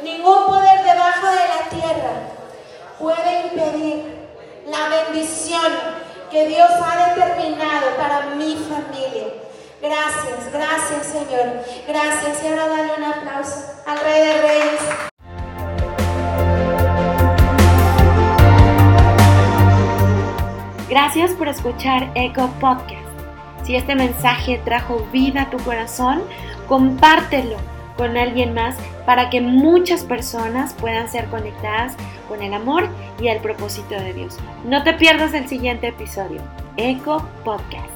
ningún 0.02 0.46
poder 0.46 0.82
debajo 0.82 1.28
de 1.28 1.36
la 1.36 1.68
tierra 1.70 2.10
puede 2.98 3.42
impedir 3.42 4.26
la 4.66 4.88
bendición 4.88 5.72
que 6.30 6.48
Dios 6.48 6.70
ha 6.82 7.14
determinado 7.14 7.96
para 7.96 8.34
mi 8.34 8.56
familia. 8.56 9.43
Gracias, 9.84 10.50
gracias 10.50 11.06
Señor. 11.08 11.62
Gracias. 11.86 12.42
Y 12.42 12.48
ahora 12.48 12.68
dale 12.68 12.92
un 12.96 13.04
aplauso 13.04 13.82
al 13.86 13.98
Rey 14.00 14.20
de 14.26 14.40
Reyes. 14.40 14.80
Gracias 20.88 21.32
por 21.32 21.48
escuchar 21.48 22.10
Eco 22.14 22.48
Podcast. 22.60 23.04
Si 23.64 23.76
este 23.76 23.94
mensaje 23.94 24.58
trajo 24.64 25.06
vida 25.12 25.42
a 25.42 25.50
tu 25.50 25.58
corazón, 25.58 26.22
compártelo 26.66 27.56
con 27.98 28.16
alguien 28.16 28.54
más 28.54 28.76
para 29.04 29.28
que 29.28 29.42
muchas 29.42 30.02
personas 30.02 30.72
puedan 30.72 31.10
ser 31.10 31.26
conectadas 31.26 31.94
con 32.28 32.42
el 32.42 32.54
amor 32.54 32.88
y 33.20 33.28
el 33.28 33.38
propósito 33.40 33.94
de 33.94 34.14
Dios. 34.14 34.38
No 34.64 34.82
te 34.82 34.94
pierdas 34.94 35.34
el 35.34 35.46
siguiente 35.46 35.88
episodio. 35.88 36.40
Eco 36.76 37.28
Podcast. 37.44 37.93